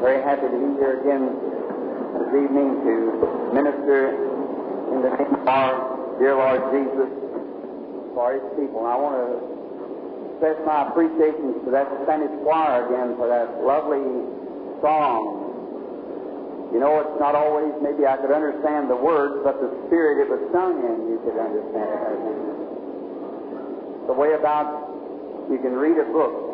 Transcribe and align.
very 0.00 0.24
happy 0.24 0.48
to 0.48 0.56
be 0.56 0.80
here 0.80 0.96
again 1.04 1.28
this 1.28 2.32
evening 2.32 2.72
to 2.88 2.94
minister 3.52 4.16
in 4.96 5.04
the 5.04 5.12
name 5.12 5.28
of 5.36 5.44
our 5.44 6.16
dear 6.16 6.32
Lord 6.40 6.72
Jesus 6.72 7.12
for 8.16 8.32
His 8.32 8.40
people. 8.56 8.80
And 8.80 8.88
I 8.88 8.96
want 8.96 9.20
to 9.20 9.28
express 10.32 10.56
my 10.64 10.88
appreciation 10.88 11.52
to 11.52 11.70
that 11.76 11.84
Spanish 12.08 12.32
choir 12.40 12.88
again 12.88 13.12
for 13.20 13.28
that 13.28 13.60
lovely 13.60 14.00
song. 14.80 16.72
You 16.72 16.80
know, 16.80 17.04
it's 17.04 17.20
not 17.20 17.36
always, 17.36 17.68
maybe 17.84 18.08
I 18.08 18.16
could 18.16 18.32
understand 18.32 18.88
the 18.88 18.96
words, 18.96 19.44
but 19.44 19.60
the 19.60 19.68
spirit 19.84 20.24
it 20.24 20.32
was 20.32 20.40
sung 20.48 20.80
in, 20.80 21.12
you 21.12 21.20
could 21.28 21.36
understand 21.36 22.24
it. 22.24 22.40
The 24.08 24.16
way 24.16 24.32
about 24.32 24.80
you 25.52 25.60
can 25.60 25.76
read 25.76 26.00
a 26.00 26.08
book, 26.08 26.49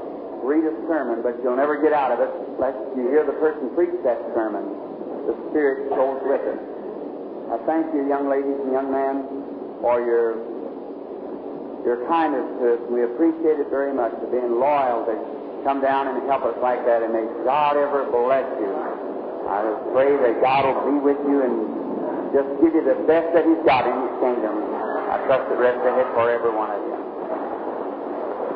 read 0.46 0.62
a 0.62 0.74
sermon, 0.86 1.26
but 1.26 1.34
you'll 1.42 1.58
never 1.58 1.82
get 1.82 1.92
out 1.92 2.14
of 2.14 2.22
it 2.22 2.30
unless 2.54 2.78
you 2.94 3.10
hear 3.10 3.26
the 3.26 3.34
person 3.42 3.74
preach 3.74 3.92
that 4.06 4.22
sermon. 4.32 4.62
The 5.26 5.34
Spirit 5.50 5.90
goes 5.90 6.22
with 6.22 6.40
it. 6.40 6.58
I 7.50 7.58
thank 7.66 7.90
you, 7.90 8.06
young 8.06 8.30
ladies 8.30 8.54
and 8.54 8.70
young 8.70 8.88
men, 8.94 9.26
for 9.82 9.98
your 9.98 10.38
your 11.82 12.02
kindness 12.10 12.46
to 12.62 12.64
us. 12.74 12.82
We 12.90 13.02
appreciate 13.06 13.62
it 13.62 13.70
very 13.70 13.94
much 13.94 14.10
for 14.18 14.26
being 14.30 14.58
loyal 14.58 15.06
to 15.06 15.14
come 15.62 15.82
down 15.82 16.10
and 16.10 16.22
help 16.30 16.42
us 16.46 16.58
like 16.62 16.82
that, 16.86 17.02
and 17.02 17.14
may 17.14 17.26
God 17.42 17.78
ever 17.78 18.06
bless 18.10 18.46
you. 18.58 18.70
I 19.46 19.62
just 19.62 19.82
pray 19.94 20.10
that 20.10 20.42
God 20.42 20.66
will 20.66 20.82
be 20.90 20.98
with 20.98 21.20
you 21.26 21.42
and 21.46 21.54
just 22.34 22.50
give 22.62 22.74
you 22.74 22.82
the 22.82 22.98
best 23.06 23.30
that 23.34 23.46
He's 23.46 23.62
got 23.62 23.86
in 23.86 23.94
His 23.94 24.14
kingdom. 24.18 24.54
I 25.10 25.22
trust 25.26 25.46
the 25.50 25.58
rest 25.58 25.78
ahead 25.86 26.10
for 26.14 26.26
every 26.26 26.50
one 26.50 26.70
of 26.70 26.82
you. 26.82 27.05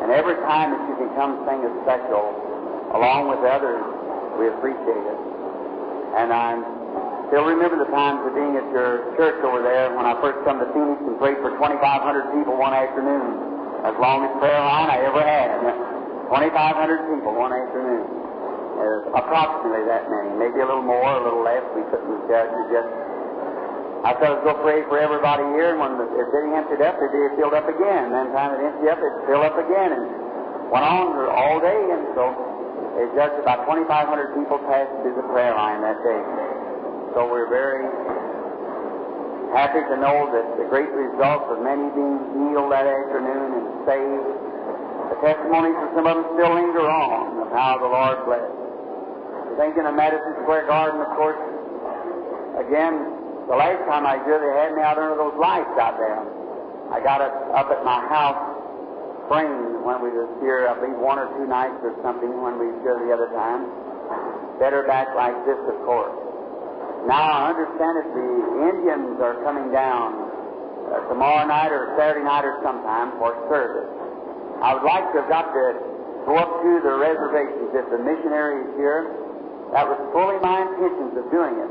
And 0.00 0.10
every 0.10 0.36
time 0.48 0.72
that 0.72 0.82
you 0.88 0.96
can 0.96 1.10
come 1.14 1.45
sing 1.45 1.60
a 1.60 1.70
special 1.84 2.32
along 2.96 3.28
with 3.28 3.45
others, 3.45 3.80
we 4.41 4.48
appreciate 4.48 5.04
it. 5.04 5.20
And 6.16 6.33
I 6.33 6.56
still 7.28 7.47
remember 7.47 7.78
the 7.78 7.91
times 7.92 8.25
of 8.27 8.34
being 8.34 8.56
at 8.58 8.66
your 8.75 9.14
church 9.14 9.38
over 9.47 9.62
there 9.62 9.94
when 9.94 10.08
I 10.08 10.19
first 10.19 10.42
come 10.42 10.58
to 10.58 10.66
Phoenix 10.72 10.98
and 11.06 11.14
prayed 11.20 11.38
for 11.44 11.55
2,500 11.55 11.78
people 12.34 12.58
one 12.58 12.75
afternoon. 12.75 13.84
As 13.86 13.97
long 13.97 14.28
as 14.28 14.30
prayer 14.42 14.60
line 14.60 14.91
I 14.92 14.98
ever 15.08 15.22
had. 15.25 15.56
2,500 16.30 17.10
people 17.10 17.34
one 17.34 17.50
afternoon. 17.50 18.06
Uh, 18.06 19.19
approximately 19.19 19.82
that 19.91 20.06
many. 20.06 20.30
Maybe 20.38 20.62
a 20.62 20.66
little 20.66 20.86
more, 20.86 21.10
a 21.10 21.22
little 21.22 21.42
less. 21.42 21.66
We 21.75 21.82
couldn't 21.91 22.22
judge. 22.30 22.55
Just 22.70 22.86
I 24.01 24.17
said, 24.17 24.41
go 24.48 24.56
pray 24.65 24.81
for 24.89 24.97
everybody 24.97 25.45
here, 25.53 25.77
and 25.77 25.81
when 25.81 26.01
it's 26.01 26.33
getting 26.33 26.56
emptied 26.56 26.81
up, 26.81 26.97
it'd 26.97 27.12
be 27.12 27.37
filled 27.37 27.53
up 27.53 27.69
again. 27.69 28.09
And 28.09 28.17
Then 28.17 28.27
time 28.33 28.56
it 28.56 28.65
emptied 28.65 28.89
up, 28.89 28.97
it'd 28.97 29.29
fill 29.29 29.45
up 29.45 29.61
again, 29.61 29.93
and 29.93 30.05
went 30.73 30.89
on 30.89 31.12
all 31.29 31.61
day, 31.61 31.81
and 31.93 32.09
so 32.17 32.33
it 32.97 33.12
just 33.12 33.37
about 33.45 33.69
2,500 33.69 34.41
people 34.41 34.56
passed 34.73 34.89
through 35.05 35.21
the 35.21 35.27
prayer 35.28 35.53
line 35.53 35.84
that 35.84 36.01
day. 36.01 36.23
So 37.12 37.28
we're 37.28 37.53
very 37.53 37.84
happy 39.53 39.84
to 39.84 39.97
know 40.01 40.33
that 40.33 40.47
the 40.56 40.65
great 40.73 40.89
results 40.97 41.53
of 41.53 41.61
many 41.61 41.84
being 41.93 42.17
healed 42.41 42.73
that 42.73 42.89
afternoon 42.89 43.48
and 43.53 43.67
saved. 43.84 44.28
The 45.12 45.19
testimonies 45.28 45.77
of 45.77 45.93
some 45.93 46.06
of 46.09 46.15
them 46.17 46.27
still 46.39 46.55
linger 46.56 46.89
on 46.89 47.45
of 47.45 47.53
how 47.53 47.77
the 47.77 47.91
Lord 47.91 48.25
blessed. 48.25 48.56
Thinking 49.61 49.84
of 49.84 49.93
Madison 49.93 50.41
Square 50.47 50.73
Garden, 50.73 51.03
of 51.03 51.12
course, 51.19 51.37
again, 52.62 53.19
the 53.51 53.59
last 53.59 53.83
time 53.91 54.06
I 54.06 54.23
here, 54.23 54.39
they 54.39 54.55
had 54.62 54.79
me 54.79 54.83
out 54.87 54.95
under 54.95 55.19
those 55.19 55.34
lights 55.34 55.75
out 55.75 55.98
there. 55.98 56.23
I 56.95 57.03
got 57.03 57.19
up, 57.19 57.34
up 57.51 57.67
at 57.75 57.83
my 57.83 57.98
house 58.06 58.39
spring 59.27 59.83
when 59.83 59.98
we 60.03 60.11
was 60.15 60.31
here, 60.39 60.70
I 60.70 60.79
believe 60.79 60.98
one 60.98 61.19
or 61.19 61.27
two 61.34 61.51
nights 61.51 61.78
or 61.83 61.95
something 62.03 62.31
when 62.31 62.62
we 62.62 62.71
was 62.71 62.78
here 62.87 62.95
the 62.98 63.11
other 63.11 63.31
time. 63.34 63.67
Better 64.62 64.87
back 64.87 65.11
like 65.19 65.34
this, 65.51 65.59
of 65.67 65.78
course. 65.83 66.15
Now 67.11 67.27
I 67.27 67.55
understand 67.55 67.95
that 67.98 68.11
the 68.15 68.31
Indians 68.71 69.19
are 69.19 69.39
coming 69.43 69.75
down 69.75 70.15
uh, 70.91 71.10
tomorrow 71.10 71.43
night 71.47 71.75
or 71.75 71.94
Saturday 71.99 72.22
night 72.22 72.47
or 72.47 72.59
sometime 72.62 73.19
for 73.19 73.34
service. 73.50 73.91
I 74.62 74.78
would 74.78 74.87
like 74.87 75.10
to 75.15 75.27
have 75.27 75.31
got 75.31 75.50
to 75.50 75.65
go 76.27 76.39
up 76.39 76.50
to 76.62 76.71
the 76.87 76.94
reservations 77.03 77.71
if 77.75 77.87
the 77.91 77.99
missionary 77.99 78.62
is 78.62 78.71
here. 78.78 79.10
That 79.75 79.91
was 79.91 79.99
fully 80.15 80.39
my 80.39 80.66
intentions 80.71 81.19
of 81.19 81.27
doing 81.34 81.55
it. 81.55 81.71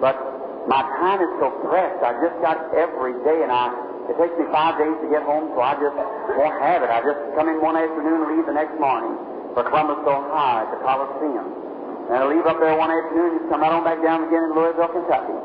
But 0.00 0.41
my 0.70 0.82
time 1.02 1.18
is 1.18 1.32
so 1.42 1.50
pressed. 1.66 2.02
I 2.02 2.14
just 2.22 2.38
got 2.38 2.58
every 2.74 3.18
day, 3.26 3.42
and 3.42 3.50
I 3.50 3.70
it 4.10 4.18
takes 4.18 4.34
me 4.34 4.50
five 4.50 4.82
days 4.82 4.98
to 4.98 5.08
get 5.14 5.22
home, 5.22 5.54
so 5.54 5.62
I 5.62 5.78
just 5.78 5.94
won't 6.34 6.58
have 6.58 6.82
it. 6.82 6.90
I 6.90 6.98
just 7.06 7.22
come 7.38 7.46
in 7.46 7.62
one 7.62 7.78
afternoon 7.78 8.26
and 8.26 8.28
leave 8.34 8.46
the 8.50 8.56
next 8.56 8.74
morning 8.82 9.14
for 9.54 9.62
Columbus, 9.62 10.02
Ohio, 10.02 10.66
at 10.66 10.74
the 10.74 10.80
Coliseum. 10.82 12.10
And 12.10 12.18
I 12.18 12.26
leave 12.26 12.42
up 12.42 12.58
there 12.58 12.74
one 12.74 12.90
afternoon 12.90 13.30
and 13.30 13.36
just 13.40 13.48
come 13.54 13.62
right 13.62 13.70
on 13.70 13.86
back 13.86 14.02
down 14.02 14.26
again 14.26 14.50
in 14.50 14.58
Louisville, 14.58 14.90
Kentucky. 14.90 15.38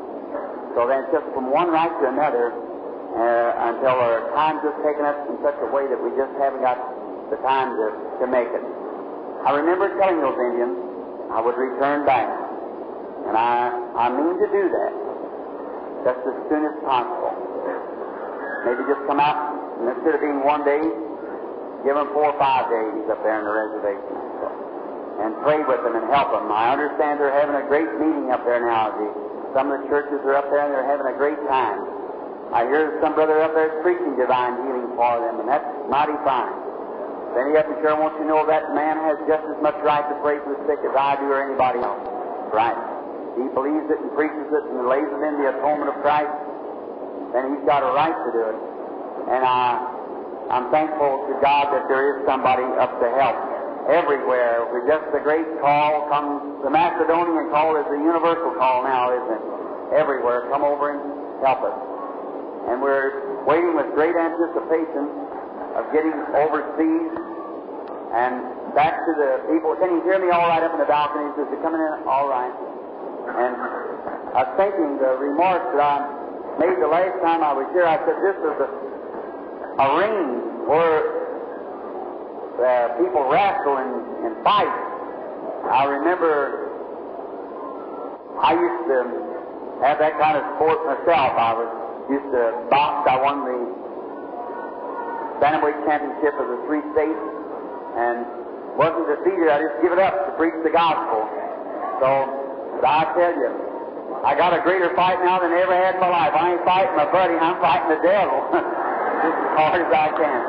So 0.73 0.89
then 0.89 1.06
it's 1.06 1.13
just 1.13 1.29
from 1.38 1.53
one 1.53 1.69
right 1.69 1.94
to 2.01 2.06
another 2.09 2.50
uh, 2.50 3.69
until 3.72 3.94
our 4.01 4.25
time's 4.33 4.66
just 4.66 4.81
taken 4.81 5.06
up 5.06 5.16
in 5.29 5.38
such 5.45 5.57
a 5.61 5.69
way 5.69 5.85
that 5.85 6.00
we 6.01 6.09
just 6.17 6.33
haven't 6.41 6.66
got 6.66 6.81
the 7.29 7.38
time 7.45 7.77
to, 7.77 7.88
to 8.19 8.25
make 8.25 8.50
it. 8.50 8.66
I 9.45 9.53
remember 9.53 9.94
telling 10.01 10.17
those 10.17 10.33
Indians 10.33 11.29
I 11.29 11.45
would 11.45 11.56
return 11.56 12.09
back. 12.09 12.25
And 13.29 13.38
I, 13.38 13.69
I 13.95 14.09
mean 14.09 14.33
to 14.41 14.50
do 14.50 14.66
that 14.66 15.06
just 16.07 16.23
as 16.23 16.40
soon 16.47 16.63
as 16.63 16.75
possible. 16.88 17.35
Maybe 18.63 18.79
just 18.88 19.03
come 19.12 19.19
out, 19.19 19.35
and 19.84 19.91
instead 19.91 20.16
of 20.16 20.23
being 20.23 20.40
one 20.40 20.63
day, 20.63 20.79
give 21.84 22.00
them 22.00 22.07
four 22.16 22.31
or 22.31 22.38
five 22.40 22.72
days 22.72 23.12
up 23.12 23.19
there 23.28 23.35
in 23.35 23.44
the 23.44 23.51
reservation. 23.51 24.16
And 25.19 25.35
pray 25.44 25.59
with 25.68 25.84
them 25.84 26.00
and 26.00 26.07
help 26.07 26.31
them. 26.31 26.47
I 26.47 26.72
understand 26.72 27.19
they're 27.19 27.35
having 27.35 27.59
a 27.59 27.68
great 27.68 27.91
meeting 28.00 28.31
up 28.31 28.47
there 28.47 28.63
now. 28.63 28.95
Some 29.51 29.68
of 29.68 29.84
the 29.84 29.85
churches 29.91 30.23
are 30.23 30.40
up 30.40 30.47
there 30.47 30.63
and 30.63 30.72
they're 30.72 30.88
having 30.88 31.12
a 31.12 31.18
great 31.19 31.41
time. 31.51 31.84
I 32.56 32.63
hear 32.72 32.95
some 33.03 33.12
brother 33.12 33.44
up 33.44 33.51
there 33.51 33.84
preaching 33.84 34.16
divine 34.16 34.56
healing 34.63 34.95
for 34.95 35.19
them, 35.19 35.44
and 35.44 35.47
that's 35.51 35.68
mighty 35.91 36.16
fine. 36.24 36.56
Then 37.35 37.51
he 37.51 37.59
up 37.59 37.68
and 37.68 37.84
sure 37.84 38.00
wants 38.00 38.16
to 38.24 38.24
know 38.24 38.47
that 38.47 38.72
man 38.72 38.95
has 39.03 39.19
just 39.28 39.44
as 39.44 39.59
much 39.59 39.75
right 39.84 40.07
to 40.07 40.16
pray 40.24 40.39
for 40.39 40.56
the 40.56 40.62
sick 40.72 40.79
as 40.88 40.95
I 40.95 41.19
do 41.19 41.28
or 41.28 41.44
anybody 41.44 41.84
else. 41.84 42.00
Right. 42.56 42.97
He 43.38 43.46
believes 43.53 43.86
it 43.94 44.02
and 44.02 44.09
preaches 44.18 44.50
it 44.50 44.64
and 44.66 44.90
lays 44.90 45.06
it 45.06 45.22
in 45.22 45.34
the 45.38 45.53
atonement 45.53 45.94
of 45.94 45.98
Christ, 46.02 46.34
then 47.38 47.53
he's 47.53 47.66
got 47.70 47.86
a 47.86 47.92
right 47.94 48.18
to 48.18 48.30
do 48.34 48.44
it. 48.50 48.59
And 49.30 49.42
I, 49.46 49.78
I'm 50.50 50.72
thankful 50.74 51.30
to 51.30 51.36
God 51.38 51.70
that 51.70 51.86
there 51.86 52.18
is 52.18 52.25
somebody 52.25 52.66
up 52.81 52.98
to 52.98 53.08
help. 53.20 53.38
Everywhere, 53.88 54.68
with 54.74 54.84
just 54.90 55.06
the 55.16 55.22
great 55.24 55.48
call 55.64 56.09
comes, 56.12 56.64
the 56.64 56.72
Macedonian 56.72 57.48
call 57.53 57.78
is 57.80 57.86
the 57.88 58.02
universal 58.02 58.52
call 58.59 58.84
now, 58.84 59.16
isn't 59.16 59.38
it? 59.38 59.44
Everywhere, 59.96 60.50
come 60.52 60.64
over 60.64 60.92
and 60.92 61.00
help 61.46 61.64
us. 61.64 61.78
And 62.68 62.81
we're 62.81 63.46
waiting 63.46 63.75
with 63.75 63.88
great 63.96 64.16
anticipation 64.16 65.08
of 65.80 65.88
getting 65.96 66.12
overseas 66.36 67.12
and 68.12 68.44
back 68.75 68.98
to 69.08 69.12
the 69.16 69.31
people. 69.52 69.75
Can 69.80 69.94
you 69.96 70.02
hear 70.04 70.19
me 70.19 70.31
all 70.31 70.48
right 70.52 70.64
up 70.64 70.74
in 70.74 70.80
the 70.80 70.90
balcony? 70.90 71.31
Is 71.40 71.48
it 71.48 71.62
coming 71.62 71.80
in 71.80 72.08
all 72.08 72.28
right? 72.28 72.52
And 73.27 73.53
I 74.33 74.39
was 74.47 74.53
thinking 74.55 74.97
the 75.03 75.19
remarks 75.19 75.67
that 75.75 75.83
I 75.83 75.97
made 76.59 76.79
the 76.79 76.88
last 76.88 77.19
time 77.21 77.43
I 77.43 77.53
was 77.53 77.67
here, 77.75 77.85
I 77.85 77.99
said 78.07 78.17
this 78.23 78.38
is 78.39 78.57
a, 78.63 78.69
a 79.83 79.88
ring 79.99 80.67
where 80.67 81.01
uh, 82.57 82.97
people 82.97 83.27
wrestle 83.29 83.77
and, 83.77 83.93
and 84.25 84.33
fight. 84.43 84.71
I 85.67 85.85
remember 85.85 86.71
I 88.41 88.53
used 88.53 88.85
to 88.89 88.97
have 89.83 89.99
that 89.99 90.17
kind 90.17 90.38
of 90.38 90.44
sport 90.57 90.81
myself. 90.85 91.33
I 91.38 91.53
was 91.53 91.69
used 92.09 92.29
to 92.31 92.44
box. 92.69 93.09
I 93.09 93.17
won 93.21 93.45
the 93.45 93.59
bantamweight 95.44 95.77
championship 95.85 96.33
of 96.39 96.47
the 96.49 96.59
three 96.65 96.81
states, 96.97 97.21
and 97.97 98.25
wasn't 98.77 99.05
defeated. 99.09 99.50
I 99.50 99.62
just 99.62 99.77
give 99.81 99.91
it 99.91 100.00
up 100.00 100.13
to 100.25 100.31
preach 100.38 100.57
the 100.63 100.73
gospel. 100.73 101.30
So 102.01 102.46
I 102.85 103.09
tell 103.15 103.33
you, 103.33 103.50
I 104.25 104.35
got 104.35 104.53
a 104.53 104.62
greater 104.62 104.94
fight 104.95 105.18
now 105.24 105.39
than 105.39 105.53
I 105.53 105.62
ever 105.62 105.75
had 105.75 105.95
in 105.95 106.01
my 106.01 106.09
life. 106.09 106.33
I 106.33 106.53
ain't 106.53 106.65
fighting 106.65 106.95
my 106.97 107.09
buddy, 107.09 107.33
I'm 107.33 107.62
fighting 107.62 107.89
the 107.89 108.01
devil. 108.03 108.38
just 109.24 109.38
as 109.38 109.53
hard 109.57 109.79
as 109.81 109.91
I 109.91 110.09
can. 110.13 110.41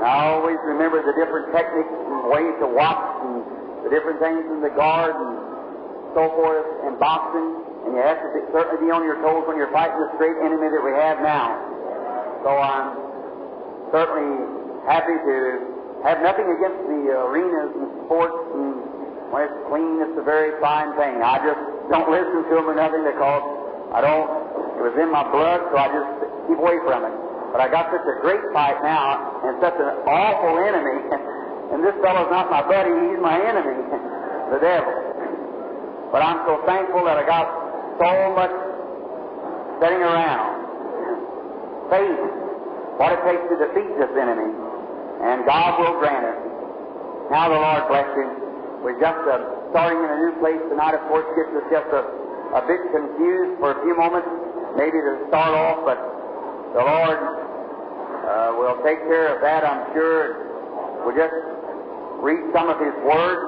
And 0.00 0.04
I 0.04 0.14
always 0.32 0.58
remember 0.64 1.04
the 1.04 1.14
different 1.14 1.52
techniques 1.52 1.92
and 1.92 2.28
ways 2.32 2.54
to 2.60 2.68
watch 2.68 3.04
and 3.28 3.44
the 3.86 3.90
different 3.92 4.18
things 4.20 4.42
in 4.48 4.60
the 4.64 4.72
guard 4.72 5.14
and 5.14 5.32
so 6.16 6.32
forth 6.34 6.66
and 6.88 6.96
boxing. 6.98 7.64
And 7.84 7.90
you 7.94 8.00
have 8.00 8.18
to 8.18 8.28
be, 8.32 8.40
certainly 8.50 8.88
be 8.88 8.90
on 8.90 9.04
your 9.04 9.20
toes 9.20 9.44
when 9.44 9.60
you're 9.60 9.72
fighting 9.72 10.00
this 10.00 10.12
great 10.16 10.36
enemy 10.40 10.72
that 10.72 10.80
we 10.80 10.92
have 10.96 11.20
now. 11.20 11.60
So 12.42 12.50
I'm 12.56 12.88
certainly 13.92 14.84
happy 14.88 15.16
to 15.16 15.36
have 16.04 16.20
nothing 16.24 16.48
against 16.48 16.80
the 16.88 17.00
arenas 17.12 17.72
and 17.76 17.88
sports 18.08 18.40
and 18.56 18.83
when 19.34 19.50
it's 19.50 19.60
clean, 19.66 19.98
it's 19.98 20.14
a 20.14 20.22
very 20.22 20.54
fine 20.62 20.94
thing. 20.94 21.18
I 21.18 21.42
just 21.42 21.58
don't 21.90 22.06
listen 22.06 22.46
to 22.46 22.52
them 22.54 22.70
or 22.70 22.78
nothing 22.78 23.02
because 23.02 23.42
I 23.90 23.98
don't, 23.98 24.30
it 24.78 24.82
was 24.86 24.94
in 24.94 25.10
my 25.10 25.26
blood, 25.26 25.58
so 25.58 25.74
I 25.74 25.90
just 25.90 26.10
keep 26.46 26.58
away 26.62 26.78
from 26.86 27.02
it. 27.02 27.14
But 27.50 27.58
I 27.58 27.66
got 27.66 27.90
such 27.90 28.06
a 28.06 28.22
great 28.22 28.46
fight 28.54 28.78
now 28.86 29.42
and 29.42 29.58
such 29.58 29.74
an 29.74 30.06
awful 30.06 30.62
enemy, 30.62 31.02
and 31.74 31.82
this 31.82 31.98
fellow's 31.98 32.30
not 32.30 32.46
my 32.46 32.62
buddy, 32.62 32.94
he's 32.94 33.18
my 33.18 33.34
enemy. 33.42 33.74
the 34.54 34.62
devil. 34.62 34.94
But 36.14 36.22
I'm 36.22 36.46
so 36.46 36.62
thankful 36.62 37.02
that 37.02 37.18
I 37.18 37.26
got 37.26 37.50
so 37.98 38.10
much 38.38 38.54
sitting 39.82 39.98
around. 39.98 41.90
Faith, 41.90 42.22
what 43.02 43.10
it 43.10 43.20
takes 43.26 43.42
to 43.50 43.58
defeat 43.66 43.98
this 43.98 44.14
enemy, 44.14 44.46
and 45.26 45.42
God 45.42 45.82
will 45.82 45.98
grant 45.98 46.22
it. 46.22 46.38
Now 47.34 47.50
the 47.50 47.58
Lord 47.58 47.82
bless 47.90 48.06
you. 48.14 48.43
We're 48.84 49.00
just 49.00 49.16
uh, 49.24 49.40
starting 49.72 49.96
in 49.96 50.10
a 50.12 50.18
new 50.28 50.36
place 50.44 50.60
tonight. 50.68 50.92
Of 50.92 51.08
course, 51.08 51.24
gets 51.32 51.48
us 51.56 51.64
just 51.72 51.88
a, 51.88 52.04
a 52.52 52.62
bit 52.68 52.84
confused 52.92 53.56
for 53.56 53.72
a 53.72 53.78
few 53.80 53.96
moments, 53.96 54.28
maybe 54.76 55.00
to 55.00 55.24
start 55.32 55.56
off, 55.56 55.88
but 55.88 55.96
the 56.76 56.84
Lord 56.84 57.16
uh, 57.16 58.60
will 58.60 58.76
take 58.84 59.00
care 59.08 59.32
of 59.32 59.40
that, 59.40 59.64
I'm 59.64 59.88
sure. 59.96 61.00
We'll 61.00 61.16
just 61.16 61.32
read 62.20 62.44
some 62.52 62.68
of 62.68 62.76
His 62.76 62.92
Word 63.08 63.40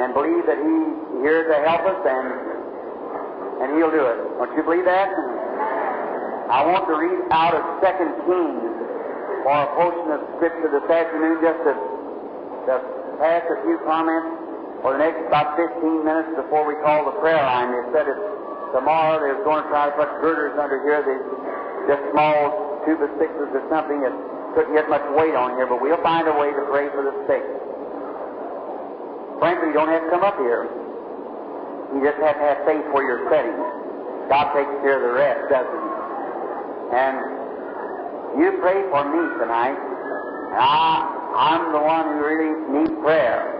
and 0.00 0.16
believe 0.16 0.48
that 0.48 0.56
He's 0.56 1.20
here 1.20 1.52
to 1.52 1.56
help 1.68 1.84
us, 1.84 2.00
and 2.08 2.26
and 3.60 3.68
He'll 3.76 3.92
do 3.92 4.08
it. 4.08 4.40
Don't 4.40 4.56
you 4.56 4.64
believe 4.64 4.88
that? 4.88 5.12
I 6.48 6.64
want 6.64 6.88
to 6.88 6.96
read 6.96 7.28
out 7.28 7.52
of 7.52 7.60
Second 7.84 8.08
Kings 8.24 8.72
for 9.44 9.52
a 9.52 9.68
portion 9.76 10.16
of 10.16 10.20
Scripture 10.40 10.72
this 10.72 10.88
afternoon, 10.88 11.44
just 11.44 11.60
to, 11.60 11.72
to 12.72 12.74
pass 13.20 13.44
a 13.52 13.60
few 13.68 13.76
comments 13.84 14.45
for 14.86 14.94
the 14.94 15.02
next 15.02 15.18
about 15.26 15.58
15 15.58 15.82
minutes 16.06 16.30
before 16.38 16.62
we 16.62 16.78
call 16.78 17.10
the 17.10 17.18
prayer 17.18 17.42
line. 17.42 17.74
They 17.74 17.90
said 17.90 18.06
that 18.06 18.22
tomorrow 18.70 19.18
they're 19.18 19.42
going 19.42 19.66
to 19.66 19.70
try 19.74 19.90
to 19.90 19.94
put 19.98 20.06
girders 20.22 20.54
under 20.54 20.78
here, 20.86 21.02
these 21.02 21.26
just 21.90 22.06
small 22.14 22.78
two 22.86 22.94
by 22.94 23.10
sixes 23.18 23.50
or 23.50 23.66
something 23.66 23.98
that 24.06 24.14
couldn't 24.54 24.78
get 24.78 24.86
much 24.86 25.02
weight 25.18 25.34
on 25.34 25.58
here, 25.58 25.66
but 25.66 25.82
we'll 25.82 25.98
find 26.06 26.30
a 26.30 26.36
way 26.38 26.54
to 26.54 26.62
pray 26.70 26.86
for 26.94 27.02
the 27.02 27.10
sick. 27.26 27.42
Frankly, 29.42 29.74
you 29.74 29.76
don't 29.76 29.90
have 29.90 30.06
to 30.06 30.10
come 30.14 30.22
up 30.22 30.38
here. 30.38 30.70
You 31.90 31.98
just 32.06 32.22
have 32.22 32.38
to 32.38 32.46
have 32.46 32.62
faith 32.62 32.86
where 32.94 33.02
you're 33.10 33.26
sitting. 33.26 33.58
God 34.30 34.54
takes 34.54 34.70
care 34.86 35.02
of 35.02 35.04
the 35.10 35.14
rest, 35.18 35.50
doesn't 35.50 35.82
He? 35.82 35.90
And 36.94 37.16
you 38.38 38.54
pray 38.62 38.86
for 38.94 39.02
me 39.02 39.34
tonight. 39.42 39.82
I, 40.54 41.10
I'm 41.34 41.74
the 41.74 41.82
one 41.82 42.06
who 42.14 42.22
really 42.22 42.54
needs 42.70 42.94
prayer. 43.02 43.55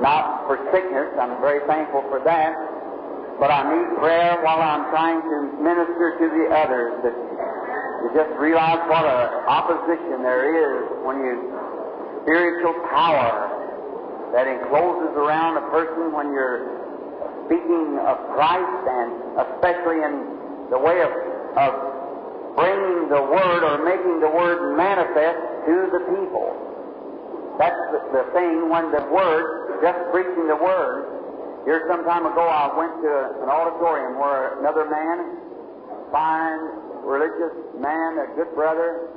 Not 0.00 0.46
for 0.46 0.56
sickness, 0.70 1.10
I'm 1.18 1.40
very 1.40 1.66
thankful 1.66 2.02
for 2.08 2.22
that. 2.24 2.54
But 3.38 3.50
I 3.50 3.62
need 3.70 3.98
prayer 3.98 4.38
while 4.42 4.58
I'm 4.58 4.90
trying 4.90 5.22
to 5.22 5.36
minister 5.62 6.18
to 6.18 6.26
the 6.26 6.44
others. 6.54 7.02
That 7.06 7.14
you 7.14 8.10
just 8.14 8.34
realize 8.38 8.82
what 8.90 9.06
an 9.06 9.46
opposition 9.46 10.22
there 10.22 10.46
is 10.54 11.06
when 11.06 11.18
you 11.22 11.34
spiritual 12.22 12.74
power 12.90 13.58
that 14.34 14.46
encloses 14.46 15.16
around 15.16 15.56
a 15.56 15.66
person 15.70 16.12
when 16.12 16.30
you're 16.34 16.78
speaking 17.46 17.96
of 18.04 18.18
Christ 18.36 18.82
and 18.90 19.10
especially 19.48 20.04
in 20.04 20.14
the 20.70 20.78
way 20.78 21.00
of, 21.00 21.10
of 21.56 21.72
bringing 22.54 23.08
the 23.08 23.22
Word 23.22 23.64
or 23.64 23.80
making 23.86 24.20
the 24.20 24.28
Word 24.28 24.76
manifest 24.76 25.40
to 25.64 25.74
the 25.94 26.02
people. 26.12 26.67
That's 27.58 27.78
the, 27.90 28.00
the 28.14 28.24
thing 28.32 28.70
when 28.70 28.94
the 28.94 29.02
Word, 29.10 29.82
just 29.82 29.98
preaching 30.14 30.46
the 30.46 30.56
Word. 30.56 31.66
Here 31.66 31.84
some 31.90 32.06
time 32.06 32.24
ago 32.24 32.46
I 32.46 32.70
went 32.78 33.02
to 33.02 33.12
an 33.42 33.50
auditorium 33.50 34.14
where 34.16 34.62
another 34.62 34.86
man, 34.86 35.36
fine, 36.14 36.60
religious 37.02 37.52
man, 37.82 38.22
a 38.22 38.26
good 38.38 38.54
brother, 38.54 39.10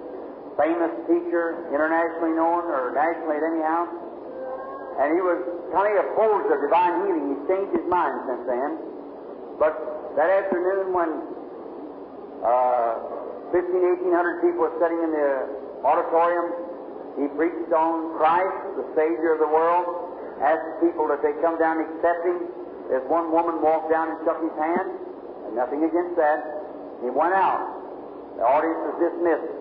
famous 0.57 0.91
teacher, 1.05 1.69
internationally 1.69 2.33
known 2.33 2.65
or 2.65 2.91
nationally 2.97 3.38
at 3.38 3.45
anyhow, 3.45 3.85
and 4.99 5.15
he 5.15 5.21
was 5.21 5.39
kind 5.71 5.93
of 5.95 6.03
opposed 6.11 6.49
to 6.51 6.55
divine 6.65 7.07
healing. 7.07 7.25
He's 7.38 7.43
changed 7.47 7.71
his 7.77 7.88
mind 7.88 8.25
since 8.27 8.43
then. 8.49 8.69
But 9.61 9.73
that 10.17 10.27
afternoon 10.27 10.91
when 10.91 11.09
uh, 12.43 13.53
15, 13.53 14.11
1800 14.11 14.41
people 14.43 14.65
were 14.67 14.75
sitting 14.81 14.99
in 14.99 15.11
the 15.13 15.29
auditorium, 15.85 16.70
he 17.19 17.27
preached 17.35 17.71
on 17.75 18.15
Christ, 18.15 18.79
the 18.79 18.87
Savior 18.95 19.35
of 19.35 19.39
the 19.43 19.51
world, 19.51 20.11
asked 20.39 20.79
people 20.79 21.07
that 21.11 21.19
they 21.19 21.35
come 21.43 21.59
down 21.59 21.83
accepting. 21.83 22.39
accept. 22.39 22.89
There's 22.89 23.07
one 23.07 23.31
woman 23.31 23.63
walked 23.63 23.91
down 23.91 24.11
and 24.11 24.17
shook 24.23 24.39
his 24.41 24.55
hand, 24.59 24.87
and 25.47 25.55
nothing 25.55 25.83
against 25.83 26.15
that. 26.19 26.39
He 27.03 27.09
went 27.11 27.31
out. 27.35 27.61
The 28.35 28.43
audience 28.43 28.79
was 28.89 28.97
dismissed. 28.99 29.51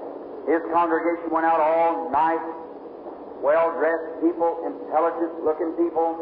His 0.51 0.63
congregation 0.73 1.31
went 1.31 1.47
out 1.47 1.61
all 1.61 2.11
nice, 2.11 2.43
well 3.45 3.71
dressed 3.77 4.25
people, 4.25 4.63
intelligent 4.67 5.45
looking 5.45 5.77
people, 5.77 6.17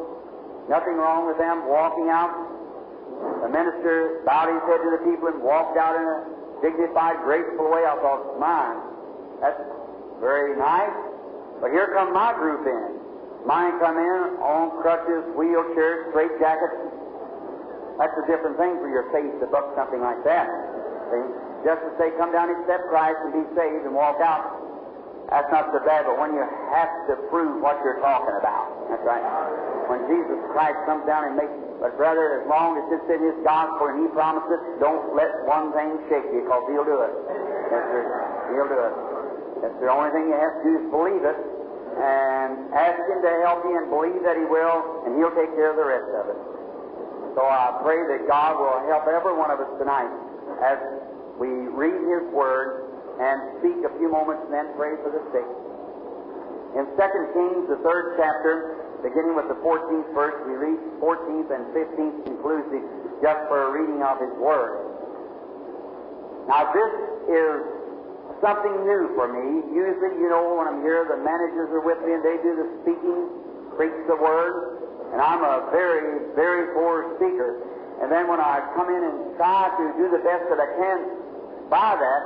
nothing 0.69 0.99
wrong 0.99 1.25
with 1.29 1.39
them, 1.39 1.65
walking 1.69 2.11
out. 2.11 2.35
The 3.47 3.51
minister 3.51 4.23
bowed 4.27 4.53
his 4.53 4.63
head 4.69 4.81
to 4.85 4.91
the 5.01 5.03
people 5.07 5.33
and 5.33 5.41
walked 5.43 5.79
out 5.79 5.95
in 5.97 6.05
a 6.05 6.19
dignified, 6.61 7.23
graceful 7.25 7.71
way. 7.71 7.87
I 7.87 7.95
thought, 8.03 8.39
my, 8.39 8.75
that's 9.41 9.63
very 10.21 10.59
nice. 10.59 11.08
But 11.61 11.71
here 11.75 11.91
come 11.95 12.15
my 12.15 12.33
group 12.35 12.67
in. 12.67 12.99
Mine 13.47 13.79
come 13.81 13.97
in 13.97 14.21
on 14.43 14.83
crutches, 14.83 15.25
wheelchairs, 15.35 16.11
straight 16.11 16.35
jackets. 16.39 16.75
That's 17.99 18.15
a 18.15 18.27
different 18.31 18.59
thing 18.59 18.79
for 18.79 18.91
your 18.91 19.11
faith 19.11 19.31
to 19.43 19.47
book 19.51 19.75
something 19.75 19.99
like 19.99 20.23
that. 20.23 20.47
See? 21.11 21.25
Just 21.67 21.83
to 21.83 21.91
say, 21.99 22.15
come 22.15 22.31
down, 22.31 22.47
accept 22.47 22.87
Christ, 22.87 23.19
and 23.27 23.35
be 23.35 23.45
saved, 23.59 23.83
and 23.83 23.95
walk 23.95 24.23
out. 24.23 24.47
That's 25.31 25.51
not 25.51 25.75
so 25.75 25.83
bad, 25.83 26.07
but 26.07 26.15
when 26.17 26.33
you 26.33 26.41
have 26.73 26.93
to 27.11 27.19
prove 27.29 27.61
what 27.61 27.77
you're 27.83 27.99
talking 28.01 28.39
about, 28.39 28.71
that's 28.89 29.03
right. 29.03 29.21
When 29.91 30.07
Jesus 30.07 30.39
Christ 30.55 30.79
comes 30.87 31.05
down 31.05 31.27
and 31.27 31.35
makes, 31.35 31.53
but 31.83 31.99
brother, 31.99 32.41
as 32.41 32.45
long 32.47 32.79
as 32.79 32.87
it's 32.95 33.09
in 33.11 33.21
His 33.27 33.37
gospel 33.43 33.91
and 33.91 34.07
He 34.07 34.09
promises, 34.15 34.63
don't 34.79 35.19
let 35.19 35.35
one 35.45 35.75
thing 35.75 35.99
shake 36.07 36.25
you, 36.31 36.47
because 36.47 36.63
He'll 36.71 36.87
do 36.87 37.03
it. 37.03 37.15
Yes, 37.75 37.85
sir. 37.91 38.03
He'll 38.55 38.71
do 38.71 38.79
it. 38.79 39.18
That's 39.63 39.79
the 39.83 39.91
only 39.91 40.11
thing 40.15 40.31
you 40.31 40.39
have 40.39 40.55
to 40.59 40.63
do 40.63 40.73
is 40.79 40.87
believe 40.91 41.25
it, 41.27 41.39
and 41.99 42.71
ask 42.75 42.99
Him 43.11 43.21
to 43.23 43.33
help 43.43 43.67
you 43.67 43.75
and 43.75 43.91
believe 43.91 44.23
that 44.23 44.39
He 44.39 44.47
will, 44.47 45.03
and 45.07 45.19
He'll 45.19 45.35
take 45.35 45.51
care 45.59 45.75
of 45.75 45.79
the 45.79 45.89
rest 45.89 46.11
of 46.15 46.25
it. 46.31 46.39
So 47.35 47.43
I 47.47 47.79
pray 47.83 47.99
that 48.15 48.27
God 48.27 48.59
will 48.59 48.83
help 48.91 49.07
every 49.07 49.35
one 49.35 49.51
of 49.51 49.59
us 49.63 49.71
tonight 49.79 50.11
as 50.63 50.79
we 51.39 51.49
read 51.71 51.99
His 52.07 52.25
Word 52.35 52.91
and 53.19 53.59
speak 53.59 53.79
a 53.83 53.91
few 53.99 54.11
moments 54.11 54.47
and 54.47 54.55
then 54.55 54.71
pray 54.79 54.95
for 55.03 55.11
the 55.11 55.23
sick. 55.35 55.47
In 56.79 56.87
2 56.87 57.35
Kings, 57.35 57.65
the 57.71 57.81
third 57.83 58.15
chapter, 58.19 58.79
beginning 59.03 59.35
with 59.35 59.51
the 59.51 59.59
14th 59.63 60.11
verse, 60.15 60.39
we 60.47 60.55
read 60.55 60.79
14th 61.03 61.51
and 61.51 61.63
15th 61.75 62.27
inclusive, 62.27 62.85
just 63.23 63.41
for 63.51 63.59
a 63.67 63.71
reading 63.75 64.03
of 64.03 64.19
His 64.23 64.35
Word. 64.39 64.87
Now, 66.47 66.71
this 66.75 66.93
is 67.27 67.59
something 68.41 68.75
new 68.87 69.13
for 69.15 69.27
me. 69.31 69.75
Usually, 69.75 70.19
you 70.19 70.29
know, 70.31 70.59
when 70.59 70.67
I'm 70.67 70.83
here, 70.83 71.07
the 71.07 71.19
managers 71.19 71.71
are 71.75 71.85
with 71.85 71.99
me 72.03 72.15
and 72.15 72.23
they 72.23 72.39
do 72.43 72.53
the 72.55 72.67
speaking, 72.83 73.21
preach 73.75 73.97
the 74.07 74.19
Word, 74.19 74.83
and 75.13 75.21
I'm 75.23 75.43
a 75.43 75.71
very, 75.71 76.29
very 76.35 76.75
poor 76.75 77.17
speaker. 77.17 77.63
And 78.03 78.13
then 78.13 78.31
when 78.31 78.39
I 78.39 78.63
come 78.79 78.89
in 78.91 79.03
and 79.03 79.35
try 79.37 79.71
to 79.75 79.85
do 79.99 80.07
the 80.13 80.23
best 80.23 80.47
that 80.51 80.61
I 80.63 80.69
can 80.79 80.99
by 81.67 81.99
that, 81.99 82.23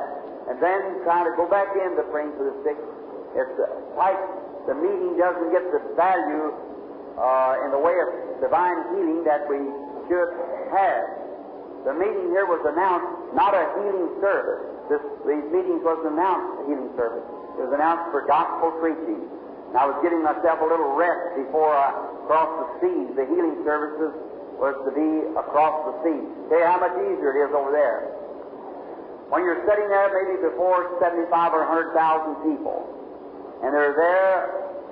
and 0.50 0.58
then 0.58 1.00
try 1.06 1.22
to 1.22 1.32
go 1.38 1.46
back 1.46 1.70
into 1.78 2.02
praying 2.10 2.34
for 2.34 2.50
the 2.50 2.56
sick. 2.66 2.78
It's 3.38 3.56
like 3.96 4.18
the 4.66 4.74
meeting 4.74 5.16
doesn't 5.16 5.50
get 5.54 5.64
the 5.70 5.80
value 5.94 6.52
uh, 7.16 7.64
in 7.64 7.70
the 7.70 7.78
way 7.78 7.94
of 7.94 8.08
divine 8.42 8.78
healing 8.92 9.22
that 9.24 9.46
we 9.46 9.62
should 10.10 10.30
have. 10.74 11.04
The 11.86 11.94
meeting 11.94 12.30
here 12.30 12.46
was 12.46 12.62
announced 12.66 13.34
not 13.34 13.54
a 13.54 13.64
healing 13.78 14.10
service. 14.20 14.62
This, 14.92 15.00
these 15.24 15.48
meetings 15.48 15.80
was 15.80 16.04
announced 16.04 16.68
healing 16.68 16.92
service. 17.00 17.24
It 17.56 17.64
was 17.64 17.72
announced 17.72 18.12
for 18.12 18.28
gospel 18.28 18.76
preaching. 18.76 19.24
And 19.72 19.76
I 19.80 19.88
was 19.88 19.96
giving 20.04 20.20
myself 20.20 20.60
a 20.60 20.68
little 20.68 20.92
rest 20.92 21.32
before 21.40 21.72
I 21.72 21.96
crossed 22.28 22.56
the 22.60 22.68
seas. 22.84 23.08
The 23.16 23.24
healing 23.24 23.64
services 23.64 24.12
was 24.60 24.76
to 24.84 24.92
be 24.92 25.32
across 25.32 25.88
the 25.88 25.94
sea. 26.04 26.20
Tell 26.52 26.60
you 26.60 26.68
how 26.68 26.76
much 26.76 26.92
easier 27.08 27.32
it 27.32 27.40
is 27.40 27.56
over 27.56 27.72
there. 27.72 28.12
When 29.32 29.48
you're 29.48 29.64
sitting 29.64 29.88
there 29.88 30.12
maybe 30.12 30.44
before 30.44 30.92
75 31.00 31.24
or 31.56 31.64
100,000 31.64 32.52
people, 32.52 32.84
and 33.64 33.72
they're 33.72 33.96
there, 33.96 34.38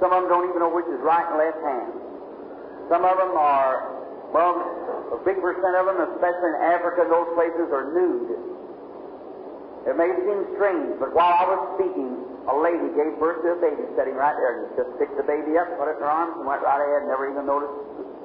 some 0.01 0.17
of 0.17 0.25
them 0.25 0.33
don't 0.33 0.49
even 0.49 0.65
know 0.65 0.73
which 0.73 0.89
is 0.89 0.97
right 1.05 1.29
and 1.29 1.37
left 1.37 1.61
hand. 1.61 1.93
Some 2.89 3.05
of 3.05 3.21
them 3.21 3.37
are, 3.37 3.85
well, 4.33 4.65
a 5.13 5.21
big 5.29 5.45
percent 5.45 5.77
of 5.77 5.93
them, 5.93 6.01
especially 6.17 6.57
in 6.57 6.59
Africa, 6.73 7.05
those 7.05 7.29
places 7.37 7.69
are 7.69 7.93
nude. 7.93 8.60
It 9.89 9.97
may 9.97 10.13
seem 10.13 10.41
strange, 10.61 11.01
but 11.01 11.17
while 11.17 11.33
I 11.41 11.45
was 11.49 11.61
speaking, 11.81 12.13
a 12.49 12.57
lady 12.57 12.89
gave 12.93 13.17
birth 13.17 13.41
to 13.45 13.57
a 13.57 13.61
baby 13.61 13.85
sitting 13.97 14.17
right 14.17 14.37
there 14.37 14.53
and 14.61 14.77
just 14.77 14.93
picked 15.01 15.17
the 15.17 15.25
baby 15.25 15.57
up, 15.57 15.73
put 15.81 15.89
it 15.89 15.97
in 15.97 16.05
her 16.05 16.11
arms, 16.11 16.37
and 16.37 16.45
went 16.45 16.61
right 16.61 16.81
ahead, 16.81 17.09
never 17.09 17.29
even 17.33 17.49
noticed 17.49 17.73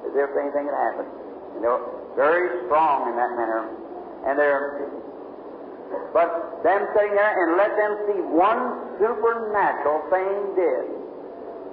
as 0.04 0.12
if 0.12 0.28
anything 0.36 0.68
had 0.68 0.76
happened. 0.76 1.10
And 1.56 1.64
they 1.64 1.70
were 1.72 1.84
very 2.12 2.64
strong 2.68 3.08
in 3.08 3.16
that 3.16 3.32
manner. 3.36 3.72
And 4.28 4.36
they're 4.36 4.92
but 6.12 6.64
them 6.64 6.82
sitting 6.96 7.14
there 7.14 7.30
and 7.30 7.54
let 7.54 7.70
them 7.78 7.92
see 8.10 8.18
one 8.34 8.98
supernatural 8.98 10.02
thing 10.10 10.58
did. 10.58 10.84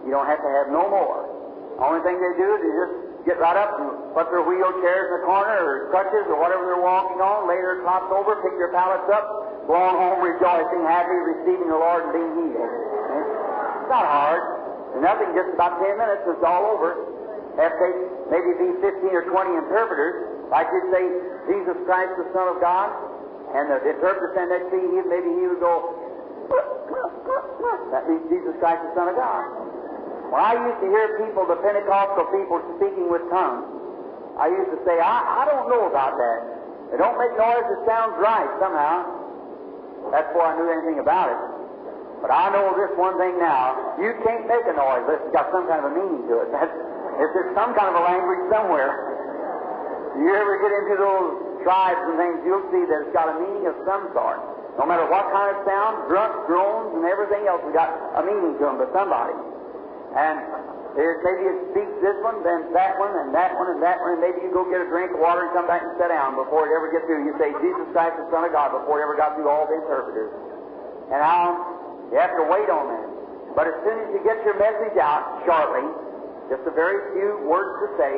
You 0.06 0.12
don't 0.12 0.28
have 0.28 0.44
to 0.44 0.52
have 0.54 0.68
no 0.70 0.86
more. 0.86 1.26
Only 1.82 2.04
thing 2.06 2.20
they 2.22 2.36
do 2.38 2.48
is 2.54 2.60
they 2.62 2.74
just 2.78 2.96
get 3.26 3.38
right 3.40 3.56
up 3.56 3.80
and 3.80 4.14
put 4.14 4.30
their 4.30 4.44
wheelchairs 4.44 5.06
in 5.10 5.14
the 5.18 5.24
corner 5.26 5.58
or 5.58 5.76
crutches 5.90 6.28
or 6.30 6.38
whatever 6.38 6.68
they're 6.68 6.84
walking 6.84 7.24
on, 7.24 7.48
lay 7.48 7.58
their 7.58 7.82
cloths 7.82 8.12
over, 8.12 8.38
pick 8.44 8.54
their 8.60 8.70
pallets 8.76 9.08
up, 9.10 9.26
go 9.68 9.76
on 9.76 9.96
home 9.96 10.20
rejoicing, 10.20 10.84
happy, 10.84 11.16
receiving 11.16 11.70
the 11.72 11.80
Lord 11.80 12.08
and 12.08 12.12
being 12.12 12.34
healed. 12.52 12.74
It's 13.84 13.92
not 13.92 14.06
hard. 14.08 14.44
Nothing, 15.02 15.34
just 15.34 15.56
about 15.56 15.82
10 15.82 15.98
minutes, 15.98 16.24
it's 16.30 16.46
all 16.46 16.70
over. 16.70 16.94
Have 17.58 17.74
take 17.78 17.98
maybe 18.34 18.50
be 18.58 18.70
15 18.82 19.14
or 19.14 19.26
20 19.30 19.62
interpreters, 19.62 20.50
like 20.50 20.70
you 20.74 20.82
say, 20.90 21.04
Jesus 21.50 21.78
Christ, 21.86 22.18
the 22.18 22.26
Son 22.34 22.50
of 22.50 22.58
God, 22.62 22.90
and 23.54 23.70
the 23.70 23.78
interpreter 23.94 24.34
saying 24.34 24.50
that 24.50 24.70
to 24.74 24.78
you, 24.78 25.06
maybe 25.06 25.30
he 25.34 25.46
would 25.50 25.62
go, 25.62 25.94
that 27.94 28.10
means 28.10 28.26
Jesus 28.30 28.58
Christ, 28.58 28.82
the 28.90 28.94
Son 28.98 29.08
of 29.10 29.16
God. 29.16 29.44
When 30.34 30.42
I 30.42 30.58
used 30.58 30.82
to 30.82 30.90
hear 30.90 31.22
people, 31.22 31.46
the 31.46 31.62
Pentecostal 31.62 32.26
people, 32.34 32.58
speaking 32.82 33.06
with 33.06 33.22
tongues, 33.30 33.70
I 34.42 34.50
used 34.50 34.74
to 34.74 34.80
say, 34.82 34.98
I, 34.98 35.46
I 35.46 35.46
don't 35.46 35.70
know 35.70 35.86
about 35.86 36.18
that. 36.18 36.40
It 36.90 36.98
don't 36.98 37.18
make 37.22 37.38
noise, 37.38 37.66
it 37.70 37.82
sounds 37.86 38.18
right 38.18 38.50
somehow. 38.58 39.23
That's 40.12 40.28
before 40.34 40.50
I 40.50 40.54
knew 40.58 40.68
anything 40.68 41.00
about 41.00 41.32
it. 41.32 41.40
But 42.24 42.32
I 42.32 42.52
know 42.56 42.72
this 42.76 42.92
one 42.96 43.20
thing 43.20 43.36
now. 43.40 44.00
You 44.00 44.16
can't 44.24 44.48
make 44.48 44.64
a 44.64 44.76
noise 44.76 45.04
unless 45.04 45.22
it's 45.28 45.36
got 45.36 45.52
some 45.52 45.68
kind 45.68 45.84
of 45.84 45.92
a 45.92 45.94
meaning 45.94 46.24
to 46.32 46.48
it. 46.48 46.50
That's, 46.56 46.72
if 47.20 47.30
there's 47.36 47.52
some 47.52 47.76
kind 47.76 47.92
of 47.92 48.00
a 48.00 48.04
language 48.08 48.48
somewhere. 48.48 49.12
You 50.16 50.32
ever 50.32 50.56
get 50.64 50.72
into 50.72 50.96
those 50.96 51.64
tribes 51.68 52.00
and 52.08 52.16
things, 52.16 52.38
you'll 52.48 52.64
see 52.72 52.84
that 52.88 53.08
it's 53.08 53.14
got 53.14 53.28
a 53.28 53.36
meaning 53.44 53.68
of 53.68 53.76
some 53.84 54.08
sort. 54.16 54.40
No 54.80 54.88
matter 54.88 55.06
what 55.06 55.30
kind 55.36 55.52
of 55.52 55.68
sound, 55.68 56.08
grunts, 56.08 56.48
groans, 56.48 56.96
and 56.96 57.06
everything 57.06 57.46
else, 57.46 57.62
we 57.66 57.76
got 57.76 57.92
a 57.92 58.22
meaning 58.24 58.56
to 58.58 58.64
them 58.64 58.80
to 58.80 58.88
somebody. 58.96 59.36
And 60.16 60.40
there's 60.94 61.18
maybe 61.26 61.44
it 61.50 61.58
speaks 61.74 61.96
this 62.06 62.18
one, 62.22 62.46
then 62.46 62.70
that 62.78 63.02
one, 63.02 63.18
and 63.18 63.34
that 63.34 63.58
one, 63.58 63.74
and 63.74 63.82
that 63.82 63.98
one, 63.98 64.14
and 64.18 64.22
maybe 64.22 64.46
you 64.46 64.54
go 64.54 64.62
get 64.70 64.78
a 64.78 64.90
drink 64.94 65.10
of 65.10 65.20
water 65.20 65.50
and 65.50 65.52
come 65.58 65.66
back 65.66 65.82
and 65.82 65.90
sit 65.98 66.14
down 66.14 66.38
before 66.38 66.70
it 66.70 66.72
ever 66.74 66.94
gets 66.94 67.10
through. 67.10 67.26
You 67.26 67.34
say, 67.42 67.50
Jesus 67.58 67.90
Christ, 67.98 68.14
the 68.22 68.30
Son 68.30 68.46
of 68.46 68.54
God, 68.54 68.78
before 68.78 69.02
it 69.02 69.10
ever 69.10 69.18
got 69.18 69.34
through 69.34 69.50
all 69.50 69.66
the 69.66 69.82
interpreters. 69.82 70.30
And 71.10 71.18
how 71.18 71.58
you 72.14 72.18
have 72.22 72.38
to 72.38 72.46
wait 72.46 72.70
on 72.70 72.86
that. 72.94 73.08
But 73.58 73.66
as 73.74 73.78
soon 73.82 73.98
as 74.06 74.08
you 74.14 74.22
get 74.22 74.38
your 74.46 74.58
message 74.62 74.98
out 75.02 75.42
shortly, 75.50 75.86
just 76.54 76.62
a 76.70 76.74
very 76.78 77.02
few 77.18 77.42
words 77.50 77.74
to 77.82 77.88
say, 77.98 78.14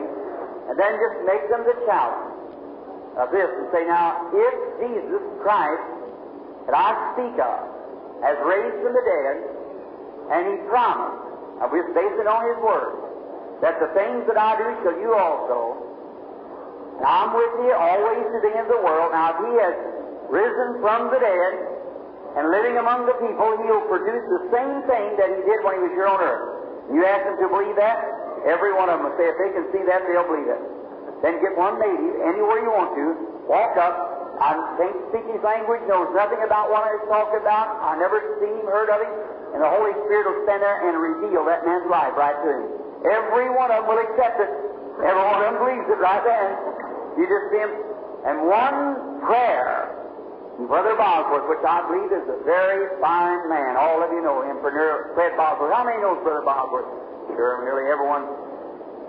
and 0.67 0.75
then 0.75 0.91
just 0.99 1.17
make 1.23 1.47
them 1.47 1.63
the 1.63 1.79
challenge 1.87 2.35
of 3.15 3.31
this 3.31 3.47
and 3.47 3.71
say, 3.71 3.87
now, 3.87 4.31
if 4.35 4.55
Jesus 4.83 5.23
Christ 5.39 5.87
that 6.67 6.75
I 6.75 6.91
speak 7.15 7.39
of 7.39 7.59
has 8.19 8.35
raised 8.43 8.83
from 8.83 8.91
the 8.91 9.05
dead, 9.05 9.35
and 10.35 10.41
He 10.51 10.55
promised, 10.67 11.24
and 11.61 11.67
we're 11.71 11.91
basing 11.95 12.27
on 12.27 12.41
His 12.51 12.59
Word, 12.59 12.93
that 13.63 13.79
the 13.79 13.89
things 13.95 14.27
that 14.27 14.35
I 14.35 14.59
do 14.59 14.67
shall 14.83 14.97
you 14.99 15.11
also. 15.15 15.79
Now 16.99 17.27
I'm 17.27 17.31
with 17.35 17.53
you 17.63 17.73
always 17.75 18.23
to 18.23 18.39
the 18.43 18.51
end 18.55 18.67
of 18.67 18.73
the 18.75 18.83
world. 18.83 19.11
Now 19.11 19.35
if 19.35 19.37
He 19.43 19.51
has 19.59 19.75
risen 20.31 20.79
from 20.83 21.11
the 21.11 21.19
dead 21.19 21.53
and 22.39 22.51
living 22.51 22.75
among 22.79 23.07
the 23.07 23.15
people, 23.19 23.55
He'll 23.63 23.87
produce 23.87 24.25
the 24.27 24.43
same 24.51 24.83
thing 24.87 25.07
that 25.19 25.29
He 25.31 25.39
did 25.43 25.59
when 25.63 25.79
He 25.79 25.81
was 25.87 25.93
here 25.95 26.07
on 26.11 26.19
earth. 26.19 26.45
You 26.91 27.01
ask 27.03 27.23
them 27.25 27.39
to 27.41 27.47
believe 27.49 27.75
that? 27.79 27.97
Every 28.45 28.77
one 28.77 28.93
of 28.93 29.01
them 29.01 29.09
will 29.09 29.17
say 29.17 29.25
if 29.25 29.37
they 29.41 29.51
can 29.57 29.65
see 29.73 29.81
that, 29.89 30.05
they'll 30.05 30.27
believe 30.29 30.45
it. 30.45 30.61
Then 31.25 31.41
get 31.41 31.57
one 31.57 31.81
native, 31.81 32.21
anywhere 32.21 32.61
you 32.61 32.69
want 32.69 32.93
to, 32.93 33.05
walk 33.49 33.73
up, 33.81 34.15
I 34.37 34.53
can't 34.77 34.99
speak 35.09 35.25
his 35.31 35.39
language, 35.41 35.81
knows 35.87 36.11
nothing 36.11 36.43
about 36.43 36.67
what 36.67 36.83
I 36.83 36.91
talked 37.07 37.39
about. 37.39 37.79
I 37.79 37.95
never 37.95 38.19
seen 38.43 38.51
him, 38.59 38.67
heard 38.67 38.91
of 38.91 38.99
him. 38.99 39.13
And 39.55 39.63
the 39.63 39.71
Holy 39.71 39.95
Spirit 40.03 40.27
will 40.27 40.43
stand 40.43 40.59
there 40.59 40.83
and 40.83 40.99
reveal 40.99 41.47
that 41.47 41.63
man's 41.63 41.87
life 41.87 42.11
right 42.19 42.35
to 42.35 42.49
him. 42.51 42.65
Every 43.07 43.47
one 43.55 43.71
of 43.71 43.87
them 43.87 43.87
will 43.87 44.03
accept 44.03 44.43
it. 44.43 44.51
Every 44.99 45.23
one 45.23 45.39
of 45.39 45.43
them 45.47 45.57
believes 45.63 45.87
it 45.87 45.99
right 46.03 46.19
then. 46.27 46.49
You 47.15 47.23
just 47.23 47.55
see 47.55 47.63
him. 47.63 47.71
And 48.27 48.51
one 48.51 49.23
prayer, 49.23 49.95
Brother 50.67 50.99
Bosworth, 50.99 51.47
which 51.47 51.63
I 51.63 51.87
believe 51.87 52.11
is 52.11 52.27
a 52.27 52.43
very 52.43 52.99
fine 52.99 53.47
man. 53.47 53.79
All 53.79 54.03
of 54.03 54.11
you 54.11 54.19
know 54.19 54.43
him, 54.43 54.59
Fred 54.59 55.37
Bosworth. 55.39 55.71
How 55.71 55.87
many 55.87 56.03
knows 56.03 56.19
Brother 56.25 56.43
Bosworth? 56.43 56.89
Sure, 57.31 57.63
nearly 57.63 57.87
everyone 57.87 58.27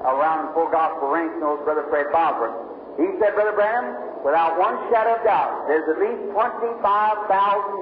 around 0.07 0.47
the 0.47 0.53
full 0.55 0.71
gospel 0.71 1.11
ranks 1.11 1.35
knows 1.43 1.59
Brother 1.67 1.91
Fred 1.91 2.13
Bosworth. 2.15 2.55
He 3.01 3.09
said, 3.19 3.35
Brother 3.35 3.57
Branham, 3.57 4.23
without 4.23 4.59
one 4.59 4.79
shadow 4.93 5.17
of 5.17 5.25
doubt, 5.25 5.67
there's 5.67 5.89
at 5.91 5.99
least 5.99 6.31
25,000 6.31 6.87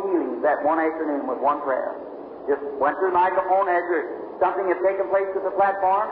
healings 0.09 0.41
that 0.43 0.63
one 0.65 0.79
afternoon 0.79 1.27
with 1.27 1.39
one 1.39 1.61
prayer. 1.63 1.99
Just 2.49 2.63
went 2.77 3.01
to 3.01 3.09
the 3.09 3.17
microphone 3.17 3.69
as 3.73 3.83
something 4.41 4.69
had 4.69 4.81
taken 4.85 5.09
place 5.09 5.29
at 5.33 5.45
the 5.45 5.55
platform 5.57 6.09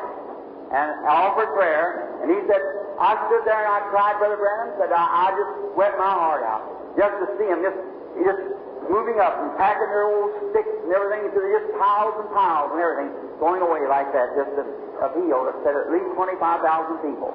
and 0.73 0.89
offered 1.05 1.53
prayer. 1.53 2.17
And 2.25 2.33
he 2.33 2.41
said, 2.49 2.61
I 2.97 3.19
stood 3.29 3.45
there 3.45 3.61
and 3.61 3.69
I 3.69 3.81
cried, 3.93 4.17
Brother 4.17 4.41
Branham, 4.41 4.73
said, 4.81 4.91
I, 4.93 5.05
I 5.05 5.27
just 5.37 5.53
wept 5.77 6.01
my 6.01 6.09
heart 6.09 6.45
out 6.45 6.65
just 6.97 7.13
to 7.21 7.27
see 7.37 7.49
him 7.49 7.61
just, 7.65 7.79
just 8.25 8.43
moving 8.89 9.21
up 9.21 9.37
and 9.41 9.57
packing 9.57 9.89
their 9.89 10.09
old 10.09 10.33
sticks 10.53 10.73
and 10.85 10.93
everything 10.93 11.29
into 11.29 11.41
just 11.41 11.69
piles 11.81 12.17
and 12.21 12.29
piles 12.37 12.73
and 12.77 12.81
everything, 12.81 13.13
going 13.41 13.61
away 13.65 13.85
like 13.89 14.13
that, 14.13 14.33
just 14.37 14.53
to 14.57 14.63
appeal. 15.05 15.49
It 15.49 15.57
said 15.65 15.77
at 15.77 15.89
least 15.93 16.09
25,000 16.17 17.05
people. 17.05 17.33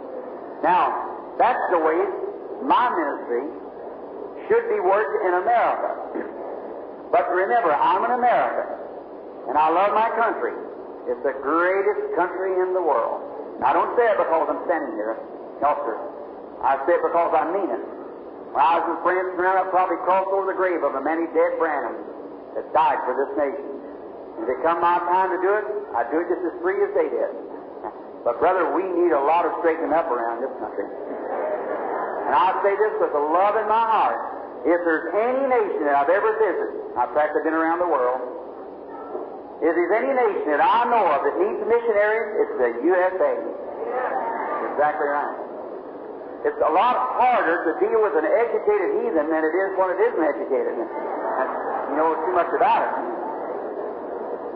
Now, 0.61 1.37
that's 1.37 1.61
the 1.73 1.81
way 1.81 1.97
my 2.65 2.89
ministry 2.89 3.45
should 4.49 4.65
be 4.69 4.79
worked 4.81 5.15
in 5.25 5.33
America. 5.45 6.33
But 7.07 7.31
remember, 7.31 7.71
I'm 7.71 8.03
an 8.03 8.19
American, 8.19 8.67
and 9.47 9.55
I 9.57 9.71
love 9.71 9.95
my 9.95 10.11
country. 10.19 10.53
It's 11.07 11.23
the 11.23 11.35
greatest 11.39 12.15
country 12.19 12.51
in 12.59 12.75
the 12.75 12.83
world. 12.83 13.23
Now, 13.63 13.71
I 13.71 13.73
don't 13.73 13.95
say 13.95 14.05
it 14.11 14.19
because 14.19 14.47
I'm 14.51 14.61
standing 14.67 14.93
here. 14.99 15.15
No, 15.63 15.71
sir. 15.87 15.95
I 16.61 16.77
say 16.85 16.99
it 16.99 17.03
because 17.03 17.31
I 17.31 17.47
mean 17.55 17.69
it. 17.71 17.83
When 18.51 18.61
I 18.63 18.79
was 18.81 18.85
in 18.91 18.99
France, 19.03 19.37
I'd 19.39 19.71
probably 19.71 19.99
crossed 20.03 20.33
over 20.35 20.51
the 20.51 20.57
grave 20.57 20.83
of 20.83 20.95
a 20.95 21.01
many 21.01 21.25
dead 21.31 21.55
Branhams 21.61 22.03
that 22.59 22.65
died 22.75 22.99
for 23.07 23.13
this 23.15 23.31
nation. 23.39 23.65
If 24.43 24.51
it 24.51 24.59
come 24.61 24.81
my 24.83 24.99
time 25.09 25.33
to 25.33 25.39
do 25.41 25.51
it, 25.57 25.65
I'd 25.97 26.09
do 26.13 26.21
it 26.21 26.27
just 26.29 26.43
as 26.45 26.55
free 26.61 26.77
as 26.83 26.91
they 26.93 27.09
did. 27.09 27.31
But, 28.27 28.43
brother, 28.43 28.75
we 28.75 28.83
need 28.83 29.15
a 29.15 29.23
lot 29.23 29.47
of 29.47 29.55
straightening 29.63 29.95
up 29.95 30.11
around 30.11 30.43
this 30.43 30.51
country. 30.59 30.83
And 30.83 32.35
I 32.35 32.59
say 32.59 32.75
this 32.75 32.91
with 32.99 33.15
a 33.15 33.23
love 33.23 33.55
in 33.55 33.71
my 33.71 33.87
heart. 33.87 34.19
If 34.67 34.83
there's 34.83 35.07
any 35.15 35.47
nation 35.47 35.87
that 35.87 35.95
I've 35.95 36.11
ever 36.11 36.35
visited, 36.35 36.91
in 36.91 37.07
fact, 37.15 37.39
I've 37.39 37.45
been 37.47 37.55
around 37.55 37.79
the 37.79 37.87
world, 37.87 38.19
if 39.57 39.71
there's 39.73 39.93
any 39.97 40.13
nation 40.13 40.53
that 40.53 40.61
I 40.61 40.85
know 40.85 41.05
of 41.17 41.25
that 41.25 41.35
needs 41.41 41.57
missionaries, 41.65 42.29
it's 42.45 42.55
the 42.61 42.69
USA. 42.93 43.31
Exactly 44.73 45.09
right. 45.09 45.37
It's 46.45 46.61
a 46.61 46.69
lot 46.69 46.95
harder 47.17 47.65
to 47.65 47.71
deal 47.81 47.97
with 47.97 48.13
an 48.13 48.29
educated 48.29 49.01
heathen 49.01 49.25
than 49.33 49.41
it 49.41 49.53
is 49.57 49.69
when 49.73 49.89
it 49.97 49.99
isn't 49.99 50.25
educated. 50.37 50.77
You 50.77 51.95
know 51.97 52.13
too 52.21 52.33
much 52.37 52.53
about 52.53 52.85
it. 52.85 52.93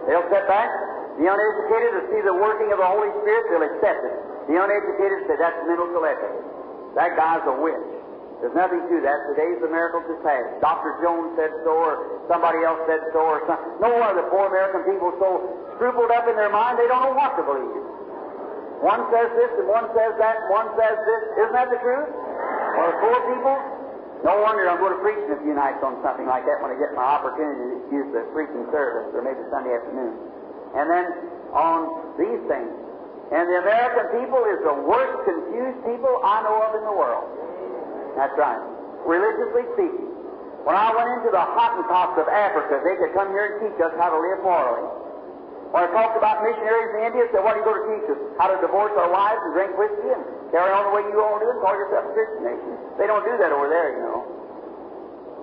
They'll 0.06 0.28
step 0.30 0.46
back. 0.46 0.70
The 1.18 1.26
uneducated 1.26 1.92
will 1.98 2.08
see 2.14 2.22
the 2.22 2.38
working 2.38 2.70
of 2.72 2.78
the 2.78 2.88
Holy 2.88 3.10
Spirit, 3.26 3.44
they'll 3.52 3.68
accept 3.68 4.02
it. 4.06 4.16
The 4.48 4.56
uneducated 4.58 5.28
say 5.28 5.36
that's 5.38 5.58
mental 5.68 5.90
telepathy. 5.92 6.42
That 6.96 7.18
guy's 7.18 7.44
a 7.50 7.56
witch. 7.58 8.01
There's 8.42 8.58
nothing 8.58 8.82
to 8.90 8.98
that. 9.06 9.30
Today's 9.30 9.62
the 9.62 9.70
miracles 9.70 10.10
is 10.10 10.18
past. 10.26 10.58
Dr. 10.66 10.98
Jones 11.06 11.38
said 11.38 11.54
so, 11.62 11.78
or 11.78 12.26
somebody 12.26 12.66
else 12.66 12.82
said 12.90 13.06
so, 13.14 13.22
or 13.22 13.46
some. 13.46 13.62
No 13.78 13.94
one 13.94 14.10
of 14.10 14.18
the 14.18 14.26
poor 14.34 14.50
American 14.50 14.82
people 14.90 15.14
so 15.22 15.46
scrupled 15.78 16.10
up 16.10 16.26
in 16.26 16.34
their 16.34 16.50
mind 16.50 16.82
they 16.82 16.90
don't 16.90 17.06
know 17.06 17.14
what 17.14 17.38
to 17.38 17.46
believe. 17.46 17.86
One 18.82 19.06
says 19.14 19.30
this, 19.38 19.52
and 19.62 19.70
one 19.70 19.86
says 19.94 20.18
that, 20.18 20.42
and 20.42 20.48
one 20.50 20.74
says 20.74 20.98
this. 21.06 21.22
Isn't 21.46 21.54
that 21.54 21.70
the 21.70 21.78
truth? 21.86 22.10
Or 22.82 22.86
the 22.90 22.98
poor 22.98 23.18
people? 23.30 23.56
No 24.26 24.42
wonder 24.42 24.66
I'm 24.66 24.82
going 24.82 24.98
to 24.98 25.02
preach 25.06 25.22
in 25.22 25.38
a 25.38 25.42
few 25.46 25.54
nights 25.54 25.82
on 25.86 26.02
something 26.02 26.26
like 26.26 26.42
that 26.50 26.66
when 26.66 26.74
I 26.74 26.78
get 26.82 26.98
my 26.98 27.06
opportunity 27.06 27.78
to 27.78 27.94
use 27.94 28.10
the 28.10 28.26
preaching 28.34 28.66
service, 28.74 29.14
or 29.14 29.22
maybe 29.22 29.42
Sunday 29.54 29.74
afternoon. 29.78 30.18
And 30.78 30.86
then 30.90 31.06
on 31.54 32.18
these 32.18 32.42
things. 32.50 32.74
And 33.32 33.44
the 33.48 33.58
American 33.64 34.18
people 34.18 34.42
is 34.50 34.60
the 34.66 34.78
worst 34.82 35.16
confused 35.30 35.80
people 35.88 36.12
I 36.26 36.44
know 36.44 36.58
of 36.68 36.72
in 36.76 36.84
the 36.84 36.96
world. 36.96 37.41
That's 38.16 38.36
right. 38.38 38.62
Religiously 39.08 39.66
speaking. 39.76 40.08
When 40.62 40.78
I 40.78 40.94
went 40.94 41.10
into 41.18 41.34
the 41.34 41.42
Hottentots 41.42 42.22
of 42.22 42.30
Africa, 42.30 42.86
they 42.86 42.94
could 43.02 43.18
come 43.18 43.34
here 43.34 43.50
and 43.50 43.56
teach 43.66 43.78
us 43.82 43.94
how 43.98 44.14
to 44.14 44.20
live 44.22 44.46
morally. 44.46 44.86
When 45.74 45.82
I 45.82 45.90
talked 45.90 46.20
about 46.20 46.44
missionaries 46.46 46.92
in 47.00 47.00
India, 47.10 47.24
said, 47.32 47.42
what 47.42 47.56
are 47.58 47.64
you 47.64 47.66
going 47.66 47.82
to 47.82 47.90
teach 47.96 48.08
us? 48.14 48.20
How 48.38 48.52
to 48.52 48.60
divorce 48.62 48.92
our 49.00 49.10
wives 49.10 49.42
and 49.48 49.52
drink 49.56 49.74
whiskey 49.80 50.12
and 50.12 50.22
carry 50.52 50.70
on 50.70 50.92
the 50.92 50.94
way 50.94 51.02
you 51.08 51.18
all 51.18 51.40
do 51.40 51.48
and 51.48 51.64
call 51.64 51.74
yourself 51.74 52.12
a 52.12 52.14
Christian 52.14 52.44
nation. 52.44 52.72
They 53.00 53.08
don't 53.08 53.24
do 53.24 53.34
that 53.40 53.56
over 53.56 53.72
there, 53.72 53.96
you 53.96 54.04
know. 54.04 54.20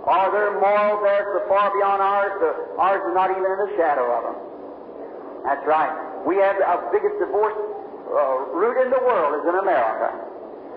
Are 0.05 0.29
their 0.31 0.53
morals 0.61 1.01
there 1.03 1.25
so 1.35 1.49
far 1.49 1.73
beyond 1.73 1.99
ours, 2.05 2.33
so 2.39 2.49
ours 2.79 3.03
is 3.09 3.15
not 3.17 3.33
even 3.33 3.45
in 3.45 3.59
the 3.59 3.73
shadow 3.75 4.07
of 4.07 4.23
them. 4.23 4.39
That's 5.49 5.65
right. 5.67 5.93
We 6.29 6.37
have 6.45 6.61
the 6.61 6.93
biggest 6.93 7.19
divorce 7.19 7.57
uh, 7.57 8.53
route 8.53 8.79
in 8.85 8.89
the 8.93 9.01
world 9.01 9.33
is 9.41 9.45
in 9.49 9.57
America. 9.59 10.28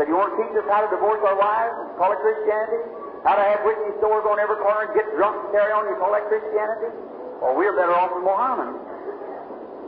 Said, 0.01 0.10
you 0.10 0.17
want 0.17 0.34
to 0.34 0.41
teach 0.41 0.58
us 0.58 0.65
how 0.65 0.81
to 0.81 0.89
divorce 0.89 1.22
our 1.22 1.38
wives 1.38 1.77
and 1.77 1.93
call 2.01 2.10
it 2.10 2.17
Christianity? 2.25 2.89
How 3.22 3.38
to 3.38 3.46
have 3.46 3.62
whiskey 3.62 3.93
stores 4.01 4.25
on 4.25 4.41
every 4.41 4.58
corner 4.58 4.89
and 4.89 4.98
get 4.98 5.05
drunk 5.13 5.38
and 5.46 5.53
carry 5.53 5.70
on 5.70 5.86
and 5.86 5.93
call 6.01 6.10
that 6.17 6.25
Christianity? 6.25 6.89
Well, 7.38 7.53
we're 7.53 7.77
better 7.77 7.93
off 7.93 8.10
than 8.10 8.25
Mohammed. 8.25 8.81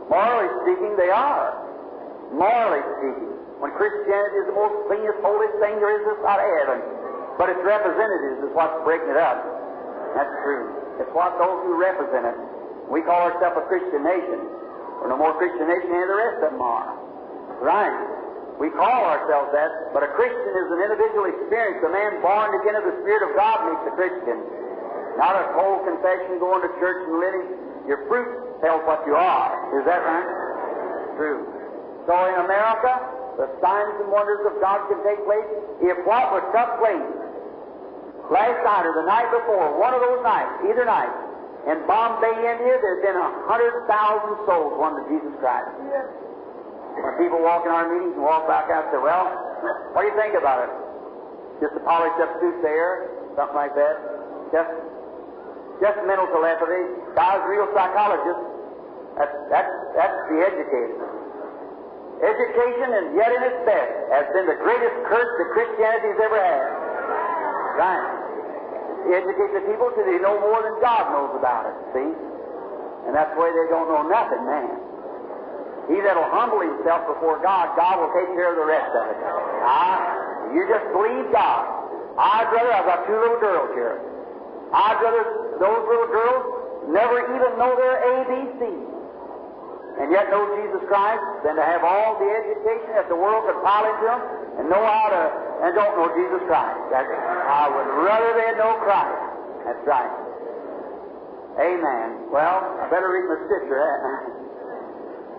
Morally 0.06 0.46
speaking, 0.62 0.94
they 0.94 1.10
are. 1.10 1.58
morally 2.30 2.78
speaking. 2.98 3.26
When 3.58 3.74
Christianity 3.74 4.46
is 4.46 4.46
the 4.50 4.58
most 4.58 4.86
cleanest, 4.86 5.18
holiest 5.18 5.58
thing 5.58 5.82
there 5.82 5.98
is 5.98 6.06
this 6.06 6.18
side 6.22 6.38
of 6.38 6.48
heaven. 6.62 6.78
But 7.34 7.50
its 7.50 7.62
representatives 7.66 8.46
is 8.46 8.50
what's 8.54 8.78
breaking 8.86 9.10
it 9.10 9.18
up. 9.18 9.42
That's 10.14 10.30
true. 10.46 11.02
It's 11.02 11.10
what 11.10 11.34
those 11.42 11.58
who 11.66 11.74
represent 11.74 12.22
it. 12.22 12.38
We 12.86 13.02
call 13.02 13.34
ourselves 13.34 13.58
a 13.58 13.66
Christian 13.66 14.06
nation. 14.06 14.46
We're 15.02 15.10
no 15.10 15.18
more 15.18 15.34
Christian 15.42 15.66
nation 15.66 15.90
than 15.90 16.06
the 16.06 16.18
rest 16.22 16.38
of 16.46 16.54
them 16.54 16.62
are. 16.62 16.94
Right. 17.58 18.22
We 18.58 18.70
call 18.70 19.02
ourselves 19.10 19.50
that, 19.50 19.90
but 19.90 20.06
a 20.06 20.10
Christian 20.14 20.54
is 20.54 20.68
an 20.70 20.80
individual 20.86 21.26
experience. 21.26 21.82
A 21.82 21.90
man 21.90 22.22
born 22.22 22.54
again 22.62 22.78
of 22.78 22.86
the 22.86 22.96
Spirit 23.02 23.26
of 23.26 23.34
God 23.34 23.66
makes 23.66 23.84
a 23.90 23.94
Christian. 23.98 24.38
Not 25.18 25.34
a 25.34 25.50
cold 25.58 25.82
confession, 25.86 26.38
going 26.38 26.62
to 26.62 26.70
church 26.78 27.02
and 27.06 27.18
living. 27.18 27.46
Your 27.90 28.06
fruit 28.06 28.62
tells 28.62 28.82
what 28.86 29.02
you 29.06 29.18
are. 29.18 29.50
Is 29.78 29.84
that 29.90 30.00
right? 30.06 30.28
True. 31.18 31.42
So 32.06 32.14
in 32.14 32.36
America, 32.46 32.94
the 33.42 33.50
signs 33.58 33.94
and 33.98 34.08
wonders 34.14 34.42
of 34.46 34.62
God 34.62 34.86
can 34.86 35.02
take 35.02 35.18
place 35.26 35.48
if 35.82 35.98
what 36.06 36.30
was 36.30 36.46
took 36.54 36.70
place 36.78 37.10
last 38.30 38.58
night 38.62 38.86
or 38.86 38.94
the 39.02 39.06
night 39.06 39.28
before, 39.34 39.74
one 39.78 39.92
of 39.92 40.00
those 40.00 40.22
nights, 40.22 40.70
either 40.70 40.86
night, 40.86 41.12
in 41.64 41.80
Bombay, 41.88 42.34
India, 42.44 42.76
there's 42.76 43.02
been 43.02 43.16
a 43.16 43.30
hundred 43.48 43.88
thousand 43.88 44.36
souls 44.44 44.76
won 44.76 45.00
to 45.00 45.02
Jesus 45.08 45.32
Christ. 45.40 45.72
When 46.94 47.14
people 47.18 47.42
walk 47.42 47.66
in 47.66 47.72
our 47.74 47.90
meetings 47.90 48.14
and 48.14 48.22
walk 48.22 48.46
back 48.46 48.70
out 48.70 48.86
and 48.88 48.90
say, 48.94 49.00
Well, 49.02 49.26
what 49.94 50.02
do 50.02 50.08
you 50.12 50.16
think 50.18 50.38
about 50.38 50.66
it? 50.66 50.72
Just 51.62 51.74
a 51.78 51.82
polished 51.86 52.18
up 52.22 52.30
soothsayer, 52.38 53.34
something 53.38 53.56
like 53.56 53.74
that. 53.74 53.94
Just 54.54 54.70
just 55.82 55.98
mental 56.06 56.30
telepathy. 56.30 56.86
A 57.18 57.26
real 57.50 57.66
psychologist. 57.74 58.42
That's 59.18 59.34
that's 59.50 59.72
that's 59.98 60.18
the 60.30 60.38
educated. 60.42 60.98
Education, 62.22 62.88
and 62.94 63.06
yet 63.18 63.30
in 63.34 63.42
its 63.42 63.58
best, 63.66 63.94
has 64.14 64.26
been 64.30 64.46
the 64.46 64.58
greatest 64.62 64.96
curse 65.10 65.30
that 65.34 65.48
Christianity's 65.50 66.18
ever 66.22 66.38
had. 66.38 66.66
Right. 67.74 68.06
Educate 69.18 69.52
the 69.52 69.64
people 69.66 69.90
till 69.98 70.06
they 70.06 70.22
know 70.22 70.38
more 70.40 70.62
than 70.62 70.78
God 70.80 71.10
knows 71.10 71.34
about 71.36 71.68
it, 71.68 71.76
see? 71.92 72.10
And 73.04 73.12
that's 73.12 73.34
why 73.36 73.50
they 73.52 73.66
don't 73.68 73.90
know 73.90 74.06
nothing, 74.08 74.46
man. 74.46 74.78
He 75.88 76.00
that'll 76.00 76.32
humble 76.32 76.64
himself 76.64 77.04
before 77.04 77.42
God, 77.44 77.76
God 77.76 78.00
will 78.00 78.12
take 78.16 78.32
care 78.32 78.52
of 78.52 78.58
the 78.58 78.68
rest 78.68 78.92
of 78.96 79.04
it. 79.12 79.18
Ah, 79.64 80.52
you 80.56 80.64
just 80.64 80.86
believe 80.96 81.28
God. 81.28 81.62
Ah, 82.16 82.40
I'd 82.40 82.48
rather, 82.52 82.72
I've 82.72 82.88
got 82.88 83.00
two 83.04 83.18
little 83.18 83.40
girls 83.40 83.70
here. 83.76 84.00
Ah, 84.72 84.96
I'd 84.96 85.00
rather 85.04 85.24
those 85.60 85.82
little 85.84 86.10
girls 86.10 86.42
never 86.88 87.16
even 87.20 87.50
know 87.60 87.72
their 87.76 87.96
ABCs 88.00 88.94
and 90.00 90.10
yet 90.10 90.26
know 90.30 90.42
Jesus 90.58 90.82
Christ 90.90 91.22
than 91.46 91.54
to 91.54 91.62
have 91.62 91.86
all 91.86 92.18
the 92.18 92.26
education 92.26 92.98
that 92.98 93.06
the 93.06 93.14
world 93.14 93.46
could 93.46 93.62
pile 93.62 93.86
into 93.86 94.04
them 94.10 94.20
and 94.58 94.64
know 94.66 94.82
how 94.82 95.06
to, 95.06 95.22
and 95.62 95.70
don't 95.74 95.94
know 95.94 96.10
Jesus 96.18 96.42
Christ. 96.50 96.80
That's, 96.90 97.06
I 97.06 97.70
would 97.70 97.88
rather 98.02 98.30
they 98.34 98.58
know 98.58 98.74
Christ. 98.82 99.22
That's 99.62 99.84
right. 99.86 100.12
Amen. 101.62 102.26
Well, 102.34 102.58
I 102.82 102.90
better 102.90 103.06
read 103.14 103.30
my 103.30 103.38
scripture. 103.46 103.78
Eh? 103.78 104.40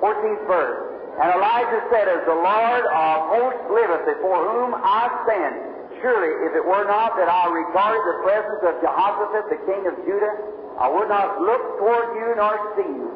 14th 0.05 0.45
verse. 0.45 0.77
And 1.17 1.33
Elijah 1.33 1.81
said, 1.89 2.05
As 2.05 2.21
the 2.29 2.37
Lord 2.37 2.83
of 2.85 3.15
hosts 3.33 3.65
liveth, 3.73 4.05
before 4.05 4.45
whom 4.45 4.77
I 4.77 5.09
stand, 5.25 5.55
surely 6.03 6.29
if 6.45 6.53
it 6.53 6.61
were 6.61 6.85
not 6.85 7.17
that 7.17 7.25
I 7.25 7.49
regarded 7.49 8.03
the 8.05 8.17
presence 8.21 8.61
of 8.69 8.73
Jehoshaphat, 8.85 9.49
the 9.49 9.61
king 9.65 9.81
of 9.89 9.95
Judah, 10.05 10.33
I 10.77 10.91
would 10.91 11.09
not 11.09 11.41
look 11.41 11.81
toward 11.81 12.13
you 12.19 12.37
nor 12.37 12.53
see 12.77 12.85
you. 12.85 13.09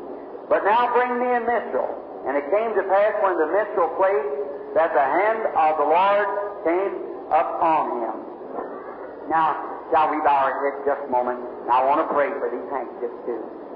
But 0.49 0.65
now 0.65 0.89
bring 0.95 1.21
me 1.21 1.29
a 1.29 1.43
minstrel. 1.45 1.93
And 2.25 2.33
it 2.33 2.49
came 2.49 2.73
to 2.73 2.83
pass 2.89 3.13
when 3.21 3.37
the 3.37 3.51
minstrel 3.53 3.93
played 3.99 4.49
that 4.73 4.89
the 4.95 5.05
hand 5.05 5.45
of 5.53 5.71
the 5.77 5.85
Lord 5.85 6.27
came 6.65 6.93
upon 7.29 7.83
him. 8.01 8.15
Now, 9.29 9.53
shall 9.93 10.09
we 10.09 10.17
bow 10.25 10.49
our 10.49 10.55
heads 10.65 10.81
just 10.89 11.05
a 11.05 11.11
moment? 11.11 11.37
I 11.69 11.85
want 11.85 12.01
to 12.01 12.07
pray 12.09 12.33
for 12.41 12.49
these 12.49 12.65
handkerchiefs 12.73 13.19
too. 13.29 13.68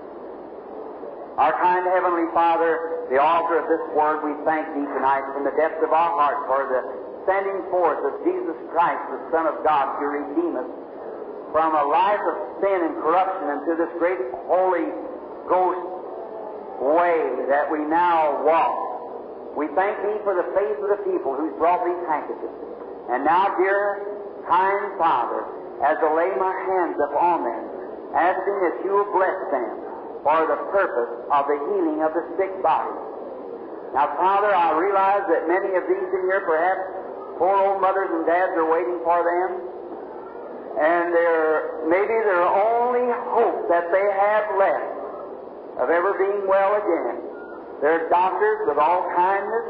Our 1.33 1.49
kind 1.57 1.81
Heavenly 1.89 2.29
Father, 2.29 3.09
the 3.09 3.17
author 3.17 3.57
of 3.57 3.65
this 3.65 3.81
word, 3.97 4.21
we 4.21 4.37
thank 4.45 4.69
Thee 4.77 4.85
tonight 4.85 5.25
from 5.33 5.49
the 5.49 5.55
depths 5.57 5.81
of 5.81 5.89
our 5.89 6.13
heart 6.13 6.45
for 6.45 6.61
the 6.69 6.81
sending 7.25 7.57
forth 7.73 8.05
of 8.05 8.21
Jesus 8.21 8.53
Christ, 8.69 9.01
the 9.09 9.21
Son 9.33 9.49
of 9.49 9.65
God, 9.65 9.97
to 9.97 10.05
redeem 10.13 10.53
us 10.61 10.69
from 11.49 11.73
a 11.73 11.85
life 11.89 12.21
of 12.21 12.37
sin 12.61 12.85
and 12.85 12.93
corruption 13.01 13.49
into 13.49 13.73
this 13.81 13.89
great 13.97 14.21
Holy 14.45 14.85
Ghost 15.49 15.81
way 16.85 17.49
that 17.49 17.65
we 17.65 17.81
now 17.81 18.45
walk. 18.45 19.57
We 19.57 19.73
thank 19.73 20.05
Thee 20.05 20.21
for 20.21 20.37
the 20.37 20.45
faith 20.53 20.77
of 20.85 20.89
the 21.01 21.01
people 21.09 21.33
who's 21.33 21.57
brought 21.57 21.81
these 21.81 22.03
handkerchiefs. 22.05 22.61
And 23.09 23.25
now, 23.25 23.57
dear, 23.57 24.05
kind 24.45 25.01
Father, 25.01 25.49
as 25.81 25.97
I 25.97 26.09
lay 26.13 26.29
my 26.37 26.53
hands 26.69 26.97
upon 27.09 27.41
them, 27.41 27.63
asking 28.13 28.57
that 28.69 28.85
You 28.85 29.01
will 29.01 29.09
bless 29.17 29.37
them 29.49 29.92
for 30.23 30.47
the 30.47 30.59
purpose 30.71 31.27
of 31.29 31.43
the 31.51 31.59
healing 31.69 31.99
of 31.99 32.15
the 32.15 32.23
sick 32.39 32.51
body. 32.63 32.95
Now, 33.93 34.15
Father, 34.17 34.49
I 34.49 34.73
realize 34.73 35.27
that 35.29 35.45
many 35.45 35.75
of 35.75 35.83
these 35.85 36.09
in 36.09 36.23
here, 36.25 36.41
perhaps 36.47 37.37
poor 37.37 37.53
old 37.53 37.83
mothers 37.83 38.09
and 38.09 38.25
dads 38.25 38.55
are 38.57 38.65
waiting 38.65 38.97
for 39.05 39.21
them, 39.21 39.49
and 40.79 41.13
they're, 41.13 41.85
maybe 41.85 42.15
their 42.25 42.47
only 42.47 43.05
hope 43.35 43.69
that 43.69 43.91
they 43.93 44.07
have 44.17 44.45
left 44.57 45.85
of 45.85 45.93
ever 45.93 46.17
being 46.17 46.47
well 46.49 46.73
again. 46.73 47.21
Their 47.85 48.09
doctors, 48.09 48.65
with 48.65 48.79
all 48.79 49.05
kindness, 49.13 49.65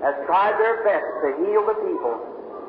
has 0.00 0.14
tried 0.24 0.56
their 0.56 0.84
best 0.86 1.08
to 1.20 1.28
heal 1.44 1.66
the 1.66 1.76
people, 1.84 2.16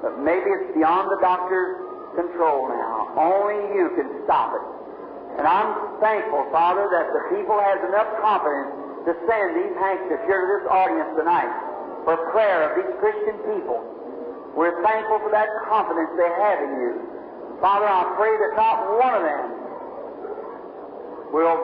but 0.01 0.19
maybe 0.19 0.49
it's 0.51 0.75
beyond 0.75 1.07
the 1.07 1.21
doctor's 1.21 1.79
control 2.19 2.67
now. 2.67 3.15
Only 3.15 3.75
you 3.75 3.91
can 3.95 4.23
stop 4.25 4.51
it. 4.55 4.74
And 5.35 5.43
I'm 5.43 5.99
thankful, 5.99 6.47
Father, 6.51 6.87
that 6.87 7.07
the 7.11 7.23
people 7.35 7.59
has 7.59 7.79
enough 7.83 8.07
confidence 8.23 8.71
to 9.05 9.11
send 9.27 9.47
these 9.59 9.75
handkerchiefs 9.77 10.23
here 10.25 10.41
to 10.41 10.49
this 10.59 10.65
audience 10.71 11.11
tonight 11.19 11.51
for 12.07 12.15
prayer 12.31 12.71
of 12.71 12.71
these 12.79 12.93
Christian 13.03 13.35
people. 13.51 13.83
We're 14.55 14.79
thankful 14.81 15.19
for 15.19 15.31
that 15.35 15.51
confidence 15.67 16.15
they 16.15 16.31
have 16.31 16.57
in 16.63 16.71
you. 16.79 16.91
Father, 17.59 17.87
I 17.87 18.15
pray 18.15 18.31
that 18.31 18.51
not 18.55 18.75
one 18.95 19.13
of 19.19 19.23
them 19.27 19.45
will 21.35 21.59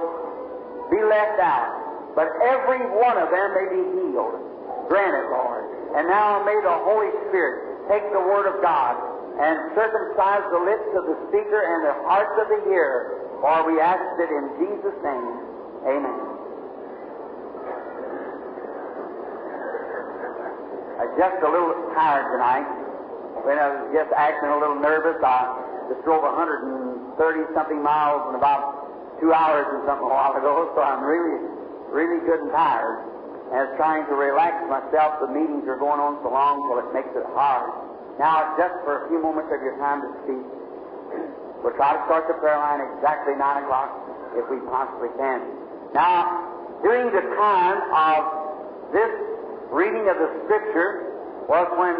be 0.91 0.99
left 0.99 1.39
out, 1.39 1.71
but 2.15 2.27
every 2.43 2.83
one 2.99 3.15
of 3.15 3.31
them 3.31 3.47
may 3.55 3.67
be 3.71 3.83
healed. 3.95 4.35
Grant 4.91 5.15
it, 5.15 5.27
Lord. 5.31 5.63
And 5.95 6.11
now 6.11 6.43
may 6.43 6.59
the 6.59 6.77
Holy 6.83 7.11
Spirit 7.31 7.87
take 7.87 8.03
the 8.11 8.19
Word 8.19 8.51
of 8.51 8.59
God 8.59 8.99
and 9.39 9.71
circumcise 9.71 10.43
the 10.51 10.59
lips 10.59 10.91
of 10.99 11.07
the 11.07 11.17
speaker 11.31 11.63
and 11.63 11.87
the 11.87 11.95
hearts 12.03 12.35
of 12.35 12.51
the 12.51 12.59
hearer. 12.67 13.30
For 13.41 13.65
we 13.65 13.81
ask 13.81 14.05
it 14.21 14.29
in 14.29 14.45
Jesus' 14.61 14.99
name. 15.01 15.33
Amen. 15.89 16.19
I'm 21.01 21.09
just 21.17 21.41
a 21.41 21.49
little 21.49 21.73
tired 21.97 22.29
tonight. 22.37 22.69
When 23.41 23.57
I 23.57 23.73
was 23.73 23.89
just 23.97 24.13
acting 24.13 24.53
a 24.53 24.61
little 24.61 24.77
nervous, 24.77 25.17
I 25.25 25.89
just 25.89 26.05
drove 26.05 26.21
130 26.21 27.17
something 27.57 27.81
miles 27.81 28.29
in 28.29 28.37
about 28.37 29.17
two 29.17 29.33
hours 29.33 29.65
and 29.73 29.89
something 29.89 30.05
a 30.05 30.13
while 30.13 30.37
ago, 30.37 30.69
so 30.77 30.85
I'm 30.85 31.01
really, 31.01 31.41
really 31.89 32.21
good 32.29 32.45
and 32.45 32.53
tired. 32.53 33.09
And 33.49 33.57
it's 33.65 33.75
trying 33.81 34.05
to 34.05 34.13
relax 34.13 34.61
myself. 34.69 35.17
The 35.17 35.33
meetings 35.33 35.65
are 35.65 35.81
going 35.81 35.97
on 35.97 36.21
so 36.21 36.29
long, 36.29 36.61
so 36.69 36.77
it 36.85 36.93
makes 36.93 37.09
it 37.17 37.25
hard. 37.33 37.73
Now, 38.21 38.53
just 38.53 38.77
for 38.85 39.01
a 39.01 39.09
few 39.09 39.17
moments 39.17 39.49
of 39.49 39.65
your 39.65 39.81
time 39.81 40.05
to 40.05 40.09
speak, 40.21 40.60
we'll 41.63 41.77
try 41.77 41.93
to 41.95 42.01
start 42.05 42.27
the 42.27 42.37
prayer 42.41 42.57
line 42.57 42.81
exactly 42.97 43.33
9 43.37 43.63
o'clock 43.63 43.89
if 44.35 44.45
we 44.49 44.57
possibly 44.67 45.09
can. 45.17 45.39
Now, 45.93 46.81
during 46.83 47.13
the 47.13 47.21
time 47.37 47.79
of 47.93 48.19
this 48.93 49.11
reading 49.71 50.09
of 50.09 50.17
the 50.17 50.29
Scripture 50.45 51.45
was 51.47 51.67
when 51.77 51.95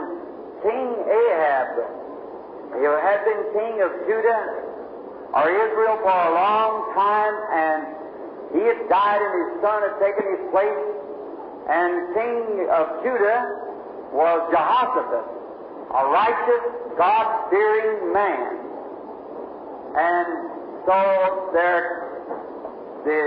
King 0.64 0.90
Ahab, 1.06 1.70
he 2.78 2.84
had 2.88 3.22
been 3.28 3.42
king 3.52 3.82
of 3.84 3.92
Judah 4.08 4.44
or 5.34 5.46
Israel 5.50 5.98
for 6.04 6.12
a 6.12 6.32
long 6.36 6.94
time, 6.96 7.36
and 7.52 7.82
he 8.56 8.62
had 8.64 8.80
died 8.88 9.20
and 9.20 9.34
his 9.44 9.62
son 9.64 9.80
had 9.84 9.96
taken 10.00 10.24
his 10.28 10.44
place, 10.52 10.84
and 11.68 12.16
king 12.16 12.68
of 12.72 13.04
Judah 13.04 13.40
was 14.12 14.40
Jehoshaphat, 14.52 15.26
a 15.92 16.02
righteous, 16.12 16.64
God-fearing 16.98 18.14
man. 18.14 18.71
And 19.92 20.28
so 20.88 20.98
there, 21.52 21.84
the 23.04 23.24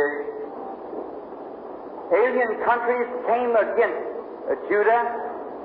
alien 2.17 2.53
countries 2.65 3.09
came 3.29 3.53
against 3.53 4.69
Judah 4.69 5.03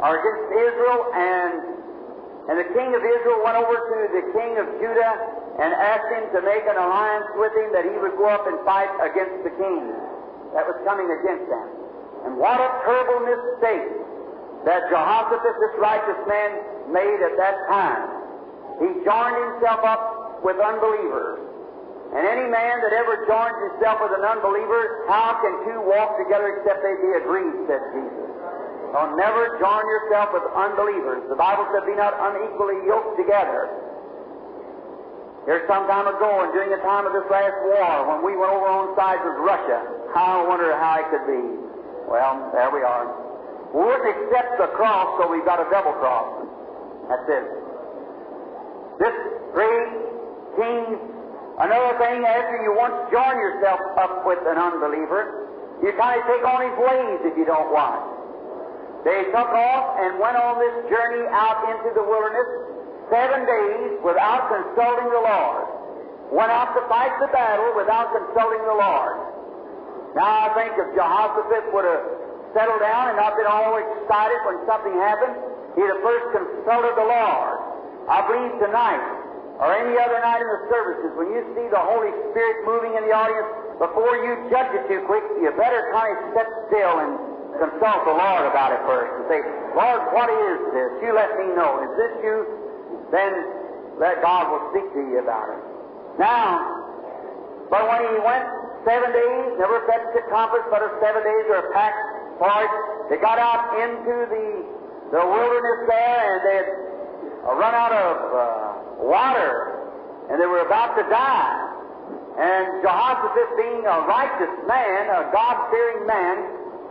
or 0.03 0.11
against 0.19 0.47
Israel, 0.55 0.99
and 1.15 1.79
and 2.49 2.57
the 2.57 2.69
king 2.73 2.89
of 2.97 3.01
Israel 3.05 3.45
went 3.45 3.61
over 3.61 3.77
to 3.77 3.97
the 4.09 4.25
king 4.33 4.57
of 4.57 4.65
Judah 4.81 5.13
and 5.61 5.69
asked 5.69 6.09
him 6.09 6.25
to 6.33 6.41
make 6.41 6.65
an 6.65 6.81
alliance 6.81 7.29
with 7.37 7.53
him 7.53 7.69
that 7.77 7.85
he 7.85 7.93
would 8.01 8.17
go 8.17 8.25
up 8.25 8.49
and 8.49 8.57
fight 8.65 8.89
against 9.05 9.45
the 9.45 9.53
king 9.53 9.93
that 10.57 10.65
was 10.65 10.73
coming 10.81 11.05
against 11.13 11.45
them. 11.45 11.67
And 12.25 12.41
what 12.41 12.57
a 12.57 12.69
terrible 12.89 13.21
mistake 13.21 13.85
that 14.65 14.89
Jehoshaphat, 14.89 15.45
this 15.45 15.75
righteous 15.77 16.21
man, 16.25 16.51
made 16.89 17.21
at 17.21 17.37
that 17.37 17.69
time. 17.69 18.17
He 18.81 18.89
joined 19.05 19.37
himself 19.37 19.85
up 19.85 20.18
with 20.43 20.57
unbelievers. 20.59 21.39
And 22.09 22.25
any 22.25 22.49
man 22.49 22.81
that 22.81 22.93
ever 22.97 23.21
joins 23.29 23.57
himself 23.69 24.01
with 24.01 24.17
an 24.17 24.25
unbeliever, 24.25 25.05
how 25.05 25.37
can 25.45 25.53
two 25.69 25.79
walk 25.85 26.17
together 26.17 26.57
except 26.57 26.81
they 26.81 26.97
be 26.97 27.11
agreed, 27.21 27.53
said 27.69 27.81
Jesus. 27.93 28.29
So 28.89 29.13
never 29.13 29.61
join 29.61 29.85
yourself 29.85 30.33
with 30.33 30.41
unbelievers. 30.57 31.21
The 31.29 31.37
Bible 31.37 31.69
said, 31.69 31.85
be 31.85 31.93
not 31.93 32.17
unequally 32.17 32.81
yoked 32.89 33.21
together. 33.21 33.69
Here's 35.45 35.69
some 35.69 35.85
time 35.85 36.09
ago, 36.09 36.45
and 36.45 36.49
during 36.53 36.73
the 36.73 36.81
time 36.81 37.05
of 37.05 37.13
this 37.13 37.25
last 37.29 37.57
war, 37.69 38.09
when 38.09 38.25
we 38.25 38.33
went 38.33 38.53
over 38.57 38.65
on 38.65 38.97
sides 38.97 39.21
with 39.21 39.37
Russia, 39.45 39.81
I 40.17 40.41
wonder 40.49 40.73
how 40.73 41.05
it 41.05 41.07
could 41.13 41.25
be. 41.29 41.41
Well, 42.09 42.49
there 42.57 42.73
we 42.73 42.81
are. 42.81 43.05
We 43.69 43.85
wouldn't 43.85 44.09
accept 44.09 44.57
the 44.57 44.73
cross, 44.73 45.13
so 45.21 45.29
we've 45.29 45.45
got 45.45 45.61
a 45.61 45.69
double 45.69 45.93
cross. 46.01 46.25
That's 47.05 47.29
it. 47.29 47.45
This 48.97 49.15
great 49.53 49.89
king 50.55 50.97
Another 51.59 51.91
thing, 51.99 52.23
after 52.23 52.55
you 52.63 52.71
once 52.71 52.95
join 53.11 53.35
yourself 53.35 53.83
up 53.99 54.23
with 54.23 54.39
an 54.47 54.55
unbeliever, 54.55 55.51
you 55.83 55.91
kind 55.99 56.15
of 56.15 56.23
take 56.23 56.39
on 56.47 56.63
his 56.63 56.75
ways 56.79 57.19
if 57.27 57.35
you 57.35 57.43
don't 57.43 57.75
watch. 57.75 57.99
They 59.03 59.27
took 59.35 59.51
off 59.51 59.99
and 59.99 60.23
went 60.23 60.39
on 60.39 60.55
this 60.55 60.87
journey 60.87 61.27
out 61.35 61.67
into 61.67 61.91
the 61.99 62.03
wilderness 62.07 62.47
seven 63.11 63.43
days 63.43 63.99
without 64.07 64.47
consulting 64.47 65.11
the 65.11 65.19
Lord. 65.19 65.67
Went 66.31 66.47
out 66.47 66.71
to 66.79 66.81
fight 66.87 67.11
the 67.19 67.27
battle 67.35 67.75
without 67.75 68.07
consulting 68.15 68.63
the 68.63 68.79
Lord. 68.79 69.19
Now 70.15 70.47
I 70.47 70.55
think 70.55 70.79
if 70.79 70.95
Jehoshaphat 70.95 71.75
would 71.75 71.83
have 71.83 72.03
settled 72.55 72.79
down 72.79 73.11
and 73.11 73.19
not 73.19 73.35
been 73.35 73.51
all 73.51 73.75
excited 73.75 74.39
when 74.47 74.63
something 74.63 74.95
happened, 74.95 75.35
he'd 75.75 75.91
have 75.91 75.99
first 76.07 76.39
consulted 76.39 76.95
the 76.95 77.03
Lord. 77.03 77.55
I 78.07 78.23
believe 78.23 78.63
tonight 78.63 79.18
or 79.59 79.75
any 79.75 79.99
other 79.99 80.19
night 80.23 80.39
in 80.39 80.47
the 80.47 80.61
services, 80.71 81.11
when 81.19 81.35
you 81.35 81.43
see 81.51 81.67
the 81.67 81.83
Holy 81.83 82.15
Spirit 82.31 82.63
moving 82.63 82.95
in 82.95 83.03
the 83.03 83.13
audience, 83.13 83.47
before 83.75 84.15
you 84.23 84.47
judge 84.47 84.71
it 84.71 84.87
too 84.87 85.03
quick, 85.03 85.23
you 85.43 85.51
better 85.59 85.91
kind 85.91 86.15
of 86.15 86.19
sit 86.31 86.47
still 86.71 86.95
and 87.03 87.11
consult 87.59 88.07
the 88.07 88.15
Lord 88.15 88.47
about 88.47 88.71
it 88.71 88.79
first 88.87 89.11
and 89.19 89.23
say, 89.27 89.39
Lord, 89.75 89.99
what 90.15 90.31
is 90.31 90.57
this? 90.71 90.91
You 91.03 91.11
let 91.11 91.35
me 91.35 91.51
know. 91.59 91.83
Is 91.83 91.91
this 91.99 92.13
you? 92.23 92.35
Then 93.11 93.31
let 93.99 94.23
God 94.23 94.47
will 94.47 94.63
speak 94.71 94.87
to 94.95 95.01
you 95.03 95.19
about 95.19 95.51
it. 95.51 95.61
Now, 96.15 96.63
but 97.67 97.83
when 97.83 98.01
he 98.15 98.15
went 98.23 98.47
seven 98.87 99.11
days, 99.11 99.59
never 99.59 99.83
fetched 99.91 100.15
a 100.15 100.23
compass, 100.31 100.63
but 100.71 100.83
of 100.83 100.91
seven 101.03 101.19
days 101.19 101.45
or 101.51 101.67
a 101.67 101.69
pack 101.75 101.93
for 102.39 102.47
it, 102.63 102.73
they 103.11 103.19
got 103.19 103.39
out 103.39 103.75
into 103.75 104.15
the, 104.31 104.47
the 105.11 105.23
wilderness 105.23 105.79
there 105.91 106.27
and 106.31 106.41
they 106.47 106.55
had 106.63 106.69
run 107.43 107.73
out 107.73 107.93
of 107.93 108.15
uh, 108.33 108.43
water, 109.03 109.79
and 110.31 110.41
they 110.41 110.47
were 110.47 110.65
about 110.65 110.95
to 110.95 111.03
die. 111.07 111.69
And 112.39 112.83
Jehoshaphat, 112.83 113.49
being 113.59 113.83
a 113.83 113.97
righteous 114.07 114.55
man, 114.67 115.01
a 115.11 115.27
God-fearing 115.31 116.07
man, 116.07 116.35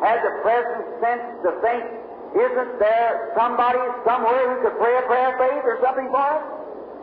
had 0.04 0.20
the 0.22 0.34
present 0.44 0.84
sense 1.00 1.24
to 1.42 1.50
think, 1.64 1.82
isn't 2.36 2.72
there 2.78 3.32
somebody 3.32 3.80
somewhere 4.04 4.44
who 4.52 4.56
could 4.60 4.76
pray 4.76 4.94
a 5.00 5.04
prayer 5.08 5.32
of 5.32 5.36
faith 5.40 5.64
or 5.64 5.80
something 5.80 6.06
for 6.12 6.20
us? 6.20 6.44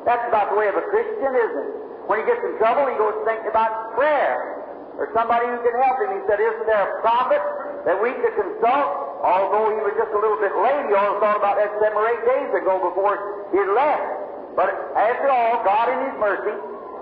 That's 0.06 0.22
about 0.30 0.54
the 0.54 0.58
way 0.62 0.70
of 0.70 0.78
a 0.78 0.86
Christian, 0.94 1.34
isn't 1.34 1.66
it? 1.66 1.72
When 2.06 2.22
he 2.22 2.26
gets 2.30 2.46
in 2.46 2.54
trouble, 2.62 2.86
he 2.86 2.94
goes 3.02 3.18
thinking 3.26 3.50
about 3.50 3.98
prayer 3.98 4.62
or 5.02 5.10
somebody 5.18 5.50
who 5.50 5.58
can 5.66 5.76
help 5.82 5.98
him. 5.98 6.14
He 6.14 6.22
said, 6.30 6.38
Isn't 6.38 6.68
there 6.70 6.86
a 6.86 7.02
prophet 7.02 7.42
that 7.90 7.98
we 7.98 8.14
could 8.22 8.38
consult? 8.38 9.05
Although 9.26 9.74
he 9.74 9.82
was 9.82 9.98
just 9.98 10.14
a 10.14 10.20
little 10.22 10.38
bit 10.38 10.54
late, 10.54 10.86
he 10.86 10.94
only 10.94 11.18
thought 11.18 11.42
about 11.42 11.58
that 11.58 11.74
seven 11.82 11.98
or 11.98 12.06
eight 12.14 12.24
days 12.30 12.52
ago 12.62 12.78
before 12.78 13.18
he 13.50 13.58
left. 13.58 14.06
But 14.54 14.70
after 14.94 15.34
all, 15.34 15.66
God 15.66 15.90
in 15.90 16.00
His 16.06 16.16
mercy, 16.22 16.54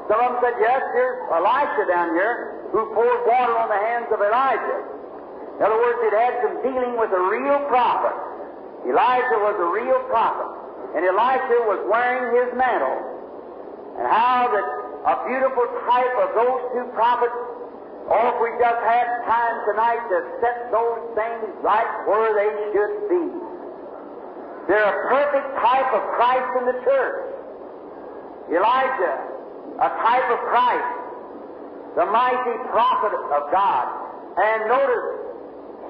some 0.07 0.23
of 0.23 0.27
them 0.31 0.39
said, 0.39 0.55
yes, 0.63 0.79
here's 0.95 1.19
Elisha 1.35 1.83
down 1.91 2.15
here 2.15 2.63
who 2.71 2.87
poured 2.95 3.27
water 3.27 3.55
on 3.59 3.67
the 3.67 3.81
hands 3.91 4.07
of 4.07 4.23
Elijah. 4.23 4.79
In 5.59 5.67
other 5.67 5.77
words, 5.77 5.99
it 6.07 6.15
had 6.15 6.33
some 6.47 6.55
dealing 6.63 6.95
with 6.95 7.11
a 7.11 7.23
real 7.27 7.59
prophet. 7.67 8.15
Elijah 8.87 9.39
was 9.43 9.55
a 9.59 9.69
real 9.69 9.99
prophet. 10.07 10.49
And 10.95 11.03
Elisha 11.03 11.59
was 11.67 11.79
wearing 11.91 12.39
his 12.39 12.49
mantle. 12.55 12.99
And 13.99 14.07
how 14.07 14.49
that 14.49 14.65
a 15.03 15.15
beautiful 15.27 15.67
type 15.85 16.15
of 16.23 16.29
those 16.39 16.61
two 16.71 16.87
prophets, 16.95 17.35
oh, 18.13 18.29
if 18.29 18.37
we 18.37 18.49
just 18.61 18.81
had 18.85 19.05
time 19.25 19.55
tonight 19.65 20.01
to 20.09 20.17
set 20.39 20.69
those 20.69 21.01
things 21.17 21.49
right 21.65 21.89
where 22.05 22.31
they 22.37 22.51
should 22.69 22.95
be. 23.09 23.25
They're 24.69 24.85
a 24.85 24.99
perfect 25.09 25.49
type 25.59 25.89
of 25.91 26.03
Christ 26.15 26.49
in 26.61 26.65
the 26.71 26.77
church. 26.85 27.33
Elijah, 28.53 29.17
a 29.81 29.89
type 29.99 30.27
of 30.29 30.39
Christ, 30.47 30.93
the 31.97 32.05
mighty 32.05 32.55
prophet 32.69 33.13
of 33.33 33.51
God. 33.51 33.85
And 34.37 34.67
notice, 34.69 35.23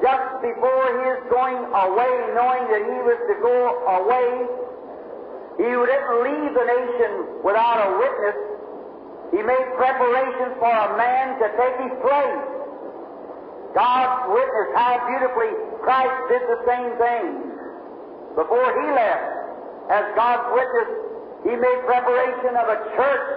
just 0.02 0.42
before 0.42 0.86
his 1.06 1.18
going 1.30 1.60
away, 1.60 2.14
knowing 2.34 2.64
that 2.72 2.84
he 2.88 2.98
was 3.04 3.20
to 3.30 3.36
go 3.40 3.58
away, 4.00 4.30
he 5.58 5.70
didn't 5.70 6.16
leave 6.26 6.52
the 6.56 6.66
nation 6.66 7.12
without 7.44 7.78
a 7.78 7.90
witness. 8.00 8.53
He 9.34 9.42
made 9.42 9.68
preparations 9.76 10.54
for 10.62 10.70
a 10.70 10.94
man 10.94 11.42
to 11.42 11.48
take 11.58 11.76
his 11.82 11.94
place. 12.06 12.46
God's 13.74 14.30
witness, 14.30 14.70
how 14.78 15.02
beautifully 15.10 15.50
Christ 15.82 16.18
did 16.30 16.44
the 16.46 16.60
same 16.70 16.92
thing. 17.02 17.26
Before 18.38 18.70
he 18.78 18.86
left, 18.94 19.26
as 19.90 20.06
God's 20.14 20.46
witness, 20.54 20.90
he 21.50 21.54
made 21.58 21.80
preparation 21.90 22.54
of 22.62 22.68
a 22.70 22.80
church 22.94 23.28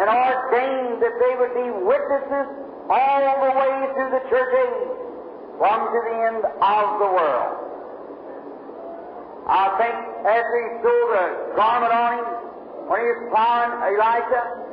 and 0.00 0.08
ordained 0.08 1.02
that 1.04 1.12
they 1.20 1.34
would 1.36 1.52
be 1.52 1.68
witnesses 1.84 2.48
all 2.88 3.28
the 3.44 3.52
way 3.52 3.74
through 3.92 4.10
the 4.16 4.24
church 4.32 4.52
age, 4.64 4.88
from 5.60 5.78
to 5.92 6.00
the 6.08 6.16
end 6.24 6.42
of 6.48 6.86
the 7.04 7.10
world. 7.12 7.52
I 9.44 9.76
think 9.76 9.96
as 10.24 10.44
he 10.56 10.64
threw 10.80 11.02
the 11.12 11.52
garment 11.56 11.92
on 11.92 12.10
him, 12.16 12.28
when 12.88 13.00
he 13.00 13.08
was 13.12 13.20
plowing 13.28 13.76
Elijah, 13.92 14.67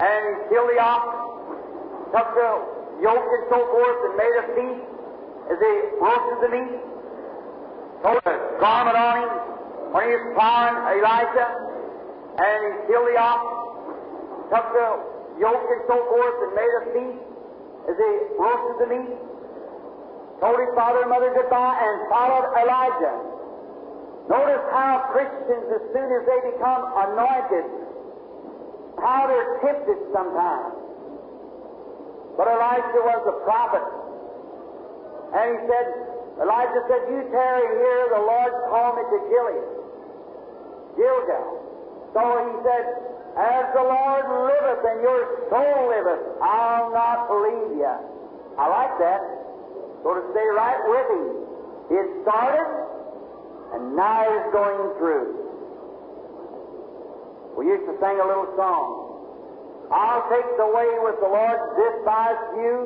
and 0.00 0.20
he 0.26 0.34
killed 0.50 0.70
the 0.70 0.80
ox, 0.82 1.06
took 2.10 2.28
the 2.34 2.50
yoke 3.02 3.28
and 3.30 3.44
so 3.50 3.58
forth, 3.70 3.98
and 4.10 4.14
made 4.18 4.36
a 4.38 4.44
feast 4.54 4.84
as 5.50 5.56
they 5.60 5.74
roasted 6.00 6.38
the 6.42 6.50
meat, 6.50 6.80
threw 8.02 8.18
the 8.24 8.36
garment 8.58 8.96
on 8.96 9.14
him, 9.22 9.30
when 9.94 10.02
he 10.08 10.14
was 10.18 10.26
plowing 10.34 10.74
Elijah, 10.98 11.50
and 12.42 12.58
he 12.66 12.70
killed 12.90 13.06
the 13.06 13.18
ox, 13.20 13.42
took 14.50 14.66
the 14.74 14.88
yoke 15.38 15.66
and 15.70 15.82
so 15.86 15.96
forth, 16.10 16.36
and 16.42 16.52
made 16.58 16.74
a 16.74 16.84
feast 16.90 17.22
as 17.86 17.94
he 17.94 18.10
roasted 18.40 18.76
the 18.82 18.88
meat, 18.90 19.14
told 20.40 20.58
his 20.58 20.72
father 20.74 21.06
and 21.06 21.10
mother 21.10 21.30
goodbye, 21.30 21.78
and 21.78 22.10
followed 22.10 22.50
Elijah. 22.58 23.16
Notice 24.26 24.64
how 24.72 25.12
Christians, 25.12 25.68
as 25.68 25.84
soon 25.92 26.08
as 26.08 26.22
they 26.24 26.40
become 26.56 26.82
anointed, 26.96 27.83
how 28.98 29.26
they're 29.26 29.60
tempted 29.62 29.98
sometimes. 30.12 30.74
But 32.36 32.50
Elijah 32.50 33.02
was 33.02 33.22
a 33.30 33.36
prophet. 33.46 33.86
And 35.34 35.46
he 35.54 35.58
said, 35.70 35.86
Elijah 36.42 36.82
said, 36.90 37.02
You 37.10 37.20
tarry 37.30 37.68
here, 37.78 38.04
the 38.10 38.22
Lord 38.22 38.52
called 38.70 38.94
me 38.98 39.04
to 39.06 39.18
Gilead. 39.30 39.68
Gilgal. 40.98 41.46
So 42.14 42.22
he 42.22 42.52
said, 42.66 42.84
As 43.38 43.64
the 43.74 43.86
Lord 43.86 44.24
liveth 44.50 44.82
and 44.82 44.98
your 45.02 45.20
soul 45.50 45.78
liveth, 45.90 46.22
I'll 46.42 46.90
not 46.90 47.30
leave 47.30 47.78
you. 47.78 47.94
I 48.58 48.66
like 48.66 48.94
that. 48.98 49.22
So 50.02 50.14
to 50.14 50.22
stay 50.34 50.48
right 50.54 50.82
with 50.90 51.08
him. 51.10 51.44
It 51.90 52.06
started, 52.22 52.70
and 53.74 53.94
now 53.94 54.24
he's 54.24 54.52
going 54.52 54.96
through. 54.96 55.43
We 57.56 57.70
used 57.70 57.86
to 57.86 57.94
sing 57.98 58.16
a 58.18 58.26
little 58.26 58.50
song. 58.58 59.14
I'll 59.92 60.26
take 60.32 60.48
the 60.58 60.66
way 60.66 60.88
with 61.06 61.18
the 61.22 61.30
Lord, 61.30 61.58
despised 61.76 62.44
few. 62.56 62.76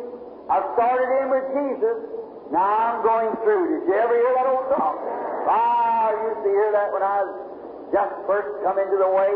I 0.51 0.65
started 0.77 1.09
in 1.23 1.27
with 1.31 1.47
Jesus, 1.53 1.97
now 2.49 2.65
I'm 2.65 2.99
going 3.05 3.33
through. 3.45 3.85
Did 3.85 3.93
you 3.93 3.97
ever 4.01 4.17
hear 4.17 4.33
that 4.41 4.49
old 4.49 4.67
song? 4.73 4.97
Ah, 5.49 6.09
I 6.09 6.13
used 6.33 6.43
to 6.45 6.51
hear 6.53 6.73
that 6.73 6.89
when 6.97 7.05
I 7.05 7.17
was 7.25 7.33
just 7.93 8.13
first 8.25 8.49
come 8.65 8.81
into 8.81 8.97
the 8.97 9.09
way. 9.09 9.33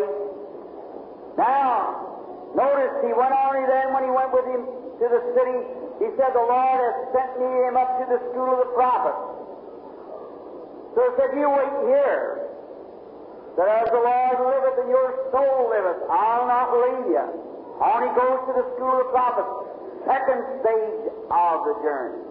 Now, 1.37 2.53
notice 2.57 2.93
he 3.05 3.13
went 3.13 3.33
on 3.33 3.53
then 3.69 3.93
when 3.93 4.05
he 4.05 4.13
went 4.13 4.33
with 4.33 4.49
him 4.49 4.65
to 4.65 5.07
the 5.09 5.23
city, 5.37 5.59
he 6.01 6.09
said, 6.17 6.33
The 6.33 6.45
Lord 6.45 6.79
has 6.81 6.97
sent 7.13 7.31
me 7.37 7.49
him 7.69 7.77
up 7.77 8.01
to 8.01 8.05
the 8.17 8.21
school 8.33 8.49
of 8.49 8.59
the 8.65 8.73
prophets. 8.73 9.25
So 10.97 10.99
he 11.05 11.11
said, 11.21 11.31
You 11.37 11.49
wait 11.53 11.75
here. 11.93 12.52
That 13.57 13.69
as 13.69 13.89
the 13.93 14.01
Lord 14.01 14.37
liveth 14.49 14.77
and 14.81 14.89
your 14.89 15.09
soul 15.29 15.69
liveth, 15.69 16.01
I'll 16.09 16.49
not 16.49 16.73
leave 16.73 17.07
you. 17.13 17.27
On 17.85 17.99
he 18.01 18.11
goes 18.17 18.41
to 18.49 18.53
the 18.57 18.67
school 18.77 18.97
of 18.97 19.09
prophets, 19.13 19.53
second 20.09 20.41
stage 20.65 21.05
of 21.29 21.57
the 21.69 21.75
journey. 21.85 22.23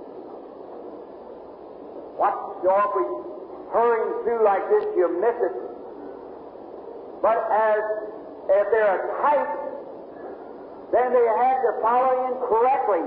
Watch, 2.17 2.39
you 2.62 2.69
know, 2.69 2.81
if 2.86 2.93
we 2.97 3.05
hurrying 3.69 4.12
through 4.25 4.41
like 4.45 4.65
this, 4.69 4.86
you 4.97 5.05
miss 5.21 5.38
it. 5.38 5.55
But 7.21 7.38
as 7.38 7.81
if 8.49 8.65
they're 8.73 8.95
a 8.97 9.03
type, 9.21 9.53
then 10.91 11.07
they 11.13 11.27
had 11.38 11.57
to 11.62 11.71
follow 11.86 12.13
in 12.27 12.34
correctly 12.49 13.05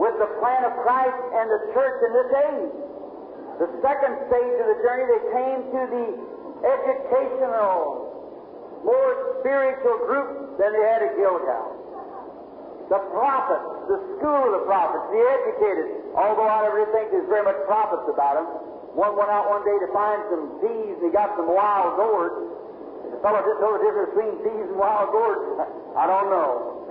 with 0.00 0.16
the 0.18 0.26
plan 0.42 0.64
of 0.66 0.74
Christ 0.82 1.20
and 1.36 1.46
the 1.46 1.60
church 1.76 1.96
in 2.02 2.10
this 2.10 2.30
age. 2.40 2.74
The 3.62 3.70
second 3.86 4.18
stage 4.26 4.56
of 4.58 4.66
the 4.66 4.78
journey, 4.82 5.06
they 5.06 5.24
came 5.30 5.60
to 5.70 5.82
the 5.92 6.06
educational, 6.64 8.12
more 8.84 9.12
spiritual 9.40 9.98
group 10.08 10.56
than 10.56 10.72
they 10.72 10.84
had 10.84 11.04
at 11.04 11.16
Gilgal. 11.16 11.84
The 12.88 13.00
prophets, 13.16 13.68
the 13.88 13.98
school 14.20 14.52
of 14.52 14.60
the 14.60 14.64
prophets, 14.68 15.08
the 15.08 15.20
educated, 15.20 16.12
although 16.12 16.48
I 16.48 16.68
never 16.68 16.84
think 16.92 17.12
there's 17.12 17.28
very 17.32 17.44
much 17.44 17.56
prophets 17.64 18.04
about 18.12 18.40
them. 18.40 18.48
One 18.92 19.16
went 19.16 19.32
out 19.32 19.48
one 19.48 19.64
day 19.64 19.74
to 19.74 19.88
find 19.90 20.20
some 20.28 20.60
peas 20.60 21.00
and 21.00 21.08
he 21.08 21.10
got 21.10 21.32
some 21.34 21.48
wild 21.48 21.96
gourds. 21.96 22.36
The 23.10 23.18
fellow 23.24 23.40
didn't 23.40 23.60
know 23.64 23.72
the 23.80 23.82
difference 23.88 24.12
between 24.12 24.36
peas 24.44 24.68
and 24.68 24.76
wild 24.76 25.08
gourds. 25.16 25.64
I 26.00 26.04
don't 26.04 26.28
know. 26.28 26.84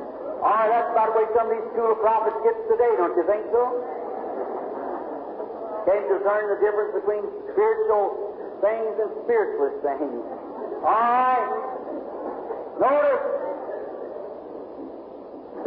All 0.44 0.52
right, 0.52 0.68
that's 0.68 0.92
about 0.92 1.14
the 1.14 1.24
way 1.24 1.26
some 1.38 1.48
of 1.48 1.54
these 1.56 1.68
school 1.72 1.96
of 1.96 2.04
prophets 2.04 2.36
gets 2.44 2.60
today, 2.68 2.92
don't 3.00 3.16
you 3.16 3.24
think 3.30 3.48
so? 3.54 3.64
To 6.04 6.20
learn 6.20 6.46
the 6.52 6.60
difference 6.60 6.92
between 7.00 7.24
spiritual 7.54 8.33
things 8.64 8.96
and 8.96 9.12
spiritualist 9.28 9.84
things. 9.84 10.24
All 10.88 10.96
right. 10.96 11.52
Notice. 12.80 13.26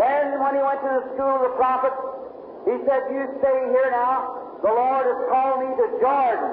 Then 0.00 0.24
when 0.40 0.52
he 0.56 0.62
went 0.64 0.80
to 0.80 0.92
the 1.00 1.04
school 1.12 1.34
of 1.40 1.42
the 1.44 1.54
prophets, 1.60 2.00
he 2.64 2.74
said, 2.88 3.00
You 3.12 3.28
stay 3.40 3.58
here 3.68 3.92
now. 3.92 4.58
The 4.64 4.72
Lord 4.72 5.04
has 5.04 5.20
called 5.28 5.58
me 5.60 5.70
to 5.76 5.86
Jordan. 6.00 6.52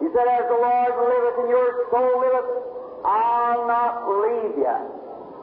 He 0.00 0.08
said, 0.16 0.26
As 0.26 0.44
the 0.48 0.60
Lord 0.60 0.92
liveth 0.96 1.36
and 1.44 1.48
your 1.52 1.68
soul 1.92 2.12
liveth, 2.24 2.50
I'll 3.04 3.68
not 3.68 4.08
leave 4.08 4.56
you. 4.56 4.76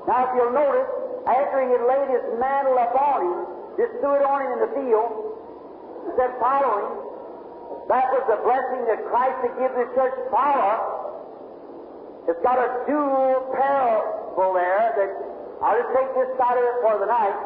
Now, 0.10 0.30
if 0.30 0.32
you'll 0.38 0.54
notice, 0.54 0.89
after 1.26 1.58
he 1.65 1.69
had 1.74 1.86
laid 1.86 2.10
his 2.10 2.26
mantle 2.38 2.78
upon 2.78 3.17
him, 3.26 3.38
just 3.78 3.93
threw 4.02 4.17
it 4.17 4.26
on 4.26 4.45
him 4.45 4.52
in 4.58 4.60
the 4.65 4.71
field, 4.78 5.10
he 6.06 6.12
said, 6.17 6.34
Follow 6.38 6.74
him. 6.86 7.05
That 7.88 8.10
was 8.10 8.24
the 8.26 8.39
blessing 8.41 8.82
that 8.89 9.06
Christ 9.13 9.38
had 9.45 9.54
given 9.62 9.78
the 9.86 9.89
church. 9.93 10.17
power. 10.34 10.74
It's 12.26 12.41
got 12.41 12.58
a 12.58 12.69
dual 12.89 13.54
parable 13.54 14.58
there 14.58 14.89
that 14.98 15.12
I'll 15.62 15.78
just 15.78 15.93
take 15.93 16.10
this 16.17 16.32
side 16.41 16.58
of 16.58 16.65
it 16.65 16.78
for 16.82 16.98
the 16.98 17.06
night. 17.06 17.38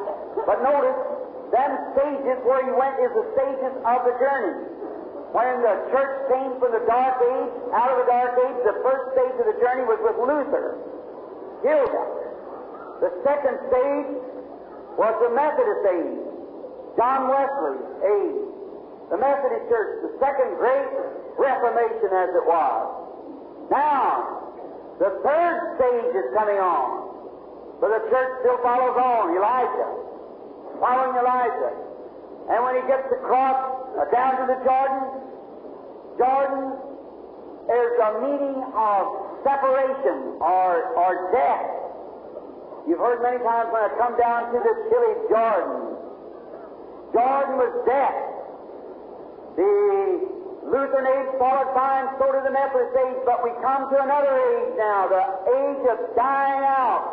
But 0.47 0.63
notice, 0.63 0.95
them 1.51 1.71
stages 1.91 2.39
where 2.47 2.63
he 2.63 2.71
went 2.71 2.95
is 3.03 3.11
the 3.11 3.27
stages 3.35 3.73
of 3.83 3.99
the 4.07 4.15
journey. 4.23 4.55
When 5.35 5.61
the 5.61 5.75
church 5.93 6.15
came 6.31 6.57
from 6.57 6.71
the 6.73 6.81
dark 6.89 7.21
age, 7.21 7.53
out 7.75 7.91
of 7.93 7.97
the 8.01 8.07
dark 8.09 8.33
age, 8.39 8.57
the 8.65 8.77
first 8.81 9.03
stage 9.13 9.35
of 9.37 9.45
the 9.45 9.57
journey 9.61 9.85
was 9.85 9.99
with 10.01 10.17
Luther, 10.17 10.79
Gilgal. 11.61 12.09
The 13.03 13.11
second 13.27 13.55
stage 13.69 14.09
was 14.97 15.13
the 15.21 15.31
Methodist 15.35 15.83
age, 15.85 16.19
John 16.97 17.29
Wesley's 17.29 17.87
age, 18.03 18.48
the 19.09 19.17
Methodist 19.17 19.65
Church, 19.69 20.05
the 20.05 20.13
second 20.21 20.57
great 20.61 20.89
Reformation 21.39 22.11
as 22.13 22.29
it 22.35 22.45
was. 22.45 22.83
Now, 23.71 24.43
the 24.99 25.09
third 25.23 25.55
stage 25.79 26.13
is 26.13 26.27
coming 26.35 26.59
on, 26.59 27.79
but 27.79 27.89
the 27.89 28.03
church 28.11 28.31
still 28.43 28.59
follows 28.59 28.97
on, 28.99 29.33
Elijah, 29.33 29.91
following 30.83 31.15
Elijah. 31.15 31.73
And 32.51 32.59
when 32.65 32.75
he 32.81 32.83
gets 32.91 33.07
across 33.07 33.57
uh, 33.95 34.09
down 34.11 34.41
to 34.41 34.45
the 34.51 34.59
Jordan, 34.67 35.03
Jordan 36.19 36.65
is 37.71 37.91
a 38.03 38.11
meeting 38.19 38.57
of 38.75 39.01
separation 39.47 40.41
or, 40.43 40.91
or 40.97 41.31
death. 41.31 41.69
You've 42.89 42.99
heard 42.99 43.21
many 43.21 43.37
times 43.45 43.69
when 43.71 43.85
I 43.85 43.89
come 43.95 44.17
down 44.17 44.51
to 44.51 44.57
the 44.59 44.73
chilly 44.89 45.15
Jordan. 45.29 45.93
Jordan 47.13 47.55
was 47.61 47.73
death. 47.85 48.38
The 49.55 50.39
Lutheran 50.69 51.07
age 51.09 51.31
followed 51.41 51.73
by, 51.73 52.05
and 52.05 52.09
so 52.21 52.29
did 52.29 52.45
the 52.45 52.53
Methodist 52.53 52.93
age, 52.93 53.19
but 53.25 53.41
we 53.41 53.49
come 53.63 53.89
to 53.89 53.97
another 53.97 54.29
age 54.29 54.71
now, 54.77 55.09
the 55.09 55.23
age 55.49 55.83
of 55.89 55.97
dying 56.13 56.63
out. 56.67 57.05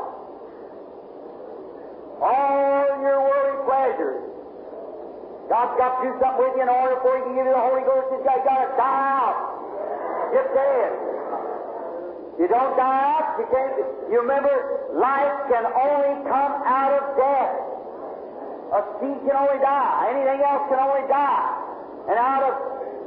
All 2.20 2.84
your 3.00 3.20
worldly 3.24 3.56
pleasures. 3.64 4.20
God's 5.48 5.78
got 5.78 6.02
to 6.02 6.10
do 6.10 6.12
something 6.18 6.42
with 6.42 6.54
you 6.58 6.64
in 6.66 6.72
order 6.72 6.98
for 7.00 7.16
He 7.16 7.22
to 7.22 7.30
give 7.32 7.46
you 7.46 7.54
the 7.54 7.64
Holy 7.64 7.84
Ghost. 7.86 8.12
You've 8.12 8.26
got, 8.26 8.42
got 8.42 8.60
to 8.60 8.68
die 8.76 9.04
out. 9.24 9.38
Get 10.34 10.46
dead. 10.52 10.90
You 12.36 12.48
don't 12.52 12.76
die 12.76 13.00
out, 13.16 13.40
you 13.40 13.46
can't. 13.48 13.72
You 14.12 14.20
remember, 14.20 14.52
life 14.92 15.48
can 15.48 15.64
only 15.64 16.14
come 16.28 16.52
out 16.68 16.92
of 16.92 17.04
death. 17.16 17.54
A 18.76 18.80
seed 19.00 19.18
can 19.24 19.36
only 19.38 19.60
die. 19.62 20.12
Anything 20.12 20.44
else 20.44 20.68
can 20.68 20.80
only 20.82 21.08
die. 21.08 21.66
And 22.06 22.16
out 22.18 22.42
of 22.46 22.54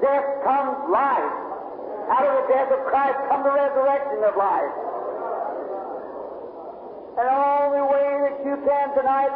death 0.03 0.27
comes 0.43 0.75
life. 0.91 1.35
Out 2.09 2.25
of 2.25 2.33
the 2.41 2.45
death 2.51 2.69
of 2.73 2.81
Christ 2.89 3.19
comes 3.29 3.43
the 3.45 3.53
resurrection 3.53 4.19
of 4.27 4.33
life. 4.35 4.73
And 7.19 7.25
the 7.27 7.35
only 7.35 7.83
way 7.85 8.09
that 8.27 8.35
you 8.43 8.55
can 8.65 8.85
tonight 8.95 9.35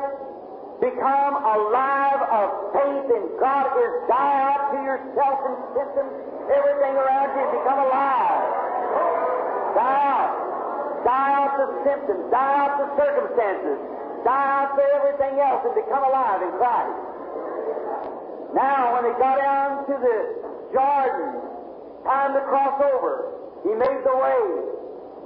become 0.82 1.36
alive 1.36 2.21
of 2.28 2.47
faith 2.76 3.08
in 3.08 3.23
God 3.39 3.71
is 3.78 3.93
die 4.10 4.39
out 4.52 4.73
to 4.76 4.78
yourself 4.84 5.38
and 5.47 5.58
systems, 5.80 6.12
everything 6.47 6.93
around 6.95 7.30
you, 7.36 7.43
and 7.43 7.54
become 7.56 7.80
alive. 7.88 8.43
Die 9.80 9.99
out. 10.12 10.34
Die 11.08 11.30
out 11.39 11.54
the 11.60 11.67
symptoms. 11.88 12.23
Die 12.32 12.56
out 12.58 12.73
the 12.84 12.89
circumstances. 12.99 13.80
Die 14.28 14.32
out 14.32 14.76
to 14.76 14.84
everything 14.97 15.39
else 15.39 15.62
and 15.67 15.76
become 15.76 16.04
alive 16.04 16.41
in 16.41 16.52
Christ. 16.60 17.12
Now, 18.54 18.94
when 18.94 19.10
they 19.10 19.16
got 19.18 19.38
down 19.42 19.70
to 19.89 19.96
the 19.98 20.18
Jordan, 20.74 21.32
time 22.06 22.38
to 22.38 22.42
cross 22.46 22.78
over, 22.86 23.34
he 23.66 23.74
made 23.74 24.02
the 24.06 24.13
way. 24.13 24.42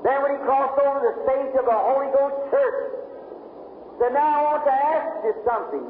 Then 0.07 0.17
when 0.23 0.31
he 0.37 0.39
crossed 0.47 0.79
over 0.79 0.99
the 1.03 1.13
stage 1.27 1.53
of 1.59 1.65
the 1.67 1.75
Holy 1.75 2.07
Ghost 2.15 2.39
Church, 2.53 2.79
said, 3.99 4.13
Now 4.13 4.29
I 4.31 4.39
want 4.47 4.63
to 4.63 4.75
ask 4.75 5.09
you 5.25 5.33
something. 5.43 5.85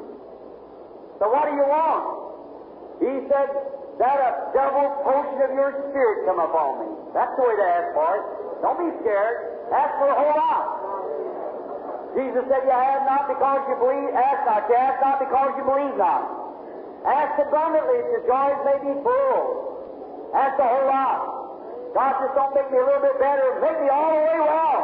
So 1.19 1.29
what 1.29 1.45
do 1.45 1.53
you 1.53 1.67
want? 1.67 2.03
He 3.03 3.13
said, 3.29 3.49
That 3.99 4.17
a 4.17 4.31
double 4.55 4.87
portion 5.05 5.37
of 5.43 5.51
your 5.53 5.75
spirit 5.91 6.25
come 6.25 6.39
upon 6.39 6.71
me. 6.81 6.89
That's 7.13 7.35
the 7.35 7.43
way 7.45 7.53
to 7.53 7.67
ask 7.67 7.87
for 7.93 8.09
it. 8.17 8.23
Don't 8.63 8.79
be 8.81 8.89
scared. 9.03 9.69
Ask 9.75 9.91
for 10.01 10.09
a 10.09 10.17
whole 10.17 10.37
lot. 10.39 10.65
Jesus 12.15 12.47
said, 12.49 12.63
You 12.65 12.73
have 12.73 13.03
not 13.05 13.27
because 13.27 13.61
you 13.69 13.75
believe, 13.77 14.09
ask 14.15 14.41
not. 14.47 14.65
You 14.71 14.75
ask 14.79 14.97
not 15.03 15.19
because 15.19 15.51
you 15.59 15.63
believe 15.67 15.97
not. 15.99 16.46
Ask 17.07 17.39
abundantly, 17.39 18.03
if 18.03 18.07
your 18.11 18.23
joys 18.27 18.59
may 18.67 18.77
be 18.83 18.93
full. 18.99 19.43
Ask 20.35 20.59
a 20.59 20.67
whole 20.67 20.87
lot. 20.91 21.19
God, 21.95 22.13
just 22.19 22.35
don't 22.35 22.51
make 22.51 22.67
me 22.67 22.77
a 22.77 22.85
little 22.85 22.99
bit 22.99 23.15
better. 23.15 23.47
Make 23.63 23.79
me 23.79 23.87
all 23.87 24.11
the 24.11 24.21
way 24.27 24.39
well. 24.43 24.79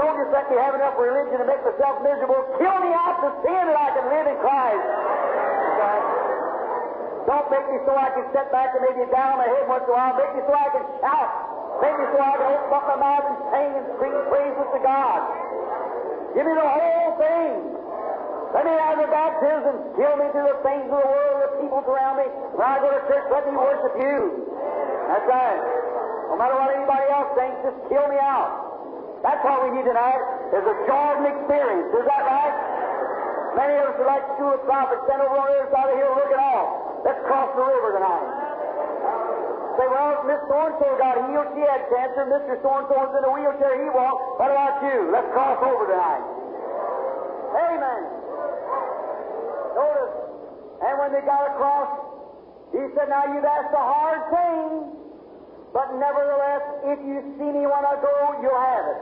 Don't 0.00 0.16
just 0.16 0.32
let 0.32 0.48
me 0.48 0.56
have 0.56 0.72
enough 0.72 0.96
religion 0.96 1.36
to 1.42 1.46
make 1.46 1.60
myself 1.60 2.00
miserable. 2.00 2.38
Kill 2.56 2.76
me 2.80 2.90
out 2.96 3.18
to 3.20 3.28
sin 3.44 3.62
that 3.66 3.76
I 3.76 3.88
can 3.92 4.06
live 4.08 4.26
in 4.30 4.38
Christ. 4.40 4.86
Okay? 4.88 6.00
Don't 7.28 7.48
make 7.52 7.66
me 7.70 7.78
so 7.84 7.92
I 7.92 8.08
can 8.16 8.24
sit 8.32 8.48
back 8.48 8.72
and 8.72 8.82
maybe 8.88 9.04
down 9.12 9.36
my 9.36 9.52
head 9.52 9.68
once 9.68 9.84
in 9.84 9.92
a 9.92 9.96
while. 10.00 10.16
Make 10.16 10.32
me 10.32 10.42
so 10.48 10.54
I 10.56 10.68
can 10.72 10.84
shout. 11.04 11.30
Make 11.84 11.96
me 12.00 12.06
so 12.08 12.18
I 12.24 12.34
can 12.40 12.48
open 12.56 12.72
up 12.72 12.84
my 12.88 12.98
mouth 13.04 13.24
and 13.28 13.38
sing 13.52 13.70
and 13.76 13.86
scream 14.00 14.18
praises 14.32 14.68
to 14.74 14.80
God. 14.80 15.20
Give 16.32 16.46
me 16.48 16.54
the 16.56 16.66
whole 16.66 17.12
thing. 17.20 17.77
Let 18.54 18.64
me 18.64 18.72
out 18.72 18.96
have 18.96 18.98
the 19.04 19.10
baptism. 19.12 19.74
Kill 19.96 20.14
me 20.16 20.26
to 20.32 20.40
the 20.40 20.56
things 20.64 20.88
of 20.88 20.96
the 20.96 21.08
world, 21.08 21.36
the 21.44 21.50
people 21.60 21.84
around 21.84 22.16
me. 22.16 22.26
When 22.56 22.64
I 22.64 22.80
go 22.80 22.88
to 22.88 23.02
church, 23.04 23.26
let 23.28 23.44
me 23.44 23.52
worship 23.52 23.94
you. 24.00 24.48
That's 25.08 25.26
right. 25.28 25.60
No 26.32 26.36
matter 26.40 26.56
what 26.56 26.72
anybody 26.72 27.06
else 27.12 27.28
thinks, 27.36 27.56
just 27.64 27.78
kill 27.92 28.08
me 28.08 28.16
out. 28.20 28.68
That's 29.20 29.42
what 29.42 29.66
we 29.66 29.74
need 29.74 29.84
tonight, 29.84 30.22
is 30.54 30.62
a 30.62 30.76
Jordan 30.86 31.26
experience. 31.26 31.90
Is 31.90 32.06
that 32.06 32.22
right? 32.22 32.54
Many 33.58 33.74
of 33.82 33.90
us 33.90 33.96
are 33.98 34.06
like 34.06 34.22
school 34.38 34.54
of 34.54 34.62
prophets, 34.62 35.02
stand 35.10 35.26
over 35.26 35.34
on 35.34 35.50
the 35.50 35.58
other 35.58 35.70
side 35.74 35.90
of 35.90 35.96
hill 35.98 36.14
looking 36.14 36.38
off. 36.38 37.02
Let's 37.02 37.18
cross 37.26 37.50
the 37.58 37.64
river 37.66 37.98
tonight. 37.98 38.28
Say, 39.74 39.86
well, 39.90 40.22
Miss 40.26 40.38
So-and-so 40.46 40.86
got 41.02 41.18
healed, 41.26 41.50
she 41.58 41.62
had 41.66 41.82
cancer, 41.90 42.30
Mr. 42.30 42.62
So-and-so's 42.62 43.12
in 43.18 43.22
a 43.26 43.30
wheelchair, 43.34 43.74
he 43.82 43.90
walked. 43.90 44.38
What 44.38 44.54
about 44.54 44.78
you? 44.86 45.10
Let's 45.10 45.26
cross 45.34 45.58
over 45.66 45.84
tonight. 45.90 46.22
Amen. 47.58 48.02
And 50.78 50.92
when 50.98 51.10
they 51.10 51.24
got 51.26 51.54
across, 51.54 51.90
he 52.70 52.82
said, 52.94 53.10
Now 53.10 53.26
you've 53.26 53.46
asked 53.46 53.74
a 53.74 53.82
hard 53.82 54.22
thing, 54.30 54.62
but 55.74 55.88
nevertheless, 55.98 56.64
if 56.94 56.98
you 57.02 57.18
see 57.36 57.50
me 57.50 57.64
when 57.66 57.82
I 57.82 57.98
go, 57.98 58.12
you'll 58.40 58.62
have 58.62 58.86
it. 58.86 59.00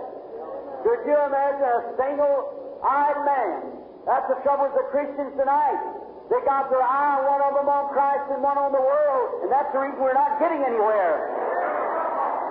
Could 0.86 1.00
you 1.04 1.16
imagine 1.18 1.66
a 1.66 1.80
single 1.98 2.78
eyed 2.80 3.20
man? 3.26 3.76
That's 4.06 4.26
the 4.30 4.38
trouble 4.46 4.70
with 4.70 4.78
the 4.78 4.86
Christians 4.94 5.34
tonight. 5.34 5.82
They 6.30 6.42
got 6.42 6.70
their 6.70 6.82
eye, 6.82 7.22
one 7.22 7.42
of 7.42 7.54
them 7.54 7.70
on 7.70 7.90
Christ 7.94 8.26
and 8.34 8.42
one 8.42 8.58
on 8.58 8.74
the 8.74 8.82
world, 8.82 9.46
and 9.46 9.48
that's 9.50 9.70
the 9.70 9.78
reason 9.78 9.98
we're 10.02 10.14
not 10.14 10.42
getting 10.42 10.58
anywhere. 10.62 11.22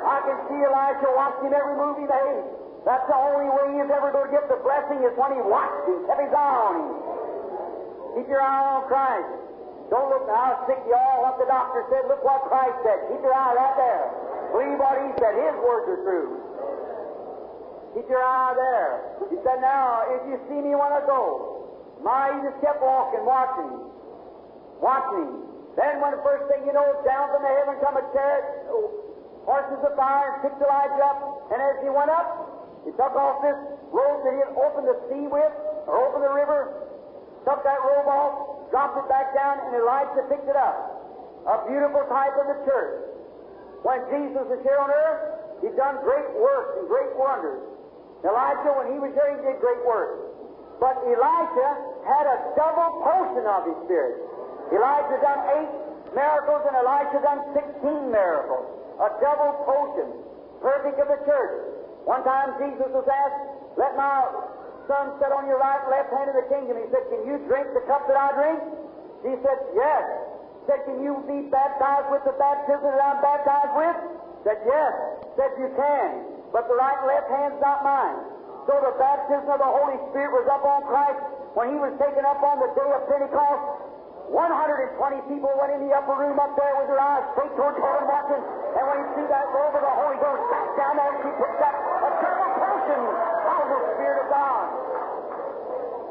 I 0.06 0.22
can 0.24 0.38
see 0.48 0.60
Elisha 0.64 1.10
watching 1.16 1.52
every 1.52 1.76
move 1.76 2.00
he. 2.00 2.08
That's 2.86 3.08
the 3.10 3.18
only 3.18 3.50
way 3.50 3.82
he's 3.82 3.90
ever 3.90 4.14
going 4.14 4.30
to 4.30 4.34
get 4.36 4.46
the 4.48 4.62
blessing 4.62 5.02
is 5.02 5.12
when 5.18 5.34
he 5.34 5.42
watched 5.42 5.90
him, 5.90 6.06
kept 6.06 6.22
his 6.22 6.32
eye 6.32 6.56
on 6.70 6.74
him. 6.78 7.15
Keep 8.16 8.32
your 8.32 8.40
eye 8.40 8.80
on 8.80 8.88
Christ. 8.88 9.28
Don't 9.92 10.10
look 10.10 10.26
how 10.32 10.64
sick 10.66 10.80
you 10.88 10.96
are, 10.96 11.18
what 11.22 11.38
the 11.38 11.46
doctor 11.46 11.86
said. 11.92 12.08
Look 12.08 12.24
what 12.24 12.48
Christ 12.48 12.80
said. 12.82 13.12
Keep 13.12 13.22
your 13.22 13.36
eye 13.36 13.54
right 13.54 13.76
there. 13.76 14.06
Believe 14.56 14.80
what 14.80 14.98
he 15.04 15.10
said. 15.20 15.36
His 15.36 15.56
words 15.62 15.86
are 15.94 16.02
true. 16.02 16.30
Keep 17.94 18.08
your 18.10 18.24
eye 18.24 18.56
there. 18.56 18.92
He 19.30 19.38
said, 19.44 19.60
Now, 19.60 20.08
if 20.16 20.22
you 20.32 20.36
see 20.48 20.60
me 20.64 20.74
when 20.74 20.90
I 20.96 21.04
go, 21.04 21.70
my, 22.04 22.34
he 22.34 22.40
just 22.44 22.60
kept 22.64 22.80
walking, 22.80 23.24
watching, 23.28 23.72
watching. 24.80 25.32
Then, 25.76 26.00
when 26.00 26.16
the 26.16 26.24
first 26.24 26.48
thing 26.48 26.64
you 26.64 26.72
know, 26.72 26.88
down 27.04 27.36
from 27.36 27.44
the 27.44 27.52
heaven 27.52 27.76
come 27.84 28.00
a 28.00 28.04
chariot, 28.16 28.48
horses 29.44 29.82
of 29.84 29.94
fire, 30.00 30.40
and 30.40 30.50
picked 30.50 30.60
Elijah 30.64 31.04
up. 31.04 31.52
And 31.52 31.60
as 31.60 31.76
he 31.84 31.92
went 31.92 32.10
up, 32.10 32.82
he 32.88 32.92
took 32.96 33.12
off 33.12 33.44
this 33.44 33.60
robe 33.92 34.24
that 34.24 34.34
he 34.34 34.40
had 34.40 34.54
opened 34.56 34.88
the 34.88 34.98
sea 35.12 35.28
with, 35.28 35.54
or 35.88 36.00
opened 36.00 36.24
the 36.24 36.32
river, 36.32 36.95
took 37.46 37.62
that 37.64 37.80
robe 37.86 38.10
off, 38.10 38.70
dropped 38.74 38.98
it 38.98 39.08
back 39.08 39.32
down, 39.38 39.62
and 39.70 39.78
Elisha 39.78 40.26
picked 40.28 40.50
it 40.50 40.58
up. 40.58 40.76
A 41.46 41.70
beautiful 41.70 42.02
type 42.10 42.34
of 42.42 42.50
the 42.50 42.60
church. 42.66 43.06
When 43.86 44.02
Jesus 44.10 44.50
was 44.50 44.60
here 44.66 44.82
on 44.82 44.90
earth, 44.90 45.22
he 45.62 45.70
done 45.78 46.02
great 46.02 46.26
works 46.42 46.74
and 46.82 46.90
great 46.90 47.14
wonders. 47.14 47.62
Elijah, 48.26 48.74
when 48.74 48.90
he 48.90 48.98
was 48.98 49.14
here, 49.14 49.30
he 49.38 49.40
did 49.46 49.62
great 49.62 49.86
works. 49.86 50.26
But 50.82 50.98
Elisha 51.06 51.70
had 52.10 52.26
a 52.26 52.38
double 52.58 53.06
portion 53.06 53.46
of 53.46 53.70
his 53.70 53.78
spirit. 53.86 54.18
Elijah 54.74 55.22
done 55.22 55.42
eight 55.62 55.74
miracles, 56.18 56.66
and 56.66 56.76
Elisha 56.82 57.22
done 57.22 57.42
sixteen 57.54 58.10
miracles. 58.10 58.66
A 58.98 59.10
double 59.22 59.54
portion, 59.70 60.10
perfect 60.66 60.98
of 60.98 61.08
the 61.08 61.22
church. 61.30 61.54
One 62.10 62.26
time 62.26 62.58
Jesus 62.58 62.90
was 62.90 63.06
asked, 63.06 63.78
"Let 63.78 63.94
my 63.96 64.26
son 64.88 65.18
sit 65.20 65.32
on 65.32 65.50
your 65.50 65.60
right 65.60 65.82
and 65.82 65.92
left 65.92 66.10
hand 66.14 66.30
of 66.30 66.36
the 66.38 66.48
kingdom." 66.50 66.78
He 66.78 66.88
said, 66.90 67.04
"Can 67.10 67.22
you 67.26 67.42
drink 67.50 67.74
the 67.74 67.84
cup 67.90 68.08
that 68.08 68.18
I 68.18 68.30
drink?" 68.34 68.62
He 69.26 69.34
said, 69.42 69.60
"Yes." 69.74 70.06
He 70.66 70.72
Said, 70.72 70.82
"Can 70.86 70.98
you 71.04 71.22
be 71.30 71.46
baptized 71.54 72.10
with 72.10 72.26
the 72.26 72.34
baptism 72.42 72.90
that 72.90 73.02
I'm 73.02 73.22
baptized 73.22 73.74
with?" 73.78 73.98
He 74.02 74.42
Said, 74.50 74.60
"Yes." 74.66 74.94
He 75.22 75.30
Said, 75.38 75.52
"You 75.58 75.70
can." 75.78 76.36
but 76.56 76.72
the 76.72 76.78
right 76.80 76.96
and 77.04 77.08
left 77.12 77.28
hand's 77.28 77.60
not 77.60 77.84
mine. 77.84 78.16
So 78.64 78.80
the 78.80 78.96
baptism 78.96 79.52
of 79.52 79.60
the 79.60 79.68
Holy 79.68 80.00
Spirit 80.08 80.32
was 80.40 80.48
up 80.48 80.64
on 80.64 80.88
Christ 80.88 81.20
when 81.52 81.68
he 81.68 81.76
was 81.76 81.92
taken 82.00 82.24
up 82.24 82.40
on 82.40 82.64
the 82.64 82.72
day 82.72 82.90
of 82.96 83.04
Pentecost. 83.12 83.84
120 84.32 85.20
people 85.28 85.52
went 85.60 85.76
in 85.76 85.84
the 85.84 85.92
upper 85.92 86.16
room 86.16 86.40
up 86.40 86.56
there 86.56 86.74
with 86.80 86.88
their 86.88 87.04
eyes 87.04 87.28
straight 87.36 87.52
towards 87.60 87.76
heaven 87.76 88.08
watching, 88.08 88.40
and 88.40 88.84
when 88.88 88.98
he 89.04 89.06
see 89.20 89.28
that 89.28 89.46
robe 89.52 89.76
of 89.76 89.84
the 89.84 89.96
Holy 90.00 90.18
Ghost 90.18 90.42
back 90.48 90.68
down 90.80 90.96
there, 90.96 91.14
he 91.20 91.30
picked 91.36 91.62
up 91.62 91.76
a 91.76 92.10
portion 92.10 93.00
of 93.04 93.15
the 93.76 93.92
Spirit 94.00 94.20
of 94.24 94.28
God. 94.32 94.66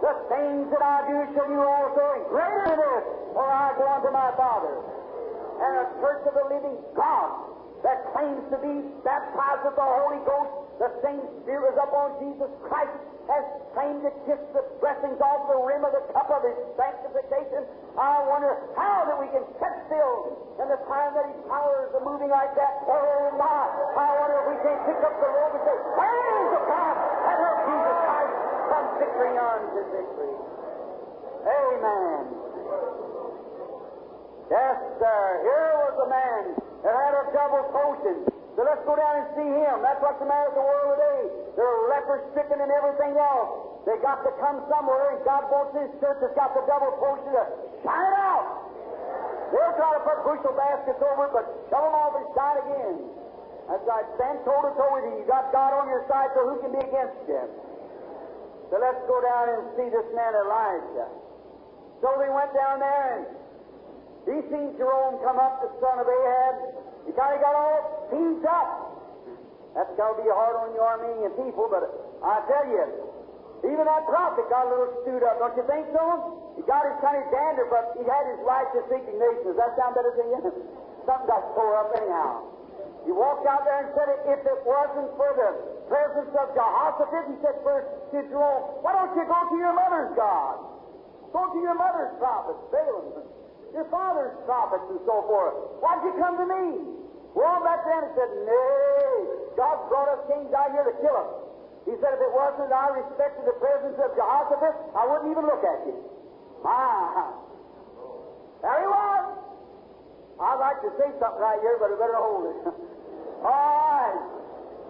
The 0.05 0.14
things 0.29 0.64
that 0.68 0.85
I 0.85 0.98
do 1.09 1.16
shall 1.33 1.48
you 1.48 1.62
also, 1.64 2.05
greater 2.29 2.62
than 2.68 2.77
this, 2.77 3.05
for 3.33 3.46
I 3.48 3.72
go 3.81 3.88
unto 3.88 4.11
my 4.12 4.31
Father. 4.37 4.74
And 5.55 5.72
a 5.81 5.87
church 6.03 6.22
of 6.29 6.35
the 6.37 6.46
living 6.53 6.77
God 6.92 7.55
that 7.85 8.12
claims 8.12 8.42
to 8.53 8.59
be 8.61 8.85
baptized 9.05 9.64
with 9.64 9.77
the 9.77 9.85
Holy 9.85 10.20
Ghost, 10.29 10.53
the 10.81 10.90
same 11.00 11.24
Spirit 11.44 11.72
is 11.72 11.79
upon 11.81 12.20
Jesus 12.20 12.53
Christ, 12.68 12.96
has 13.29 13.44
claimed 13.72 14.05
to 14.05 14.12
kiss 14.29 14.40
the 14.53 14.64
blessings 14.85 15.16
off 15.24 15.48
the 15.48 15.57
rim 15.57 15.85
of 15.85 15.92
the 15.96 16.05
cup 16.12 16.29
of 16.29 16.44
His 16.44 16.59
sanctification. 16.77 17.64
I 17.96 18.24
wonder 18.29 18.61
how 18.77 19.09
that 19.09 19.16
we 19.16 19.29
can 19.33 19.44
sit 19.57 19.74
still 19.88 20.37
in 20.61 20.68
the 20.68 20.81
time 20.85 21.16
that 21.16 21.33
His 21.33 21.40
powers 21.48 21.92
are 21.96 22.05
moving 22.05 22.29
like 22.29 22.53
that. 22.57 22.72
Oh 22.88 23.33
my! 23.40 23.61
I 23.96 24.09
wonder 24.20 24.37
if 24.44 24.46
we 24.53 24.57
can't 24.64 24.83
pick 24.85 25.00
up 25.00 25.14
the 25.16 25.29
robe 25.33 25.57
and 25.57 25.64
say, 25.64 25.77
Praise 25.96 26.48
the 26.53 26.62
God 26.68 27.24
Jesus 27.64 27.96
Christ 28.05 28.37
from 28.68 28.85
victory 29.00 29.35
on 29.40 29.59
to 29.72 29.81
victory. 29.92 30.35
Amen. 31.44 32.20
Yes, 34.53 34.77
sir. 35.00 35.22
Here 35.44 35.72
was 35.88 35.96
a 36.05 36.09
man 36.09 36.42
that 36.85 36.94
had 36.94 37.14
a 37.16 37.24
double 37.33 37.64
portion. 37.72 38.29
So 38.55 38.62
let's 38.62 38.85
go 38.87 38.94
down 38.94 39.24
and 39.24 39.29
see 39.35 39.50
him. 39.50 39.83
That's 39.83 39.98
what's 39.98 40.20
the 40.22 40.29
matter 40.31 40.53
with 40.53 40.59
the 40.61 40.66
world 40.68 40.88
today. 40.94 41.20
They're 41.59 41.81
leper 41.90 42.22
stricken 42.31 42.61
and 42.62 42.70
everything 42.70 43.18
else. 43.18 43.83
They 43.85 43.98
got 44.00 44.22
to 44.24 44.33
come 44.40 44.64
somewhere, 44.70 45.16
and 45.16 45.20
God 45.27 45.44
wants 45.53 45.77
His 45.77 45.90
church 46.00 46.16
that's 46.22 46.33
got 46.38 46.57
the 46.57 46.64
double 46.64 46.96
portion 46.96 47.35
to 47.35 47.44
shine 47.85 48.14
out. 48.16 48.64
They'll 49.53 49.77
try 49.77 49.90
to 49.98 50.03
put 50.07 50.16
bushel 50.24 50.55
baskets 50.57 51.03
over 51.05 51.29
it, 51.29 51.33
but 51.37 51.44
shove 51.68 51.85
them 51.85 51.94
off 51.98 52.14
and 52.16 52.27
shine 52.33 52.59
again. 52.64 52.96
That's 53.68 53.85
right. 53.88 54.07
Stand 54.20 54.44
toe 54.44 54.61
to 54.61 54.72
toe 54.77 54.92
with 54.92 55.05
you. 55.09 55.24
You 55.24 55.27
got 55.27 55.48
God 55.53 55.72
on 55.72 55.88
your 55.88 56.05
side, 56.09 56.31
so 56.37 56.44
who 56.44 56.61
can 56.61 56.72
be 56.77 56.83
against 56.85 57.16
you? 57.24 57.42
So 58.68 58.77
let's 58.81 59.00
go 59.09 59.20
down 59.24 59.44
and 59.55 59.61
see 59.77 59.88
this 59.88 60.09
man 60.12 60.33
Elisha. 60.37 61.07
So 62.05 62.09
they 62.20 62.29
went 62.29 62.53
down 62.53 62.81
there 62.81 63.05
and 63.16 63.22
he 64.29 64.37
seen 64.53 64.77
Jehoram 64.77 65.20
come 65.24 65.37
up, 65.40 65.61
the 65.64 65.70
son 65.81 65.96
of 66.00 66.09
Ahab. 66.09 66.55
He 67.09 67.12
kind 67.12 67.33
of 67.37 67.40
got 67.44 67.55
all 67.57 68.09
teased 68.09 68.44
up. 68.48 68.68
That's 69.77 69.92
got 69.96 70.16
to 70.16 70.16
be 70.20 70.29
hard 70.29 70.55
on 70.64 70.72
you 70.72 70.81
Arminian 70.81 71.33
people, 71.35 71.68
but 71.68 71.83
I 72.22 72.40
tell 72.46 72.64
you, 72.68 72.85
even 73.68 73.85
that 73.88 74.05
prophet 74.07 74.46
got 74.48 74.68
a 74.68 74.70
little 74.70 74.92
stewed 75.03 75.24
up, 75.24 75.40
don't 75.40 75.57
you 75.57 75.64
think 75.66 75.88
so? 75.90 76.05
He 76.57 76.62
got 76.68 76.87
his 76.87 76.96
kind 77.03 77.18
of 77.18 77.27
dander, 77.33 77.66
but 77.68 77.96
he 77.98 78.07
had 78.07 78.24
his 78.31 78.38
righteous 78.46 78.87
indignation. 78.87 79.50
Does 79.50 79.59
that 79.59 79.74
sound 79.74 79.98
better 79.98 80.14
to 80.14 80.24
you? 80.31 80.38
Something 81.09 81.29
got 81.29 81.42
tore 81.59 81.74
up 81.77 81.90
anyhow. 81.96 82.44
He 83.05 83.12
walked 83.12 83.45
out 83.45 83.69
there 83.69 83.85
and 83.85 83.90
said, 83.93 84.09
if 84.33 84.40
it 84.49 84.61
wasn't 84.64 85.12
for 85.21 85.31
the 85.37 85.51
presence 85.93 86.33
of 86.33 86.47
Jehoshaphat, 86.57 87.25
he 87.29 87.37
said 87.45 87.57
first 87.61 87.88
to 88.17 88.19
Jehoram, 88.33 88.81
why 88.81 88.97
don't 88.97 89.12
you 89.12 89.25
go 89.29 89.40
to 89.45 89.57
your 89.61 89.77
mother's 89.77 90.12
God? 90.17 90.57
Go 91.37 91.53
to 91.53 91.59
your 91.61 91.77
mother's 91.77 92.17
prophets, 92.17 92.62
Balaam, 92.73 93.29
your 93.77 93.85
father's 93.93 94.33
prophets, 94.49 94.88
and 94.88 95.03
so 95.05 95.21
forth. 95.29 95.85
Why'd 95.85 96.01
you 96.07 96.14
come 96.17 96.40
to 96.40 96.47
me? 96.49 96.64
Well, 97.37 97.61
back 97.67 97.85
then 97.85 98.09
he 98.09 98.11
said, 98.17 98.31
Nay, 98.47 99.12
God 99.59 99.77
brought 99.90 100.09
us 100.14 100.23
kings 100.31 100.55
out 100.55 100.73
here 100.73 100.87
to 100.88 100.95
kill 101.03 101.17
us. 101.19 101.31
He 101.85 101.93
said, 102.01 102.17
if 102.17 102.23
it 102.25 102.33
wasn't 102.33 102.73
I 102.73 102.88
respected 103.05 103.45
the 103.45 103.59
presence 103.61 103.99
of 104.01 104.17
Jehoshaphat, 104.17 104.97
I 104.97 105.03
wouldn't 105.05 105.29
even 105.29 105.45
look 105.45 105.61
at 105.61 105.85
you. 105.85 105.99
My, 106.64 107.29
there 108.64 108.81
he 108.81 108.88
was. 108.88 109.25
I'd 110.40 110.57
like 110.62 110.81
to 110.81 110.90
say 110.97 111.12
something 111.21 111.43
right 111.43 111.61
here, 111.61 111.77
but 111.77 111.93
I 111.93 111.97
better 112.01 112.17
hold 112.17 112.45
it. 112.49 112.59
All 113.45 113.53
right. 113.53 114.19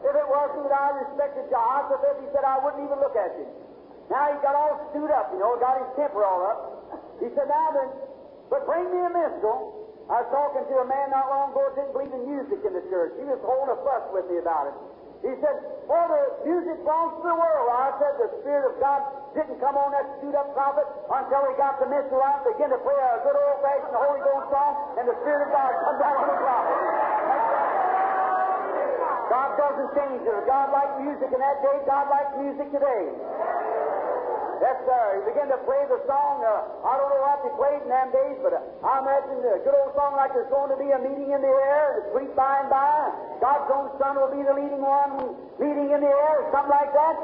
If 0.05 0.14
it 0.14 0.29
wasn't 0.31 0.69
that 0.69 0.77
I 0.79 0.88
respected 1.03 1.51
Jehoshaphat, 1.51 2.23
he 2.23 2.27
said, 2.31 2.45
I 2.47 2.61
wouldn't 2.62 2.87
even 2.87 3.01
look 3.03 3.17
at 3.19 3.35
you. 3.40 3.49
Now 4.12 4.31
he 4.31 4.37
got 4.45 4.55
all 4.55 4.79
stewed 4.93 5.11
up, 5.11 5.33
you 5.33 5.40
know, 5.40 5.57
got 5.59 5.81
his 5.81 5.90
temper 5.97 6.23
all 6.23 6.45
up. 6.45 6.59
He 7.25 7.33
said, 7.33 7.49
now 7.49 7.73
then, 7.73 7.88
but 8.53 8.69
bring 8.69 8.85
me 8.93 9.01
a 9.01 9.11
minstrel. 9.11 9.81
I 10.12 10.21
was 10.21 10.29
talking 10.29 10.69
to 10.69 10.75
a 10.85 10.87
man 10.87 11.09
not 11.09 11.33
long 11.33 11.57
ago 11.57 11.73
who 11.73 11.81
didn't 11.81 11.95
believe 11.97 12.12
in 12.12 12.23
music 12.29 12.61
in 12.61 12.77
the 12.77 12.85
church. 12.93 13.17
He 13.17 13.25
was 13.25 13.40
holding 13.40 13.73
a 13.73 13.79
fuss 13.81 14.05
with 14.12 14.29
me 14.29 14.37
about 14.37 14.69
it. 14.69 14.77
He 15.25 15.33
said, 15.40 15.57
Oh, 15.88 16.05
the 16.05 16.23
music 16.45 16.77
belongs 16.85 17.17
to 17.17 17.25
the 17.25 17.33
world. 17.33 17.67
I 17.73 17.97
said, 17.97 18.12
The 18.21 18.29
Spirit 18.45 18.69
of 18.69 18.77
God 18.77 19.01
didn't 19.33 19.57
come 19.57 19.81
on 19.81 19.97
that 19.97 20.05
stewed 20.21 20.37
up 20.37 20.53
prophet 20.53 20.85
until 21.09 21.43
he 21.49 21.57
got 21.57 21.81
the 21.81 21.88
minstrel 21.88 22.21
out 22.21 22.45
and 22.45 22.53
began 22.53 22.77
to 22.77 22.81
play 22.85 22.93
a 22.93 23.25
good 23.25 23.33
old 23.33 23.64
fashioned 23.64 23.97
Holy 23.97 24.21
Ghost 24.21 24.53
song, 24.53 25.01
and 25.01 25.09
the 25.09 25.17
Spirit 25.25 25.49
of 25.49 25.51
God 25.57 25.73
comes 25.81 25.99
down 26.05 26.14
on 26.21 26.29
the 26.29 26.37
prophet. 26.45 27.13
God 29.35 29.59
doesn't 29.59 29.90
change 29.99 30.23
it. 30.23 30.42
God 30.47 30.70
liked 30.70 31.03
music 31.03 31.27
in 31.27 31.40
that 31.42 31.59
day, 31.59 31.77
God 31.90 32.07
likes 32.07 32.38
music 32.38 32.71
today. 32.71 33.02
Yes, 34.63 34.79
sir. 34.87 35.04
He 35.19 35.35
began 35.35 35.50
to 35.50 35.58
play 35.67 35.83
the 35.90 35.98
song. 36.06 36.38
Uh, 36.38 36.87
I 36.87 36.94
don't 36.94 37.11
know 37.11 37.23
what 37.27 37.42
he 37.42 37.50
played 37.58 37.83
in 37.83 37.90
them 37.90 38.15
days, 38.15 38.38
but 38.46 38.54
uh, 38.54 38.87
I 38.87 39.02
imagine 39.02 39.42
a 39.42 39.58
good 39.67 39.75
old 39.75 39.90
song 39.98 40.15
like 40.15 40.31
there's 40.38 40.46
going 40.54 40.71
to 40.71 40.79
be 40.79 40.87
a 40.94 41.00
meeting 41.02 41.35
in 41.35 41.42
the 41.42 41.50
air, 41.50 41.98
the 41.98 42.02
sweet 42.15 42.31
by 42.38 42.63
and 42.63 42.71
by. 42.71 43.11
God's 43.42 43.67
own 43.75 43.90
Son 43.98 44.15
will 44.23 44.31
be 44.31 44.46
the 44.46 44.54
leading 44.54 44.81
one, 44.81 45.35
meeting 45.58 45.90
in 45.90 45.98
the 45.98 46.15
air, 46.15 46.46
something 46.54 46.71
like 46.71 46.94
that. 46.94 47.19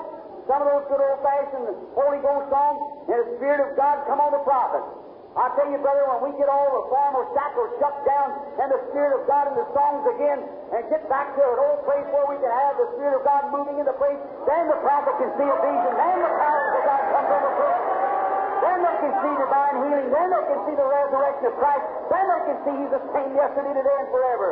Some 0.51 0.67
of 0.67 0.67
those 0.67 0.87
good 0.91 0.99
old 0.99 1.23
fashioned 1.23 1.71
Holy 1.95 2.19
Ghost 2.19 2.51
songs, 2.51 2.81
and 3.07 3.19
the 3.23 3.27
Spirit 3.39 3.63
of 3.63 3.79
God 3.79 4.03
come 4.11 4.19
on 4.19 4.35
the 4.35 4.43
prophet. 4.43 4.83
I 5.31 5.47
tell 5.55 5.71
you, 5.71 5.79
brother, 5.79 6.11
when 6.11 6.27
we 6.27 6.31
get 6.43 6.51
all 6.51 6.67
the 6.75 6.85
formal 6.91 7.23
shackles 7.39 7.71
shut 7.79 7.95
down 8.03 8.35
and 8.59 8.67
the 8.67 8.83
Spirit 8.91 9.15
of 9.15 9.23
God 9.31 9.47
in 9.47 9.63
the 9.63 9.69
songs 9.71 10.03
again 10.11 10.43
and 10.75 10.83
get 10.91 11.07
back 11.07 11.39
to 11.39 11.43
an 11.47 11.59
old 11.71 11.87
place 11.87 12.03
where 12.11 12.27
we 12.27 12.35
can 12.43 12.51
have 12.51 12.75
the 12.75 12.91
Spirit 12.99 13.15
of 13.15 13.23
God 13.23 13.47
moving 13.55 13.79
in 13.79 13.87
the 13.87 13.95
place, 13.95 14.19
then 14.51 14.67
the 14.67 14.79
prophet 14.83 15.15
can 15.23 15.31
see 15.39 15.47
a 15.47 15.59
vision, 15.63 15.93
then 15.95 16.17
the 16.19 16.33
power 16.35 16.63
of 16.75 16.83
God 16.83 17.03
comes 17.15 17.31
over 17.31 17.47
the 17.47 17.55
Then 18.59 18.79
they 18.83 18.97
can 19.07 19.13
see 19.23 19.35
divine 19.39 19.77
healing, 19.87 20.09
then 20.11 20.27
they 20.35 20.45
can 20.51 20.61
see 20.67 20.75
the 20.75 20.89
resurrection 20.99 21.47
of 21.47 21.55
Christ, 21.63 21.85
then 22.11 22.25
they 22.27 22.41
can 22.51 22.57
see 22.67 22.75
He's 22.83 22.91
the 22.91 23.03
same 23.15 23.31
yesterday, 23.39 23.75
today, 23.79 23.99
and 24.03 24.11
forever. 24.11 24.49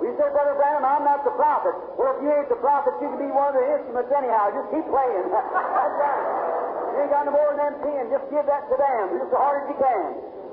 We 0.00 0.08
say, 0.16 0.28
Brother 0.32 0.56
Branham, 0.56 0.88
I'm 0.88 1.04
not 1.04 1.20
the 1.22 1.36
prophet. 1.36 1.76
Well, 2.00 2.16
if 2.16 2.24
you 2.24 2.32
ain't 2.32 2.48
the 2.48 2.58
prophet, 2.64 2.96
you 2.98 3.12
can 3.12 3.20
be 3.20 3.30
one 3.30 3.52
of 3.52 3.60
the 3.60 3.64
instruments 3.76 4.08
anyhow. 4.08 4.56
Just 4.56 4.72
keep 4.72 4.88
playing. 4.88 5.28
You 6.92 6.98
ain't 7.00 7.12
got 7.12 7.24
no 7.24 7.32
more 7.32 7.56
than 7.56 7.72
ten. 7.80 8.12
Just 8.12 8.28
give 8.28 8.44
that 8.44 8.68
to 8.68 8.76
them, 8.76 9.02
just 9.16 9.32
as 9.32 9.36
hard 9.36 9.64
as 9.64 9.66
you 9.72 9.78
can. 9.80 10.08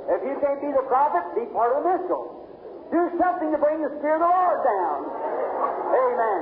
If 0.10 0.20
you 0.24 0.36
can't 0.40 0.62
be 0.64 0.72
the 0.72 0.86
prophet, 0.88 1.22
be 1.36 1.46
part 1.52 1.76
of 1.76 1.84
the 1.84 1.92
minstrel. 1.92 2.40
Do 2.90 3.02
something 3.20 3.52
to 3.54 3.60
bring 3.60 3.84
the 3.84 3.92
Spirit 4.02 4.24
of 4.24 4.26
the 4.26 4.34
Lord 4.34 4.60
down. 4.66 4.98
Amen. 5.94 6.42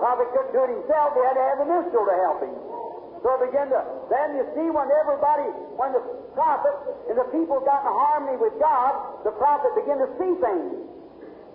Prophet 0.00 0.26
couldn't 0.32 0.54
do 0.54 0.62
it 0.64 0.70
himself. 0.78 1.12
He 1.12 1.20
had 1.26 1.36
to 1.36 1.44
have 1.44 1.58
the 1.60 1.68
minstrel 1.68 2.06
to 2.06 2.16
help 2.24 2.38
him. 2.40 2.54
So 3.20 3.26
it 3.40 3.50
began 3.50 3.72
to, 3.72 3.80
then 4.12 4.36
you 4.36 4.44
see 4.52 4.68
when 4.68 4.88
everybody, 5.04 5.48
when 5.80 5.96
the 5.96 6.04
prophet 6.36 6.76
and 7.08 7.16
the 7.16 7.28
people 7.32 7.60
got 7.64 7.84
in 7.84 7.92
harmony 7.92 8.36
with 8.36 8.52
God, 8.60 9.24
the 9.24 9.32
prophet 9.36 9.72
began 9.76 9.96
to 10.00 10.08
see 10.20 10.32
things. 10.44 10.72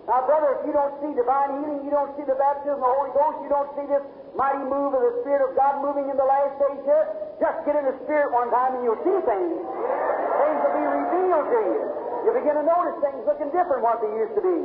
Now, 0.08 0.24
brother, 0.24 0.60
if 0.60 0.66
you 0.66 0.72
don't 0.72 0.96
see 1.04 1.12
divine 1.12 1.60
healing, 1.60 1.84
you 1.84 1.92
don't 1.92 2.12
see 2.16 2.24
the 2.24 2.36
baptism 2.36 2.80
of 2.80 2.86
the 2.86 2.92
Holy 2.92 3.12
Ghost, 3.12 3.36
you 3.44 3.50
don't 3.52 3.70
see 3.76 3.86
this 3.86 4.04
mighty 4.32 4.64
move 4.64 4.96
of 4.96 5.02
the 5.02 5.14
Spirit 5.22 5.44
of 5.44 5.52
God 5.54 5.84
moving 5.84 6.08
in 6.08 6.16
the 6.16 6.24
last 6.24 6.56
days 6.56 6.80
here, 6.88 7.04
just 7.38 7.56
get 7.68 7.76
in 7.76 7.84
the 7.84 7.96
Spirit 8.08 8.32
one 8.32 8.48
time 8.50 8.80
and 8.80 8.82
you'll 8.82 9.00
see 9.04 9.18
things. 9.22 9.56
Things 9.60 10.58
will 10.64 10.76
be 10.76 10.86
revealed 10.88 11.46
to 11.52 11.60
you. 11.68 11.82
You 12.26 12.30
begin 12.36 12.54
to 12.58 12.64
notice 12.64 12.96
things 13.04 13.20
looking 13.28 13.50
different 13.52 13.80
what 13.84 14.00
they 14.00 14.12
used 14.12 14.34
to 14.36 14.44
be. 14.44 14.58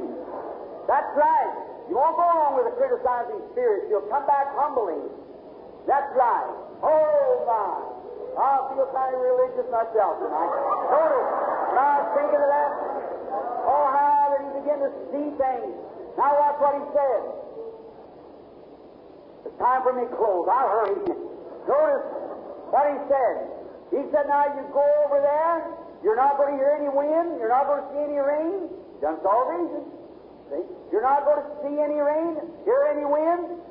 That's 0.87 1.11
right. 1.15 1.53
You 1.89 1.95
won't 1.97 2.17
go 2.17 2.25
along 2.25 2.57
with 2.57 2.71
a 2.71 2.75
criticizing 2.75 3.41
spirit. 3.53 3.87
You'll 3.89 4.07
come 4.09 4.25
back 4.25 4.49
humbling. 4.57 5.07
That's 5.85 6.09
right. 6.17 6.51
Oh, 6.81 7.45
my. 7.45 7.95
I 8.35 8.67
feel 8.75 8.89
kind 8.91 9.15
of 9.15 9.21
religious 9.23 9.67
myself 9.71 10.19
tonight. 10.19 10.51
Notice, 10.91 11.27
was 11.71 12.07
thinking 12.19 12.41
of 12.43 12.49
that, 12.51 12.71
oh, 13.65 13.85
how 13.91 14.35
did 14.35 14.41
he 14.45 14.51
begin 14.63 14.79
to 14.83 14.91
see 15.11 15.27
things. 15.35 15.71
Now 16.15 16.31
watch 16.39 16.57
what 16.63 16.73
he 16.79 16.83
said. 16.95 17.21
It's 19.45 19.57
time 19.59 19.81
for 19.83 19.93
me 19.93 20.07
to 20.07 20.13
close. 20.15 20.47
I'll 20.47 20.71
hurry. 20.71 20.97
Notice 21.67 22.05
what 22.71 22.85
he 22.89 22.97
said. 23.11 23.35
He 23.93 24.01
said, 24.09 24.25
now 24.27 24.49
you 24.49 24.65
go 24.73 24.85
over 25.05 25.21
there, 25.21 25.71
you're 26.01 26.17
not 26.17 26.37
going 26.41 26.53
to 26.53 26.57
hear 26.57 26.73
any 26.73 26.89
wind, 26.89 27.37
you're 27.37 27.53
not 27.53 27.69
going 27.69 27.85
to 27.85 27.89
see 27.93 28.01
any 28.01 28.17
rain. 28.17 28.67
Done 29.01 29.21
reason. 29.21 29.83
See? 30.49 30.65
You're 30.89 31.05
not 31.05 31.25
going 31.25 31.41
to 31.41 31.49
see 31.61 31.75
any 31.77 31.99
rain, 32.01 32.41
hear 32.65 32.81
any 32.89 33.05
wind, 33.05 33.61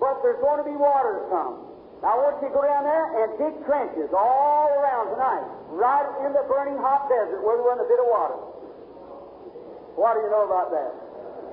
but 0.00 0.20
there's 0.20 0.40
going 0.44 0.60
to 0.60 0.68
be 0.68 0.76
water 0.76 1.24
come. 1.32 1.64
Now 2.04 2.16
I 2.16 2.16
want 2.20 2.36
you 2.44 2.52
to 2.52 2.54
go 2.54 2.60
down 2.60 2.84
there 2.84 3.06
and 3.24 3.28
dig 3.40 3.54
trenches 3.64 4.12
all 4.12 4.68
around 4.76 5.16
tonight, 5.16 5.44
right 5.72 6.08
in 6.28 6.36
the 6.36 6.44
burning 6.44 6.76
hot 6.76 7.08
desert 7.08 7.40
where 7.40 7.56
there 7.56 7.64
wasn't 7.64 7.88
a 7.88 7.90
bit 7.90 8.00
of 8.00 8.08
water. 8.12 8.38
What 9.94 10.18
do 10.18 10.26
you 10.26 10.30
know 10.30 10.44
about 10.46 10.74
that? 10.74 10.90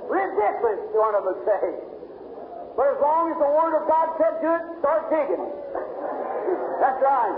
Ridiculous, 0.09 0.81
one 0.97 1.13
of 1.15 1.23
them 1.23 1.37
say. 1.45 1.65
But 2.75 2.87
as 2.95 2.99
long 3.03 3.29
as 3.31 3.37
the 3.37 3.51
Word 3.51 3.73
of 3.77 3.83
God 3.85 4.07
said 4.17 4.33
do 4.41 4.49
it, 4.49 4.63
start 4.79 5.11
digging. 5.11 5.45
That's 6.79 6.99
right. 7.03 7.37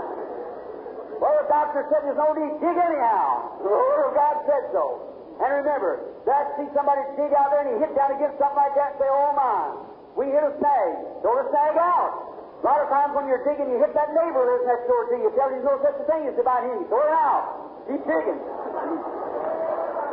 Well, 1.20 1.34
the 1.42 1.46
doctor 1.50 1.86
said 1.90 2.06
there's 2.06 2.18
no 2.18 2.34
need 2.34 2.56
to 2.56 2.60
dig 2.62 2.76
anyhow. 2.78 3.60
The 3.62 3.70
Word 3.70 4.02
of 4.08 4.12
God 4.16 4.34
said 4.48 4.64
so. 4.72 5.14
And 5.42 5.50
remember, 5.66 5.98
that 6.30 6.54
see 6.54 6.70
somebody 6.72 7.02
dig 7.18 7.34
out 7.34 7.50
there 7.50 7.66
and 7.66 7.74
he 7.74 7.76
hit 7.82 7.92
down 7.98 8.14
against 8.14 8.38
something 8.38 8.54
like 8.54 8.74
that 8.78 8.94
and 8.94 8.98
say, 9.02 9.10
oh 9.10 9.34
my, 9.34 9.58
we 10.14 10.30
hit 10.30 10.46
a 10.46 10.54
snag. 10.62 10.90
Throw 11.26 11.34
the 11.42 11.46
snag 11.50 11.74
out. 11.74 12.34
A 12.58 12.64
lot 12.64 12.80
of 12.80 12.88
times 12.88 13.12
when 13.18 13.26
you're 13.26 13.42
digging, 13.42 13.68
you 13.68 13.82
hit 13.82 13.92
that 13.92 14.14
neighbor 14.14 14.40
who 14.40 14.50
lives 14.56 14.66
next 14.70 14.86
door 14.88 15.02
to 15.10 15.14
you. 15.20 15.28
Tell 15.36 15.50
him 15.50 15.58
there's 15.58 15.68
no 15.68 15.76
such 15.82 15.98
a 16.00 16.04
thing 16.06 16.22
as 16.30 16.34
divine 16.38 16.64
healing. 16.70 16.86
Throw 16.88 17.02
it 17.02 17.12
out. 17.12 17.44
Keep 17.90 18.02
digging. 18.06 18.40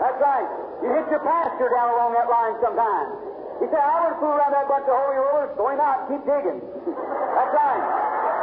That's 0.02 0.18
right. 0.18 0.50
You 0.82 0.90
hit 0.98 1.06
your 1.14 1.22
pasture 1.22 1.70
down 1.70 1.94
along 1.94 2.18
that 2.18 2.26
line 2.26 2.58
sometimes. 2.58 3.14
He 3.62 3.70
said, 3.70 3.78
I 3.78 4.02
wouldn't 4.02 4.18
fool 4.18 4.34
around 4.34 4.50
that 4.58 4.66
bunch 4.66 4.90
of 4.90 4.98
holy 4.98 5.22
rollers. 5.22 5.54
Him 5.54 5.78
out. 5.78 6.10
Keep 6.10 6.26
digging. 6.26 6.58
That's 6.58 7.54
right. 7.54 7.86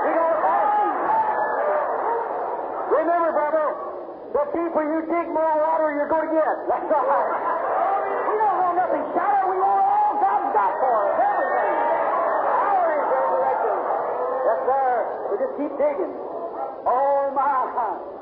Dig 0.06 0.14
on 0.14 0.30
the 0.30 0.38
pastor. 0.38 0.86
Remember, 2.94 3.30
brother, 3.34 3.66
the 4.38 4.42
deeper 4.54 4.82
you 4.86 5.02
dig 5.11 5.26
more 5.34 5.54
water 5.59 5.98
you're 5.98 6.06
going 6.06 6.30
to 6.30 6.34
get. 6.38 6.54
That's 6.70 6.86
right. 6.86 7.02
We 7.02 8.34
don't 8.38 8.59
want 8.62 8.74
nothing 8.78 9.04
shallow. 9.18 9.50
We 9.50 9.59
want 9.59 9.82
all 9.82 10.14
God's 10.22 10.50
got 10.54 10.72
for 10.78 10.94
us. 10.94 11.11
Yes, 14.46 14.59
sir. 14.62 14.90
We 15.26 15.34
just 15.42 15.54
keep 15.59 15.72
digging. 15.74 16.14
Oh, 16.86 17.34
my. 17.34 18.18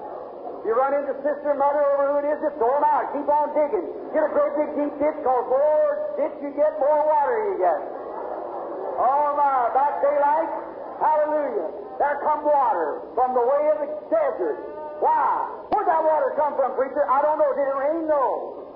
You 0.67 0.75
run 0.75 0.99
into 0.99 1.14
sister, 1.23 1.55
mother, 1.55 1.79
over 1.95 2.11
who 2.11 2.27
it 2.27 2.27
is, 2.27 2.43
just 2.43 2.59
throw 2.59 2.75
them 2.75 2.83
out. 2.91 3.14
Keep 3.14 3.31
on 3.31 3.55
digging. 3.55 3.87
Get 4.11 4.27
a 4.27 4.31
great 4.35 4.51
big 4.59 4.71
deep 4.75 4.93
ditch, 4.99 5.14
because 5.23 5.47
more 5.47 5.91
ditch 6.19 6.35
you 6.43 6.51
get, 6.59 6.75
more 6.83 7.07
water 7.07 7.39
you 7.55 7.57
get. 7.62 7.81
Oh 8.99 9.39
my, 9.39 9.71
about 9.71 10.03
daylight, 10.03 10.51
hallelujah. 10.99 11.71
There 12.03 12.19
come 12.19 12.43
water 12.43 12.99
from 13.14 13.39
the 13.39 13.45
way 13.47 13.62
of 13.73 13.77
the 13.79 13.91
desert. 14.11 14.59
Why? 14.99 15.71
Where'd 15.71 15.87
that 15.87 16.03
water 16.03 16.35
come 16.35 16.59
from, 16.59 16.75
preacher? 16.75 17.07
I 17.07 17.23
don't 17.23 17.39
know. 17.39 17.53
Did 17.55 17.71
it 17.71 17.77
rain? 17.79 18.11
No. 18.11 18.67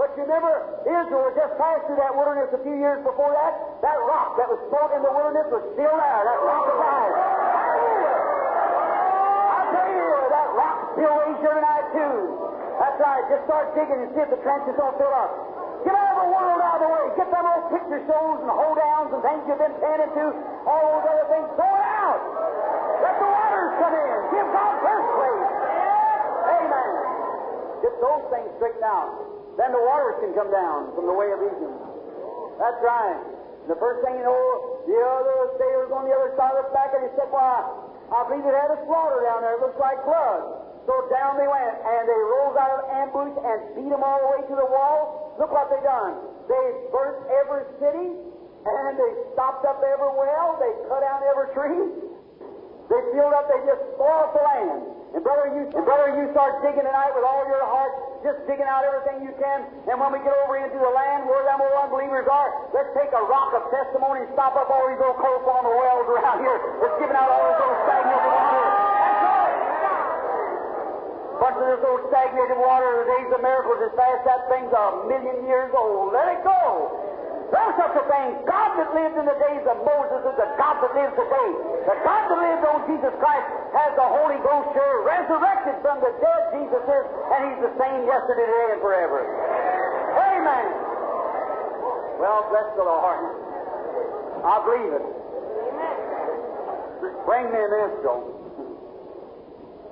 But 0.00 0.16
you 0.16 0.24
remember, 0.24 0.80
Israel 0.88 1.28
just 1.36 1.60
passed 1.60 1.84
through 1.86 2.00
that 2.00 2.16
wilderness 2.16 2.56
a 2.56 2.60
few 2.64 2.74
years 2.80 3.04
before 3.04 3.36
that. 3.36 3.84
That 3.84 4.00
rock 4.00 4.40
that 4.40 4.48
was 4.48 4.58
floating 4.72 4.96
in 4.96 5.04
the 5.04 5.12
wilderness 5.12 5.46
was 5.52 5.62
still 5.76 5.92
there. 5.92 6.20
That 6.24 6.40
rock 6.40 6.66
of. 6.72 6.78
Hallelujah. 6.80 8.16
I 9.54 9.60
tell 9.76 9.90
you, 9.92 10.08
rock 10.94 11.02
still 11.02 11.14
weighs 11.18 11.40
here 11.42 11.58
too. 11.90 12.14
That's 12.78 12.98
right. 13.02 13.22
Just 13.30 13.42
start 13.46 13.74
digging 13.74 14.00
and 14.02 14.10
see 14.14 14.22
if 14.22 14.30
the 14.30 14.40
trenches 14.42 14.74
don't 14.78 14.94
fill 14.98 15.14
up. 15.14 15.30
Get 15.86 15.94
all 15.94 16.16
the 16.22 16.28
world 16.30 16.60
out 16.62 16.80
of 16.80 16.86
the 16.86 16.90
way. 16.90 17.04
Get 17.18 17.28
them 17.30 17.44
old 17.44 17.66
picture 17.70 18.02
shows 18.06 18.38
and 18.40 18.50
hold 18.50 18.78
downs 18.78 19.10
and 19.14 19.20
things 19.22 19.42
you've 19.46 19.60
been 19.60 19.76
paying 19.78 20.02
into, 20.06 20.24
all 20.64 20.80
those 20.80 21.06
other 21.06 21.26
things. 21.28 21.46
Throw 21.54 21.70
it 21.70 21.84
out. 21.84 22.20
Let 23.04 23.14
the 23.20 23.28
waters 23.28 23.72
come 23.78 23.94
in. 23.94 24.18
Give 24.32 24.48
God 24.48 24.72
first 24.80 25.10
place. 25.18 25.50
Amen. 26.56 26.92
Get 27.84 27.94
those 28.00 28.24
things 28.32 28.48
straightened 28.58 28.88
out. 28.88 29.12
Then 29.60 29.70
the 29.70 29.82
waters 29.84 30.16
can 30.24 30.32
come 30.34 30.50
down 30.50 30.94
from 30.96 31.04
the 31.06 31.14
way 31.14 31.30
of 31.30 31.38
Egypt. 31.44 31.78
That's 32.58 32.80
right. 32.80 33.22
The 33.68 33.76
first 33.78 34.02
thing 34.02 34.18
you 34.18 34.24
know, 34.24 34.44
the 34.88 34.98
other 34.98 35.38
sailors 35.60 35.90
on 35.94 36.08
the 36.08 36.14
other 36.16 36.32
side 36.36 36.52
looked 36.58 36.74
back 36.74 36.90
and 36.96 37.06
he 37.06 37.10
said, 37.16 37.28
Why, 37.28 37.60
I 38.08 38.18
believe 38.28 38.44
it 38.44 38.56
had 38.56 38.72
a 38.72 38.80
slaughter 38.88 39.20
down 39.24 39.44
there. 39.44 39.56
It 39.56 39.62
looks 39.62 39.78
like 39.78 40.00
blood. 40.04 40.63
So 40.84 40.92
down 41.08 41.40
they 41.40 41.48
went, 41.48 41.74
and 41.80 42.02
they 42.04 42.20
rose 42.20 42.56
out 42.60 42.72
of 42.76 42.80
ambush 42.92 43.34
and 43.40 43.58
beat 43.72 43.88
them 43.88 44.04
all 44.04 44.20
the 44.20 44.30
way 44.36 44.40
to 44.44 44.54
the 44.54 44.68
wall. 44.68 45.36
Look 45.40 45.48
what 45.48 45.72
they 45.72 45.80
done. 45.80 46.20
They 46.44 46.64
burnt 46.92 47.24
every 47.40 47.64
city, 47.80 48.08
and 48.12 48.92
they 49.00 49.12
stopped 49.32 49.64
up 49.64 49.80
every 49.80 50.12
well. 50.12 50.60
They 50.60 50.72
cut 50.92 51.00
down 51.00 51.24
every 51.24 51.48
tree. 51.56 51.88
They 52.92 53.00
filled 53.16 53.32
up. 53.32 53.48
They 53.48 53.64
just 53.64 53.80
spoiled 53.96 54.36
the 54.36 54.44
land. 54.44 54.80
And 55.16 55.22
brother, 55.22 55.46
you 55.56 55.70
and 55.72 55.84
brother, 55.86 56.10
you 56.20 56.26
start 56.34 56.58
digging 56.60 56.82
tonight 56.84 57.14
with 57.14 57.22
all 57.22 57.46
your 57.46 57.62
heart, 57.62 57.94
just 58.26 58.44
digging 58.50 58.66
out 58.66 58.82
everything 58.82 59.22
you 59.22 59.30
can. 59.38 59.62
And 59.86 59.96
when 60.02 60.10
we 60.10 60.18
get 60.26 60.34
over 60.42 60.58
into 60.58 60.74
the 60.74 60.90
land 60.90 61.24
where 61.30 61.46
them 61.46 61.62
old 61.62 61.86
unbelievers 61.86 62.26
are, 62.26 62.50
let's 62.74 62.90
take 62.98 63.14
a 63.14 63.22
rock 63.30 63.54
of 63.54 63.62
testimony 63.70 64.26
and 64.26 64.30
stop 64.34 64.58
up 64.58 64.66
all 64.68 64.90
these 64.90 64.98
old 64.98 65.16
coal 65.22 65.38
farmer 65.46 65.70
wells 65.70 66.10
around 66.10 66.42
here. 66.42 66.58
That's 66.82 66.98
giving 66.98 67.14
out 67.14 67.30
all 67.30 67.46
this 67.46 67.62
old 67.62 67.78
stagnated 67.86 68.26
water. 68.26 68.58
That's 69.54 69.80
right. 69.86 71.53
This 71.64 71.80
old 71.80 72.04
stagnated 72.12 72.60
water, 72.60 72.84
in 72.84 72.96
the 73.02 73.08
days 73.16 73.30
of 73.32 73.40
miracles 73.40 73.80
is 73.80 73.92
past. 73.96 74.20
That 74.28 74.44
thing's 74.52 74.68
a 74.68 75.08
million 75.08 75.48
years 75.48 75.72
old. 75.72 76.12
Let 76.12 76.28
it 76.28 76.44
go. 76.44 76.92
There's 77.48 77.76
such 77.80 77.96
a 77.96 78.04
thing. 78.04 78.28
God 78.44 78.76
that 78.76 78.90
lived 78.92 79.16
in 79.16 79.24
the 79.24 79.38
days 79.38 79.64
of 79.68 79.78
Moses 79.86 80.20
is 80.28 80.36
the 80.36 80.48
God 80.60 80.82
that 80.82 80.92
lives 80.92 81.14
today. 81.16 81.50
The 81.86 81.96
God 82.02 82.22
that 82.28 82.38
lived 82.40 82.64
on 82.66 82.78
Jesus 82.90 83.14
Christ 83.16 83.48
has 83.72 83.90
the 83.94 84.04
Holy 84.04 84.40
Ghost 84.42 84.74
sure 84.74 84.96
resurrected 85.06 85.76
from 85.80 86.02
the 86.02 86.12
dead 86.18 86.42
Jesus 86.52 86.84
is, 86.84 87.06
and 87.32 87.40
He's 87.48 87.60
the 87.62 87.74
same 87.78 88.00
yesterday, 88.10 88.44
today, 88.44 88.68
and 88.74 88.80
forever. 88.82 89.22
Amen. 90.18 90.66
Well, 92.18 92.44
bless 92.50 92.68
the 92.74 92.84
Lord. 92.84 93.22
I 94.44 94.56
believe 94.66 94.92
it. 94.98 95.06
Bring 97.24 97.46
me 97.54 97.60
an 97.60 97.70
minstrel. 97.70 98.20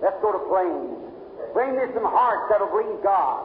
Let's 0.03 0.19
go 0.19 0.35
to 0.35 0.43
plains. 0.51 1.12
Bring 1.53 1.77
me 1.77 1.85
some 1.93 2.09
hearts 2.09 2.49
that'll 2.49 2.73
believe 2.73 3.01
God. 3.05 3.45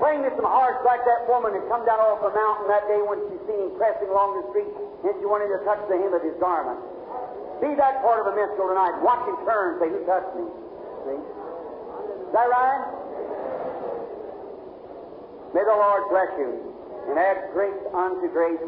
Bring 0.00 0.20
me 0.20 0.28
some 0.36 0.44
hearts 0.44 0.84
like 0.84 1.00
that 1.08 1.24
woman 1.30 1.56
that 1.56 1.64
come 1.72 1.86
down 1.88 1.96
off 2.02 2.20
the 2.20 2.34
mountain 2.34 2.68
that 2.68 2.84
day 2.90 3.00
when 3.00 3.16
she 3.30 3.36
seen 3.48 3.60
him 3.64 3.72
pressing 3.80 4.10
along 4.12 4.36
the 4.42 4.44
street 4.52 4.68
and 4.68 5.12
she 5.16 5.24
wanted 5.24 5.48
to 5.54 5.58
touch 5.64 5.80
the 5.88 5.96
hem 5.96 6.12
of 6.12 6.20
his 6.20 6.36
garment. 6.36 6.76
Be 7.64 7.72
that 7.78 8.04
part 8.04 8.20
of 8.20 8.28
a 8.28 8.34
minstrel 8.36 8.68
tonight. 8.68 8.98
Watch 9.00 9.24
him 9.24 9.38
turn 9.48 9.64
and 9.72 9.76
say, 9.80 9.88
Who 9.88 10.00
touched 10.04 10.34
me? 10.36 10.44
See? 11.08 11.20
Is 11.22 12.32
that 12.36 12.48
right? 12.50 12.82
May 15.54 15.62
the 15.62 15.78
Lord 15.78 16.02
bless 16.10 16.30
you 16.36 16.50
and 17.08 17.16
add 17.16 17.54
grace 17.54 17.78
unto 17.94 18.26
grace. 18.28 18.60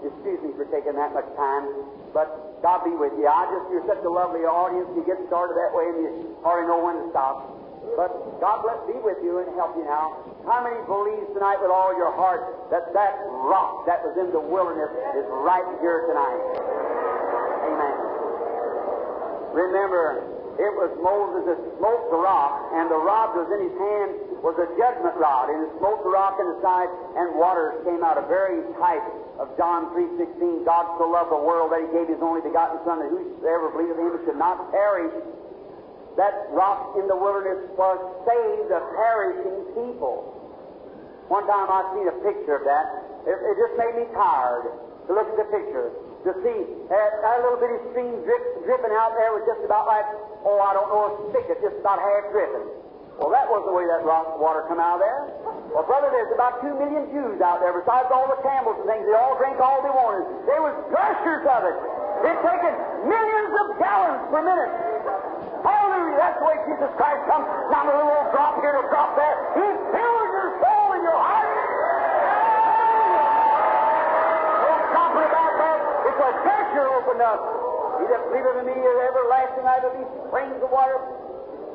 Excuse 0.00 0.40
me 0.42 0.50
for 0.56 0.64
taking 0.72 0.96
that 0.96 1.12
much 1.12 1.28
time, 1.36 1.68
but 2.16 2.60
God 2.64 2.82
be 2.84 2.96
with 2.96 3.12
you. 3.20 3.28
I 3.28 3.44
just, 3.52 3.70
you're 3.70 3.86
such 3.86 4.00
a 4.04 4.08
lovely 4.08 4.48
audience. 4.48 4.88
You 4.96 5.04
get 5.04 5.20
started 5.28 5.54
that 5.54 5.72
way 5.76 5.84
and 5.92 5.98
you 6.02 6.10
hardly 6.42 6.66
know 6.66 6.80
when 6.80 6.96
to 6.96 7.06
stop. 7.12 7.53
But 7.96 8.40
God 8.40 8.64
bless 8.64 8.80
be 8.88 8.98
with 9.04 9.20
you 9.20 9.44
and 9.44 9.48
help 9.54 9.76
you 9.76 9.84
now. 9.84 10.16
How 10.48 10.64
many 10.64 10.80
believes 10.88 11.28
tonight 11.36 11.60
with 11.60 11.70
all 11.70 11.92
your 11.96 12.12
heart 12.16 12.68
that 12.72 12.92
that 12.96 13.14
rock 13.44 13.86
that 13.86 14.02
was 14.02 14.16
in 14.16 14.32
the 14.32 14.40
wilderness 14.40 14.90
is 15.16 15.26
right 15.44 15.64
here 15.84 16.08
tonight? 16.08 16.40
Amen. 17.68 17.94
Remember, 19.54 20.24
it 20.58 20.72
was 20.74 20.90
Moses 21.02 21.50
that 21.50 21.60
smote 21.78 22.10
the 22.10 22.20
rock, 22.20 22.74
and 22.78 22.90
the 22.90 22.98
rod 22.98 23.34
was 23.34 23.46
in 23.54 23.60
his 23.70 23.76
hand 23.78 24.10
was 24.44 24.60
a 24.60 24.68
judgment 24.76 25.16
rod, 25.16 25.48
and 25.48 25.64
it 25.64 25.72
smote 25.80 26.04
the 26.04 26.12
rock 26.12 26.36
in 26.36 26.44
the 26.44 26.60
side, 26.60 26.92
and 27.16 27.32
waters 27.40 27.80
came 27.88 28.04
out. 28.04 28.20
A 28.20 28.26
very 28.28 28.60
type 28.76 29.02
of 29.40 29.48
John 29.56 29.88
3.16, 29.96 30.68
God 30.68 30.84
so 31.00 31.08
loved 31.08 31.32
the 31.32 31.40
world 31.40 31.72
that 31.72 31.80
he 31.80 31.88
gave 31.96 32.12
his 32.12 32.20
only 32.20 32.44
begotten 32.44 32.76
Son, 32.84 33.00
that 33.00 33.08
whosoever 33.08 33.72
believeth 33.72 33.96
in 33.96 34.04
him 34.12 34.20
should 34.28 34.36
not 34.36 34.68
perish. 34.68 35.16
That 36.14 36.46
rock 36.54 36.94
in 36.94 37.10
the 37.10 37.18
wilderness 37.18 37.66
was 37.74 37.98
saved 38.22 38.70
a 38.70 38.82
perishing 38.94 39.74
people. 39.74 40.30
One 41.26 41.42
time 41.50 41.66
I 41.66 41.90
seen 41.96 42.06
a 42.06 42.16
picture 42.22 42.62
of 42.62 42.64
that. 42.68 42.86
It, 43.26 43.34
it 43.34 43.54
just 43.58 43.74
made 43.80 43.94
me 43.98 44.06
tired 44.14 44.70
to 44.70 45.10
look 45.10 45.26
at 45.26 45.36
the 45.40 45.48
picture. 45.50 45.90
To 46.24 46.32
see 46.40 46.58
that, 46.88 47.10
that 47.20 47.36
little 47.44 47.60
bitty 47.60 47.76
stream 47.92 48.16
drip, 48.24 48.64
dripping 48.64 48.94
out 48.96 49.12
there 49.12 49.36
was 49.36 49.44
just 49.44 49.60
about 49.60 49.84
like, 49.84 50.08
oh, 50.48 50.56
I 50.56 50.72
don't 50.72 50.88
know, 50.88 51.02
a 51.04 51.12
spigot, 51.28 51.60
just 51.60 51.76
about 51.84 52.00
half 52.00 52.32
dripping. 52.32 52.64
Well, 53.20 53.28
that 53.30 53.46
was 53.46 53.62
the 53.68 53.74
way 53.76 53.84
that 53.86 54.02
rock 54.08 54.40
water 54.40 54.64
come 54.66 54.80
out 54.80 54.98
of 54.98 55.02
there. 55.04 55.22
Well, 55.70 55.84
brother, 55.84 56.08
there's 56.10 56.32
about 56.32 56.64
two 56.64 56.72
million 56.74 57.12
Jews 57.12 57.38
out 57.44 57.60
there, 57.60 57.76
besides 57.76 58.08
all 58.08 58.26
the 58.26 58.40
camels 58.40 58.80
and 58.82 58.88
things. 58.88 59.04
They 59.04 59.14
all 59.14 59.36
drink 59.36 59.60
all 59.60 59.84
they 59.84 59.92
wanted. 59.92 60.24
There 60.48 60.62
was 60.64 60.74
gushers 60.88 61.44
of 61.44 61.62
it. 61.68 61.76
It's 62.24 62.40
taking 62.40 62.74
millions 63.04 63.52
of 63.54 63.66
gallons 63.78 64.22
per 64.32 64.40
minute. 64.40 64.72
Hallelujah! 65.64 66.16
That's 66.20 66.38
the 66.38 66.46
way 66.46 66.56
Jesus 66.68 66.92
Christ 67.00 67.24
comes. 67.24 67.48
Not 67.72 67.88
a 67.88 67.94
little 67.96 68.28
drop 68.36 68.60
here, 68.60 68.76
a 68.76 68.84
drop 68.92 69.16
there. 69.16 69.36
He 69.56 69.66
fills 69.96 70.28
your 70.36 70.50
soul 70.60 70.86
and 70.92 71.02
your 71.02 71.16
heart. 71.16 71.68
No 74.60 74.72
stopping 74.92 75.24
about 75.24 75.54
that. 75.56 75.78
It's 76.12 76.20
a 76.20 76.32
treasure 76.44 76.86
opened 77.00 77.24
up. 77.24 77.40
He 77.98 78.04
that 78.12 78.20
believeth 78.28 78.60
in 78.60 78.66
me 78.68 78.76
is 78.76 78.98
everlasting 79.08 79.64
life, 79.64 79.82
will 79.88 79.96
be 79.96 80.04
springs 80.28 80.60
of 80.60 80.68
water 80.68 81.00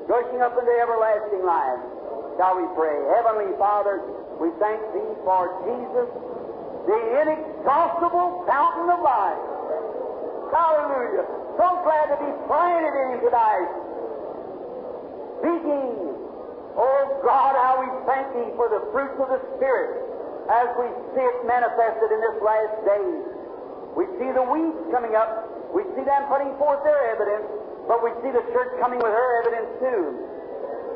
gushing 0.10 0.42
up 0.42 0.58
into 0.58 0.74
everlasting 0.82 1.46
life. 1.46 1.78
Shall 2.42 2.58
we 2.58 2.66
pray? 2.74 2.98
Heavenly 3.14 3.54
Father, 3.62 4.02
we 4.42 4.50
thank 4.58 4.82
Thee 4.90 5.14
for 5.22 5.54
Jesus, 5.62 6.10
the 6.90 7.00
inexhaustible 7.22 8.44
fountain 8.50 8.90
of 8.90 9.02
life. 9.06 9.44
Hallelujah. 10.50 11.39
So 11.60 11.68
glad 11.84 12.08
to 12.16 12.18
be 12.24 12.32
planted 12.48 12.96
in 12.96 13.06
Him 13.12 13.20
tonight. 13.20 13.68
Speaking, 15.44 15.92
oh 16.80 17.04
God, 17.20 17.52
how 17.60 17.84
we 17.84 17.92
thank 18.08 18.32
Thee 18.32 18.56
for 18.56 18.72
the 18.72 18.88
fruits 18.96 19.20
of 19.20 19.28
the 19.28 19.44
Spirit 19.60 20.08
as 20.48 20.72
we 20.80 20.88
see 21.12 21.20
it 21.20 21.44
manifested 21.44 22.16
in 22.16 22.20
this 22.24 22.40
last 22.40 22.80
day. 22.88 23.08
We 23.92 24.08
see 24.16 24.32
the 24.32 24.48
weeds 24.48 24.88
coming 24.88 25.20
up. 25.20 25.52
We 25.76 25.84
see 26.00 26.08
them 26.08 26.32
putting 26.32 26.56
forth 26.56 26.80
their 26.88 27.12
evidence, 27.12 27.52
but 27.92 28.08
we 28.08 28.16
see 28.24 28.32
the 28.32 28.46
church 28.56 28.80
coming 28.80 29.04
with 29.04 29.12
her 29.12 29.30
evidence 29.44 29.70
too. 29.84 30.04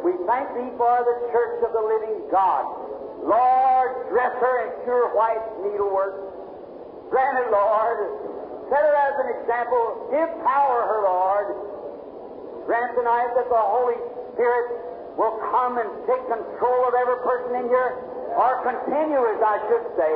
We 0.07 0.15
thank 0.31 0.47
Thee 0.55 0.71
for 0.79 0.95
the 1.03 1.27
church 1.35 1.59
of 1.67 1.75
the 1.75 1.83
living 1.83 2.31
God. 2.31 2.71
Lord, 3.19 4.07
dress 4.15 4.31
her 4.39 4.55
in 4.63 4.69
pure 4.87 5.11
white 5.11 5.43
needlework. 5.59 7.11
Grant 7.11 7.35
it, 7.43 7.51
Lord. 7.51 8.32
Set 8.73 8.81
her 8.81 8.97
as 8.97 9.15
an 9.21 9.29
example. 9.37 10.09
give 10.09 10.33
power 10.41 10.81
her, 10.89 11.05
Lord. 11.05 11.47
Grant 12.65 12.97
tonight 12.97 13.29
that 13.37 13.45
the 13.45 13.63
Holy 13.69 14.01
Spirit 14.33 14.65
will 15.13 15.37
come 15.53 15.77
and 15.77 15.85
take 16.09 16.25
control 16.25 16.81
of 16.89 16.97
every 16.97 17.21
person 17.21 17.53
in 17.61 17.69
here, 17.69 18.01
or 18.33 18.65
continue, 18.65 19.21
as 19.29 19.37
I 19.45 19.61
should 19.69 19.85
say, 19.93 20.13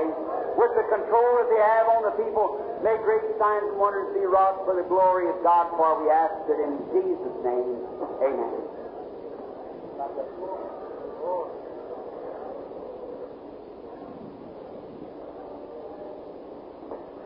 with 0.58 0.74
the 0.74 0.90
control 0.90 1.38
that 1.38 1.54
they 1.54 1.62
have 1.62 1.86
on 2.02 2.10
the 2.10 2.18
people. 2.18 2.58
May 2.82 2.98
great 3.06 3.30
signs 3.38 3.62
and 3.70 3.78
wonders 3.78 4.10
be 4.18 4.26
wrought 4.26 4.66
for 4.66 4.74
the 4.74 4.90
glory 4.90 5.30
of 5.30 5.38
God, 5.46 5.70
for 5.78 6.02
we 6.02 6.10
ask 6.10 6.42
it 6.50 6.58
in 6.58 6.82
Jesus' 6.98 7.38
name. 7.46 7.78
Amen. 8.26 8.58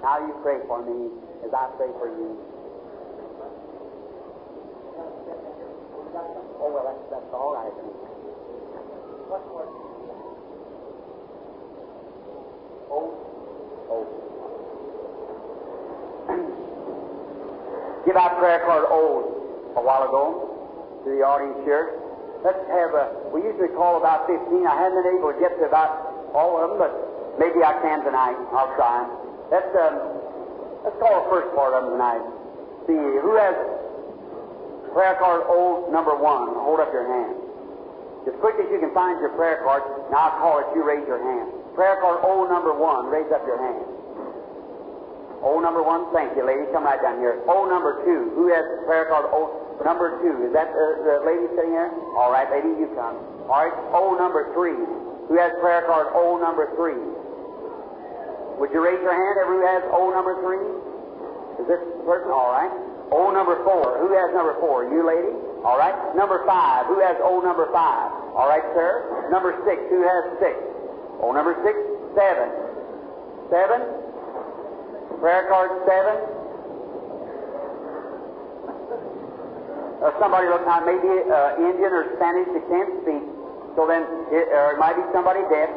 Now 0.01 0.17
you 0.17 0.33
pray 0.41 0.57
for 0.65 0.81
me 0.81 1.13
as 1.45 1.53
I 1.53 1.69
pray 1.77 1.93
for 2.01 2.09
you. 2.09 2.33
Oh, 6.57 6.73
well, 6.73 6.85
that's, 6.89 7.05
that's 7.13 7.29
all 7.33 7.53
right. 7.53 7.69
What? 9.29 9.45
Oh, 12.89 13.13
oh. 13.93 14.05
Give 18.05 18.17
out 18.17 18.39
prayer 18.39 18.65
card 18.65 18.85
old 18.89 19.77
a 19.77 19.81
while 19.81 20.09
ago 20.09 21.01
to 21.05 21.09
the 21.13 21.21
audience 21.21 21.61
here. 21.63 22.01
Let's 22.43 22.57
have 22.73 22.97
a, 22.97 23.29
we 23.29 23.45
usually 23.45 23.69
call 23.77 24.01
about 24.01 24.25
15. 24.25 24.65
I 24.65 24.75
haven't 24.81 25.03
been 25.05 25.13
able 25.21 25.29
to 25.31 25.37
get 25.37 25.53
to 25.61 25.65
about 25.69 26.33
all 26.33 26.57
of 26.57 26.73
them, 26.73 26.81
but 26.81 26.89
maybe 27.37 27.61
I 27.61 27.77
can 27.85 28.01
tonight. 28.03 28.33
I'll 28.49 28.73
try. 28.73 29.20
Let's, 29.51 29.67
um, 29.75 29.95
let's 30.87 30.95
call 31.03 31.11
the 31.21 31.27
first 31.27 31.51
part 31.53 31.75
of 31.75 31.83
them 31.83 31.99
tonight. 31.99 32.23
See, 32.87 32.95
who 32.95 33.35
has 33.35 33.53
prayer 34.95 35.19
card 35.19 35.43
O 35.45 35.91
number 35.91 36.15
one? 36.15 36.55
Hold 36.55 36.79
up 36.79 36.89
your 36.95 37.03
hand. 37.03 37.35
As 38.31 38.35
quick 38.39 38.55
as 38.63 38.71
you 38.71 38.79
can 38.79 38.95
find 38.95 39.19
your 39.19 39.35
prayer 39.35 39.59
card, 39.67 39.83
now 40.07 40.31
I'll 40.31 40.37
call 40.39 40.55
it, 40.63 40.71
you 40.71 40.87
raise 40.87 41.03
your 41.03 41.19
hand. 41.19 41.51
Prayer 41.75 41.99
card 41.99 42.23
O 42.23 42.47
number 42.47 42.71
one. 42.75 43.07
Raise 43.07 43.27
up 43.31 43.43
your 43.47 43.59
hand. 43.59 43.83
O 45.41 45.59
number 45.59 45.81
one. 45.81 46.11
Thank 46.13 46.35
you, 46.35 46.45
lady. 46.45 46.69
Come 46.71 46.83
right 46.83 47.01
down 47.01 47.17
here. 47.19 47.41
O 47.47 47.65
number 47.65 48.03
two. 48.05 48.31
Who 48.35 48.51
has 48.51 48.63
prayer 48.85 49.07
card 49.07 49.25
O 49.31 49.51
number 49.83 50.19
two? 50.21 50.47
Is 50.47 50.53
that 50.53 50.69
the, 50.71 50.85
the 51.01 51.15
lady 51.25 51.47
sitting 51.55 51.73
there? 51.73 51.91
All 52.19 52.31
right, 52.31 52.47
lady, 52.51 52.69
you 52.77 52.91
come. 52.93 53.17
All 53.49 53.67
right. 53.67 53.73
O 53.95 54.15
number 54.19 54.53
three. 54.53 54.77
Who 55.27 55.35
has 55.39 55.51
prayer 55.59 55.83
card 55.87 56.11
O 56.13 56.37
number 56.37 56.71
three? 56.75 56.99
Would 58.61 58.69
you 58.69 58.85
raise 58.85 59.01
your 59.01 59.09
hand? 59.09 59.41
Everyone 59.41 59.65
has 59.65 59.83
O 59.89 60.13
number 60.13 60.37
three? 60.45 60.61
Is 61.59 61.65
this 61.65 61.81
person? 62.05 62.29
All 62.29 62.53
right. 62.53 62.69
O 63.09 63.33
number 63.33 63.57
four. 63.65 63.97
Who 64.05 64.13
has 64.13 64.29
number 64.37 64.53
four? 64.61 64.85
You, 64.85 65.01
lady? 65.01 65.33
All 65.65 65.81
right. 65.81 65.97
Number 66.13 66.45
five. 66.45 66.85
Who 66.85 67.01
has 67.01 67.17
O 67.25 67.41
number 67.41 67.65
five? 67.73 68.13
All 68.37 68.45
right, 68.45 68.61
sir. 68.77 69.27
Number 69.33 69.57
six. 69.65 69.81
Who 69.89 70.05
has 70.05 70.37
six? 70.37 70.53
Oh, 71.25 71.33
number 71.33 71.57
six, 71.65 71.73
seven. 72.13 72.53
Seven. 73.49 73.81
Prayer 75.19 75.49
card 75.49 75.69
seven. 75.89 76.17
Uh, 80.01 80.13
somebody 80.21 80.49
look 80.49 80.65
now, 80.65 80.85
maybe 80.85 81.09
uh, 81.29 81.57
Indian 81.61 81.93
or 81.93 82.13
Spanish 82.17 82.49
that 82.53 82.65
can't 82.69 82.93
speak. 83.05 83.25
So 83.73 83.85
then, 83.85 84.01
it, 84.33 84.49
or 84.53 84.73
it 84.73 84.79
might 84.81 84.97
be 84.97 85.05
somebody 85.13 85.41
deaf. 85.49 85.69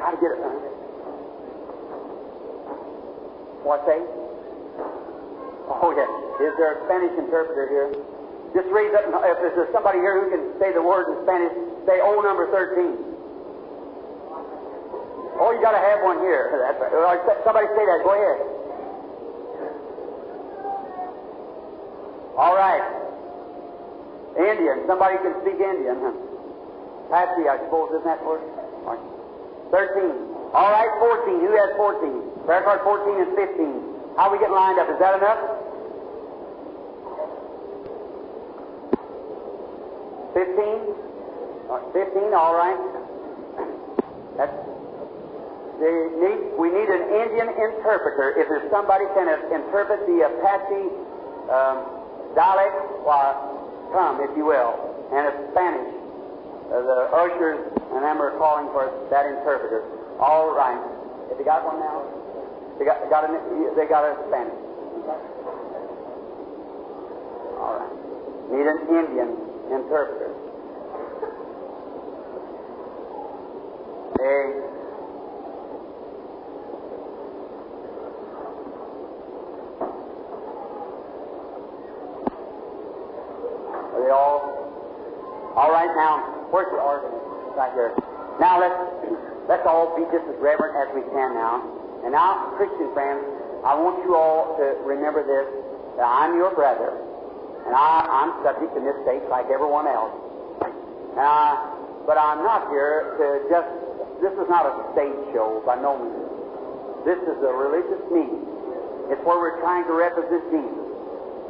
Try 0.00 0.08
to 0.08 0.18
get 0.24 0.32
it. 0.32 0.40
Uh, 0.40 0.56
what 3.68 3.84
say? 3.84 4.00
Oh, 5.68 5.92
yes. 5.92 6.08
Is 6.40 6.56
there 6.56 6.80
a 6.80 6.88
Spanish 6.88 7.12
interpreter 7.20 7.68
here? 7.68 7.92
Just 8.56 8.72
raise 8.72 8.88
up, 8.96 9.04
if 9.04 9.52
there's 9.52 9.68
somebody 9.68 10.00
here 10.00 10.16
who 10.16 10.32
can 10.32 10.56
say 10.56 10.72
the 10.72 10.80
word 10.80 11.12
in 11.12 11.20
Spanish, 11.28 11.52
say 11.84 12.00
O 12.00 12.24
number 12.24 12.48
13. 12.48 13.15
Oh, 15.38 15.52
you 15.52 15.60
got 15.60 15.72
to 15.72 15.82
have 15.82 16.02
one 16.02 16.18
here. 16.20 16.48
That's 16.64 16.80
right. 16.80 17.20
Somebody 17.44 17.66
say 17.76 17.84
that. 17.84 18.00
Go 18.04 18.12
ahead. 18.16 18.38
All 22.36 22.54
right. 22.56 22.84
Indian. 24.36 24.84
Somebody 24.86 25.16
can 25.24 25.32
speak 25.40 25.60
Indian. 25.60 25.96
Patsy, 27.08 27.48
I 27.48 27.56
suppose, 27.64 27.90
isn't 27.96 28.04
that 28.04 28.20
word? 28.24 28.42
13. 29.70 30.52
All 30.52 30.70
right, 30.70 30.90
14. 31.00 31.40
Who 31.40 31.52
has 31.56 31.70
14? 31.76 32.44
Prayer 32.46 32.62
card 32.62 32.80
14 32.84 33.20
and 33.20 33.32
15. 33.36 34.16
How 34.16 34.28
are 34.28 34.32
we 34.32 34.38
getting 34.38 34.54
lined 34.54 34.78
up? 34.78 34.88
Is 34.90 34.98
that 34.98 35.18
enough? 35.18 35.40
15? 40.34 41.06
15, 41.92 42.34
all 42.34 42.54
right. 42.54 42.78
That's, 44.36 44.52
need, 45.80 46.56
we 46.56 46.68
need 46.72 46.88
an 46.88 47.04
Indian 47.12 47.48
interpreter. 47.52 48.34
If 48.40 48.48
there's 48.48 48.70
somebody 48.72 49.04
can 49.12 49.28
interpret 49.52 50.06
the 50.08 50.24
Apache 50.24 50.88
um, 51.52 51.76
dialect, 52.34 52.76
come, 53.92 54.20
if 54.20 54.32
you 54.36 54.44
will, 54.44 54.76
and 55.12 55.28
a 55.28 55.34
Spanish. 55.52 55.92
Uh, 56.66 56.82
the 56.82 56.98
ushers 57.14 57.62
and 57.94 58.02
them 58.02 58.18
are 58.20 58.34
calling 58.38 58.66
for 58.74 58.90
that 59.10 59.24
interpreter. 59.24 59.86
All 60.18 60.50
right. 60.50 60.80
Have 61.30 61.38
you 61.38 61.44
got 61.44 61.64
one 61.64 61.78
now? 61.78 62.02
They 62.78 62.84
got, 62.84 63.08
got 63.08 63.24
they 63.30 63.86
got 63.86 64.04
a 64.04 64.18
Spanish. 64.28 64.58
All 67.56 67.78
right. 67.80 67.94
Need 68.50 68.66
an 68.66 68.80
Indian 68.90 69.30
interpreter. 69.70 70.34
Hey. 74.18 74.66
Are 83.94 84.02
they 84.04 84.10
all? 84.10 84.56
All 85.56 85.72
right, 85.72 85.88
now, 85.96 86.44
where's 86.52 86.68
your 86.68 86.84
organist? 86.84 87.16
Right 87.56 87.72
here. 87.72 87.96
Now 88.36 88.60
let's 88.60 88.76
let's 89.48 89.64
all 89.64 89.96
be 89.96 90.04
just 90.12 90.28
as 90.28 90.36
reverent 90.36 90.76
as 90.76 90.92
we 90.92 91.00
can 91.08 91.32
now. 91.32 91.64
And 92.06 92.14
now, 92.14 92.54
Christian 92.54 92.94
friends, 92.94 93.26
I 93.66 93.74
want 93.74 93.98
you 94.06 94.14
all 94.14 94.54
to 94.62 94.78
remember 94.86 95.26
this: 95.26 95.50
that 95.98 96.06
I'm 96.06 96.38
your 96.38 96.54
brother, 96.54 96.94
and 97.66 97.74
I, 97.74 98.06
I'm 98.06 98.30
subject 98.46 98.78
to 98.78 98.80
mistakes 98.80 99.26
like 99.26 99.50
everyone 99.50 99.90
else. 99.90 100.14
Uh, 101.18 101.52
but 102.06 102.14
I'm 102.14 102.46
not 102.46 102.70
here 102.70 103.18
to 103.18 103.26
just. 103.50 103.66
This 104.22 104.32
is 104.38 104.46
not 104.48 104.64
a 104.70 104.72
stage 104.94 105.18
show 105.34 105.60
by 105.66 105.76
no 105.82 105.98
means. 105.98 106.30
This 107.02 107.18
is 107.26 107.42
a 107.42 107.52
religious 107.52 108.00
meeting. 108.14 108.46
It's 109.10 109.22
where 109.26 109.42
we're 109.42 109.58
trying 109.60 109.84
to 109.90 109.94
represent 109.98 110.46
Jesus 110.48 110.88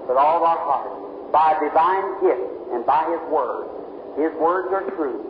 with 0.08 0.16
all 0.16 0.40
of 0.40 0.44
our 0.44 0.60
hearts 0.64 0.96
by 1.36 1.52
divine 1.60 2.04
gift 2.24 2.48
and 2.72 2.84
by 2.88 3.04
His 3.12 3.22
Word. 3.28 3.68
His 4.16 4.32
words 4.40 4.72
are 4.72 4.88
true. 4.96 5.20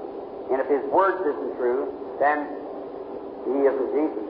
And 0.55 0.63
if 0.63 0.69
His 0.71 0.87
words 0.91 1.19
isn't 1.27 1.59
true, 1.59 1.91
then 2.23 2.47
He 3.51 3.67
isn't 3.67 3.91
Jesus. 3.91 4.26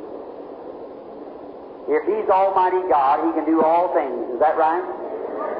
If 1.86 2.02
He's 2.06 2.26
Almighty 2.30 2.82
God, 2.90 3.22
He 3.26 3.30
can 3.34 3.46
do 3.46 3.62
all 3.62 3.94
things. 3.94 4.34
Is 4.34 4.40
that 4.42 4.58
right? 4.58 4.82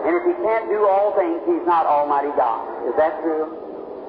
And 0.06 0.12
if 0.18 0.22
He 0.26 0.34
can't 0.42 0.66
do 0.70 0.86
all 0.86 1.14
things, 1.14 1.42
He's 1.46 1.62
not 1.66 1.86
Almighty 1.86 2.34
God. 2.34 2.66
Is 2.90 2.94
that 2.98 3.22
true? 3.22 3.54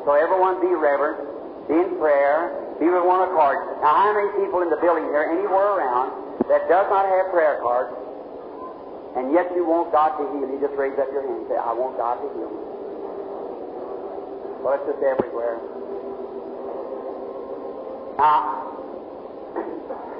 So 0.05 0.13
everyone 0.17 0.61
be 0.61 0.73
reverent, 0.73 1.19
be 1.67 1.77
in 1.77 1.99
prayer, 1.99 2.53
be 2.79 2.87
with 2.89 3.03
one 3.05 3.27
accord. 3.27 3.81
Now, 3.81 4.07
how 4.07 4.13
many 4.13 4.29
people 4.39 4.61
in 4.61 4.69
the 4.69 4.77
building 4.77 5.05
here, 5.09 5.29
anywhere 5.29 5.77
around, 5.77 6.13
that 6.47 6.69
does 6.69 6.87
not 6.89 7.05
have 7.05 7.33
prayer 7.33 7.59
cards, 7.61 7.91
and 9.17 9.33
yet 9.33 9.49
you 9.57 9.65
want 9.65 9.91
God 9.91 10.15
to 10.21 10.23
heal 10.31 10.47
you, 10.47 10.61
just 10.61 10.77
raise 10.77 10.95
up 11.01 11.09
your 11.11 11.25
hand 11.25 11.43
and 11.43 11.47
say, 11.49 11.57
I 11.57 11.73
want 11.73 11.97
God 11.97 12.21
to 12.21 12.27
heal 12.37 12.49
me. 12.53 12.61
Well, 14.61 14.77
it's 14.77 14.85
just 14.85 15.01
everywhere. 15.01 15.57
Now, 18.17 18.76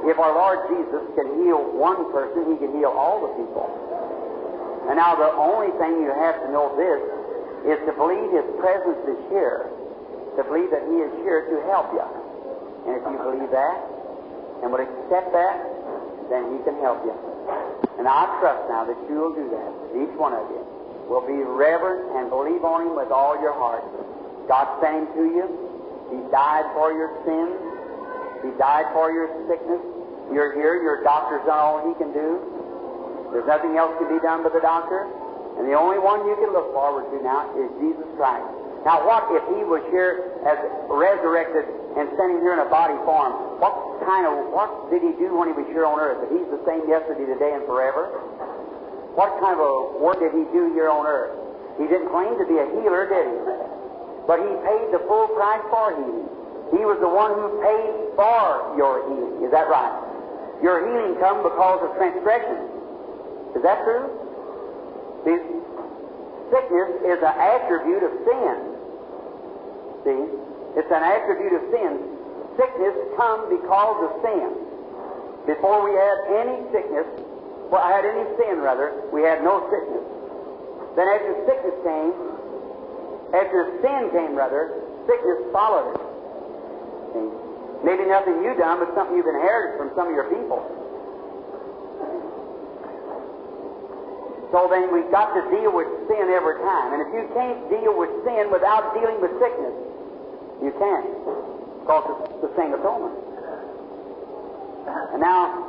if 0.08 0.16
our 0.20 0.34
Lord 0.34 0.72
Jesus 0.72 1.04
can 1.20 1.28
heal 1.44 1.60
one 1.76 2.12
person, 2.16 2.48
He 2.48 2.56
can 2.62 2.72
heal 2.78 2.94
all 2.96 3.28
the 3.28 3.32
people. 3.36 3.68
And 4.88 4.96
now 4.96 5.20
the 5.20 5.32
only 5.36 5.74
thing 5.82 6.00
you 6.00 6.14
have 6.16 6.40
to 6.44 6.48
know 6.54 6.72
this 6.80 7.02
is 7.68 7.78
to 7.86 7.92
believe 7.98 8.32
His 8.32 8.48
presence 8.62 9.04
is 9.04 9.20
here, 9.28 9.68
to 10.40 10.42
believe 10.48 10.72
that 10.72 10.88
He 10.88 11.04
is 11.04 11.12
here 11.28 11.44
to 11.52 11.56
help 11.68 11.92
you. 11.92 12.08
And 12.88 12.96
if 12.96 13.04
you 13.04 13.20
believe 13.20 13.52
that 13.52 13.78
and 14.64 14.72
would 14.72 14.88
accept 14.88 15.36
that, 15.36 15.56
then 16.32 16.56
He 16.56 16.64
can 16.64 16.80
help 16.80 17.04
you. 17.04 17.12
And 18.00 18.08
I 18.08 18.32
trust 18.40 18.64
now 18.72 18.88
that 18.88 18.96
you 19.12 19.16
will 19.20 19.36
do 19.36 19.52
that. 19.52 19.72
Each 20.00 20.16
one 20.16 20.32
of 20.32 20.48
you 20.56 20.64
will 21.12 21.26
be 21.26 21.36
reverent 21.36 22.16
and 22.16 22.32
believe 22.32 22.64
on 22.64 22.88
Him 22.88 22.96
with 22.96 23.12
all 23.12 23.36
your 23.44 23.54
heart. 23.60 23.84
God 24.48 24.72
sent 24.80 25.04
Him 25.04 25.08
to 25.20 25.24
you. 25.36 25.46
He 26.16 26.20
died 26.32 26.64
for 26.72 26.96
your 26.96 27.12
sins. 27.28 27.67
He 28.44 28.52
died 28.58 28.92
for 28.94 29.12
your 29.12 29.30
sickness. 29.48 29.82
You're 30.34 30.54
here. 30.54 30.82
Your 30.84 31.04
doctor's 31.04 31.46
done 31.48 31.58
all 31.58 31.82
he 31.88 31.94
can 31.96 32.12
do. 32.12 32.40
There's 33.32 33.48
nothing 33.48 33.76
else 33.76 33.96
to 34.00 34.06
be 34.08 34.20
done 34.24 34.44
by 34.44 34.50
the 34.50 34.64
doctor. 34.64 35.08
And 35.58 35.66
the 35.66 35.74
only 35.74 35.98
one 35.98 36.22
you 36.30 36.38
can 36.38 36.54
look 36.54 36.70
forward 36.72 37.10
to 37.10 37.18
now 37.26 37.50
is 37.58 37.68
Jesus 37.82 38.06
Christ. 38.16 38.46
Now, 38.86 39.04
what 39.04 39.26
if 39.34 39.44
He 39.58 39.66
was 39.66 39.82
here 39.90 40.38
as 40.46 40.56
resurrected 40.88 41.66
and 41.98 42.08
standing 42.14 42.40
here 42.46 42.54
in 42.54 42.62
a 42.62 42.70
body 42.70 42.96
form? 43.04 43.58
What 43.58 43.74
kind 44.06 44.30
of, 44.30 44.54
what 44.54 44.94
did 44.94 45.02
He 45.02 45.12
do 45.18 45.34
when 45.34 45.50
He 45.50 45.56
was 45.58 45.66
here 45.74 45.84
on 45.84 45.98
earth? 45.98 46.22
That 46.24 46.30
He's 46.30 46.46
the 46.54 46.62
same 46.64 46.86
yesterday, 46.86 47.26
today, 47.26 47.58
and 47.58 47.66
forever? 47.66 48.14
What 49.18 49.34
kind 49.42 49.58
of 49.58 49.66
a 49.66 49.74
work 49.98 50.22
did 50.22 50.32
He 50.32 50.46
do 50.54 50.72
here 50.78 50.94
on 50.94 51.10
earth? 51.10 51.34
He 51.82 51.90
didn't 51.90 52.14
claim 52.14 52.38
to 52.38 52.46
be 52.46 52.62
a 52.62 52.68
healer, 52.78 53.10
did 53.10 53.26
He? 53.26 53.38
But 54.30 54.46
He 54.46 54.52
paid 54.62 54.94
the 54.94 55.02
full 55.10 55.34
price 55.34 55.66
for 55.74 55.98
healing. 55.98 56.37
He 56.76 56.84
was 56.84 57.00
the 57.00 57.08
one 57.08 57.32
who 57.32 57.48
paid 57.64 58.16
for 58.20 58.76
your 58.76 59.08
healing. 59.08 59.46
Is 59.48 59.52
that 59.56 59.72
right? 59.72 59.96
Your 60.60 60.84
healing 60.84 61.16
come 61.22 61.44
because 61.44 61.80
of 61.86 61.96
transgression. 61.96 62.60
Is 63.56 63.64
that 63.64 63.86
true? 63.88 64.10
See, 65.24 65.38
sickness 66.52 66.90
is 67.08 67.20
an 67.24 67.36
attribute 67.40 68.04
of 68.04 68.14
sin. 68.28 68.56
See? 70.04 70.22
It's 70.76 70.92
an 70.92 71.04
attribute 71.04 71.56
of 71.56 71.64
sin. 71.72 71.94
Sickness 72.60 72.96
come 73.16 73.48
because 73.50 73.98
of 74.04 74.12
sin. 74.22 74.50
Before 75.48 75.80
we 75.88 75.96
had 75.96 76.18
any 76.44 76.60
sickness, 76.76 77.08
well, 77.72 77.82
I 77.82 77.96
had 77.96 78.06
any 78.06 78.28
sin 78.36 78.60
rather, 78.60 79.08
we 79.14 79.24
had 79.24 79.44
no 79.44 79.64
sickness. 79.72 80.04
Then 81.00 81.08
after 81.08 81.32
sickness 81.48 81.78
came, 81.86 82.12
after 83.32 83.80
sin 83.80 84.10
came 84.12 84.36
rather, 84.36 84.84
sickness 85.08 85.48
followed 85.54 85.96
it. 85.96 86.02
Maybe 87.86 88.10
nothing 88.10 88.42
you 88.42 88.58
done, 88.58 88.82
but 88.82 88.90
something 88.98 89.16
you've 89.16 89.30
inherited 89.30 89.78
from 89.78 89.94
some 89.94 90.10
of 90.10 90.16
your 90.18 90.30
people. 90.34 90.66
So 94.52 94.68
then 94.72 94.90
we've 94.96 95.12
got 95.12 95.36
to 95.36 95.44
deal 95.52 95.76
with 95.76 95.88
sin 96.08 96.32
every 96.32 96.58
time. 96.64 96.96
And 96.96 97.04
if 97.04 97.10
you 97.12 97.28
can't 97.36 97.68
deal 97.70 97.94
with 97.94 98.10
sin 98.24 98.48
without 98.50 98.96
dealing 98.96 99.20
with 99.20 99.36
sickness, 99.44 99.76
you 100.64 100.72
can't. 100.80 101.08
Because 101.84 102.04
it's 102.32 102.42
the 102.48 102.52
same 102.56 102.74
atonement. 102.74 103.16
And 105.14 105.20
now, 105.20 105.68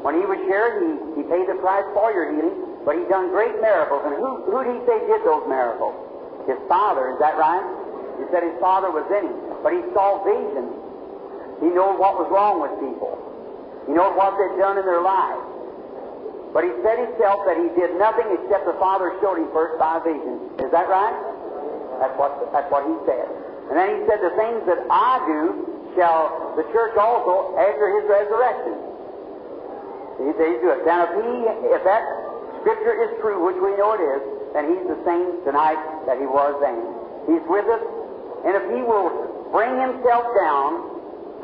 when 0.00 0.16
he 0.16 0.24
was 0.24 0.40
here, 0.48 0.80
he, 0.80 1.20
he 1.20 1.22
paid 1.28 1.46
the 1.46 1.60
price 1.60 1.84
for 1.92 2.10
your 2.10 2.32
healing, 2.32 2.84
but 2.84 2.96
he 2.96 3.04
done 3.06 3.28
great 3.30 3.60
miracles. 3.60 4.02
And 4.04 4.16
who, 4.16 4.42
who 4.48 4.64
did 4.64 4.80
he 4.80 4.80
say 4.88 4.98
did 5.04 5.22
those 5.22 5.44
miracles? 5.46 5.94
His 6.48 6.60
father, 6.68 7.12
is 7.12 7.18
that 7.20 7.36
right? 7.36 7.64
He 8.20 8.24
said 8.32 8.42
his 8.42 8.56
father 8.60 8.90
was 8.90 9.04
in 9.12 9.28
him. 9.28 9.53
But 9.64 9.72
he 9.72 9.80
saw 9.96 10.20
visions. 10.20 10.76
He 11.64 11.72
knew 11.72 11.96
what 11.96 12.20
was 12.20 12.28
wrong 12.28 12.60
with 12.60 12.76
people. 12.84 13.16
He 13.88 13.96
knew 13.96 14.04
what 14.12 14.36
they'd 14.36 14.60
done 14.60 14.76
in 14.76 14.84
their 14.84 15.00
lives. 15.00 15.40
But 16.52 16.68
he 16.68 16.72
said 16.84 17.00
himself 17.00 17.48
that 17.48 17.56
he 17.56 17.72
did 17.72 17.96
nothing 17.96 18.28
except 18.36 18.68
the 18.68 18.76
Father 18.76 19.16
showed 19.24 19.40
him 19.40 19.48
first 19.56 19.80
by 19.80 20.04
vision. 20.04 20.52
Is 20.60 20.68
that 20.70 20.86
right? 20.86 21.16
That's 21.98 22.14
what, 22.20 22.52
that's 22.52 22.68
what 22.68 22.84
he 22.84 22.94
said. 23.08 23.26
And 23.72 23.74
then 23.74 23.88
he 23.96 23.98
said, 24.04 24.20
The 24.20 24.36
things 24.36 24.62
that 24.68 24.84
I 24.92 25.24
do 25.24 25.64
shall 25.96 26.54
the 26.60 26.68
church 26.68 26.94
also 27.00 27.56
after 27.56 27.88
his 27.96 28.04
resurrection. 28.04 28.76
He 30.28 30.30
said 30.36 30.46
he'd 30.54 30.62
do 30.62 30.70
it. 30.76 30.84
Now, 30.86 31.08
if, 31.08 31.12
he, 31.16 31.32
if 31.72 31.82
that 31.82 32.04
scripture 32.60 32.94
is 33.00 33.16
true, 33.18 33.40
which 33.42 33.58
we 33.58 33.74
know 33.80 33.96
it 33.96 34.04
is, 34.04 34.22
then 34.52 34.70
he's 34.70 34.84
the 34.86 35.00
same 35.08 35.40
tonight 35.42 35.80
that 36.06 36.20
he 36.20 36.28
was 36.28 36.52
then. 36.60 36.78
He's 37.26 37.42
with 37.48 37.66
us. 37.66 37.82
And 38.46 38.54
if 38.54 38.64
he 38.70 38.84
will 38.84 39.33
bring 39.54 39.78
himself 39.78 40.26
down, 40.34 40.82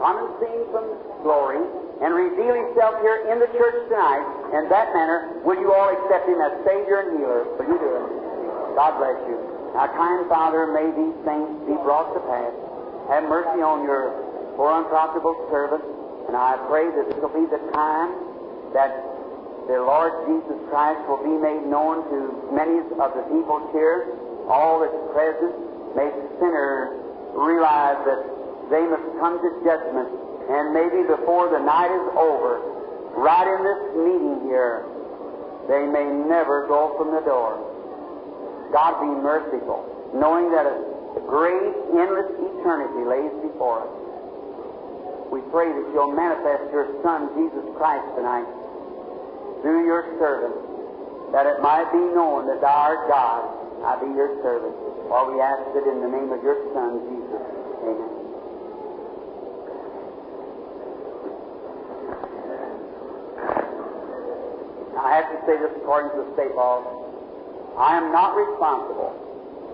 condescending 0.02 0.66
from 0.74 0.82
glory, 1.22 1.62
and 2.02 2.11
reveal 2.11 2.58
himself 2.58 2.98
here 3.06 3.30
in 3.30 3.38
the 3.38 3.46
church 3.54 3.86
tonight 3.86 4.26
in 4.50 4.66
that 4.66 4.90
manner, 4.90 5.38
will 5.46 5.54
you 5.62 5.70
all 5.70 5.94
accept 5.94 6.26
him 6.26 6.42
as 6.42 6.50
Savior 6.66 7.06
and 7.06 7.22
Healer? 7.22 7.46
Will 7.54 7.70
you 7.70 7.78
do 7.78 7.90
it? 8.02 8.06
God 8.74 8.98
bless 8.98 9.14
you. 9.30 9.38
Now, 9.78 9.86
kind 9.94 10.26
Father, 10.26 10.66
may 10.74 10.90
these 10.90 11.18
things 11.22 11.46
be 11.70 11.78
brought 11.86 12.11
to 12.18 12.20
pass. 12.26 12.50
Have 13.14 13.30
mercy 13.30 13.62
on 13.62 13.86
your 13.86 14.11
poor 14.58 14.74
unprofitable 14.82 15.38
servant, 15.46 15.86
and 16.26 16.34
I 16.34 16.58
pray 16.66 16.90
that 16.90 17.14
this 17.14 17.18
will 17.22 17.30
be 17.30 17.46
the 17.46 17.62
time 17.70 18.11
that 18.74 18.90
the 19.70 19.78
Lord 19.78 20.11
Jesus 20.26 20.58
Christ 20.66 20.98
will 21.06 21.22
be 21.22 21.38
made 21.38 21.62
known 21.70 22.02
to 22.11 22.18
many 22.50 22.82
of 22.82 23.14
the 23.14 23.22
people 23.30 23.70
here, 23.70 24.18
all 24.50 24.82
that's 24.82 24.98
present. 25.14 25.54
May 25.94 26.11
the 26.11 26.26
sinner 26.42 26.99
realize 27.34 27.98
that 28.06 28.20
they 28.70 28.82
must 28.86 29.06
come 29.18 29.38
to 29.42 29.50
judgment, 29.64 30.08
and 30.50 30.74
maybe 30.74 31.06
before 31.06 31.50
the 31.50 31.58
night 31.58 31.90
is 31.90 32.06
over, 32.14 32.62
right 33.18 33.46
in 33.46 33.60
this 33.66 33.82
meeting 33.98 34.36
here, 34.46 34.86
they 35.68 35.86
may 35.86 36.06
never 36.06 36.66
go 36.66 36.94
from 36.98 37.14
the 37.14 37.22
door. 37.22 37.58
God 38.72 39.02
be 39.02 39.10
merciful, 39.22 40.10
knowing 40.14 40.50
that 40.50 40.66
a 40.66 41.22
great, 41.26 41.74
endless 41.94 42.30
eternity 42.38 43.02
lays 43.02 43.34
before 43.42 43.82
us. 43.82 43.92
We 45.30 45.42
pray 45.50 45.70
that 45.70 45.86
you'll 45.94 46.14
manifest 46.14 46.70
your 46.70 46.90
Son, 47.02 47.30
Jesus 47.34 47.66
Christ, 47.78 48.06
tonight 48.14 48.46
through 49.62 49.84
your 49.84 50.16
servant, 50.18 50.56
that 51.32 51.46
it 51.46 51.62
might 51.62 51.86
be 51.92 52.02
known 52.14 52.46
that 52.50 52.60
thou 52.60 52.74
art 52.90 53.08
God, 53.08 53.46
I 53.86 53.96
be 54.02 54.10
your 54.14 54.34
servant. 54.42 54.74
For 55.06 55.30
we 55.30 55.40
ask 55.40 55.62
it 55.74 55.86
in 55.86 56.02
the 56.02 56.10
name 56.10 56.30
of 56.30 56.42
your 56.42 56.58
Son, 56.74 57.02
Jesus. 57.06 57.42
Amen. 57.86 58.20
I 65.00 65.16
have 65.16 65.30
to 65.32 65.38
say 65.46 65.56
this 65.58 65.72
according 65.80 66.12
to 66.12 66.28
the 66.28 66.30
state 66.34 66.54
laws. 66.54 66.84
I 67.78 67.96
am 67.96 68.12
not 68.12 68.36
responsible 68.36 69.14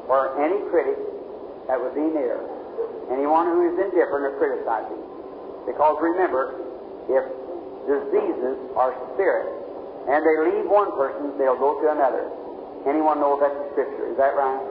for 0.07 0.39
any 0.39 0.61
critic 0.71 0.97
that 1.67 1.81
would 1.81 1.97
be 1.97 2.07
near, 2.15 2.39
anyone 3.11 3.51
who 3.51 3.67
is 3.67 3.75
indifferent 3.81 4.29
or 4.29 4.39
criticizing. 4.39 5.03
Because 5.67 5.99
remember, 6.01 6.55
if 7.11 7.25
diseases 7.91 8.57
are 8.79 8.95
spirits, 9.15 9.56
and 10.07 10.23
they 10.23 10.37
leave 10.39 10.67
one 10.71 10.95
person, 10.95 11.35
they'll 11.39 11.59
go 11.59 11.83
to 11.83 11.91
another. 11.91 12.31
Anyone 12.87 13.19
know 13.19 13.35
that's 13.43 13.59
Scripture? 13.75 14.07
Is 14.11 14.17
that 14.17 14.39
right? 14.39 14.63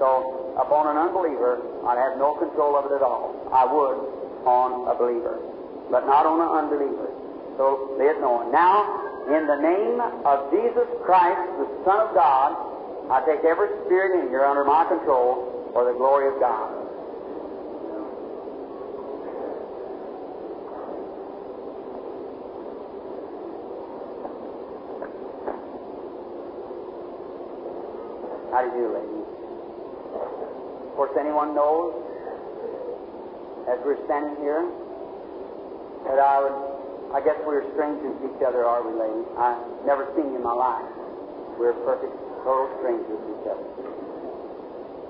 So, 0.00 0.56
upon 0.58 0.88
an 0.88 0.96
unbeliever, 0.96 1.60
I'd 1.86 2.00
have 2.00 2.18
no 2.18 2.34
control 2.34 2.74
of 2.74 2.90
it 2.90 2.94
at 2.96 3.02
all. 3.04 3.36
I 3.52 3.68
would 3.68 4.00
on 4.48 4.88
a 4.88 4.94
believer, 4.96 5.38
but 5.90 6.06
not 6.06 6.26
on 6.26 6.40
an 6.40 6.50
unbeliever. 6.50 7.08
So, 7.56 7.94
be 8.00 8.04
it 8.08 8.18
known. 8.20 8.50
Now, 8.50 9.04
in 9.28 9.46
the 9.46 9.60
name 9.60 10.00
of 10.24 10.50
Jesus 10.50 10.88
Christ, 11.04 11.40
the 11.60 11.68
Son 11.84 12.00
of 12.00 12.14
God, 12.16 12.56
I 13.12 13.20
take 13.28 13.44
every 13.44 13.68
spirit 13.84 14.24
in 14.24 14.28
here 14.28 14.44
under 14.44 14.64
my 14.64 14.84
control 14.88 15.70
for 15.72 15.84
the 15.84 15.92
glory 15.92 16.32
of 16.32 16.40
God. 16.40 16.84
How 28.50 28.62
do 28.62 28.76
you 28.76 28.86
do, 28.86 28.94
ladies? 28.94 29.14
Anyone 31.34 31.58
knows, 31.58 31.90
as 33.66 33.82
we're 33.82 33.98
standing 34.06 34.38
here, 34.38 34.62
that 36.06 36.22
I 36.22 36.38
would, 36.38 36.58
I 37.10 37.18
guess 37.26 37.34
we're 37.42 37.66
strangers 37.74 38.14
to 38.22 38.30
each 38.30 38.42
other, 38.46 38.62
are 38.62 38.86
we, 38.86 38.94
ladies? 38.94 39.26
I've 39.34 39.58
never 39.82 40.06
seen 40.14 40.30
you 40.30 40.38
in 40.38 40.46
my 40.46 40.54
life. 40.54 40.86
We're 41.58 41.74
perfect, 41.82 42.14
total 42.46 42.70
strangers 42.78 43.18
to 43.18 43.28
each 43.34 43.46
other. 43.50 43.66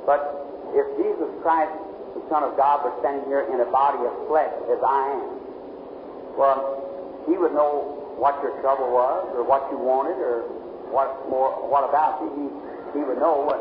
But 0.09 0.49
if 0.73 0.97
Jesus 0.97 1.29
Christ, 1.45 1.77
the 2.17 2.25
Son 2.33 2.41
of 2.41 2.57
God, 2.57 2.89
were 2.89 2.97
standing 3.05 3.29
here 3.29 3.45
in 3.53 3.61
a 3.61 3.69
body 3.69 4.01
of 4.09 4.17
flesh 4.25 4.57
as 4.73 4.81
I 4.81 5.21
am, 5.21 5.29
well, 6.41 7.29
He 7.29 7.37
would 7.37 7.53
know 7.53 8.17
what 8.17 8.41
your 8.41 8.57
trouble 8.65 8.89
was, 8.89 9.29
or 9.37 9.45
what 9.45 9.69
you 9.69 9.77
wanted, 9.77 10.17
or 10.25 10.49
what 10.89 11.21
more, 11.29 11.53
what 11.69 11.85
about 11.85 12.25
you. 12.25 12.33
He, 12.33 12.49
he 12.97 13.05
would 13.05 13.21
know 13.21 13.45
what. 13.45 13.61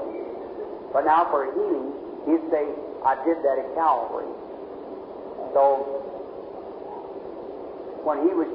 But 0.95 1.03
now 1.03 1.27
for 1.27 1.51
healing, 1.51 2.02
he'd 2.25 2.45
say, 2.51 2.63
I 3.03 3.15
did 3.23 3.37
that 3.43 3.57
at 3.59 3.69
Calvary. 3.75 4.31
So 5.53 6.01
when 8.03 8.23
he 8.27 8.31
was, 8.33 8.49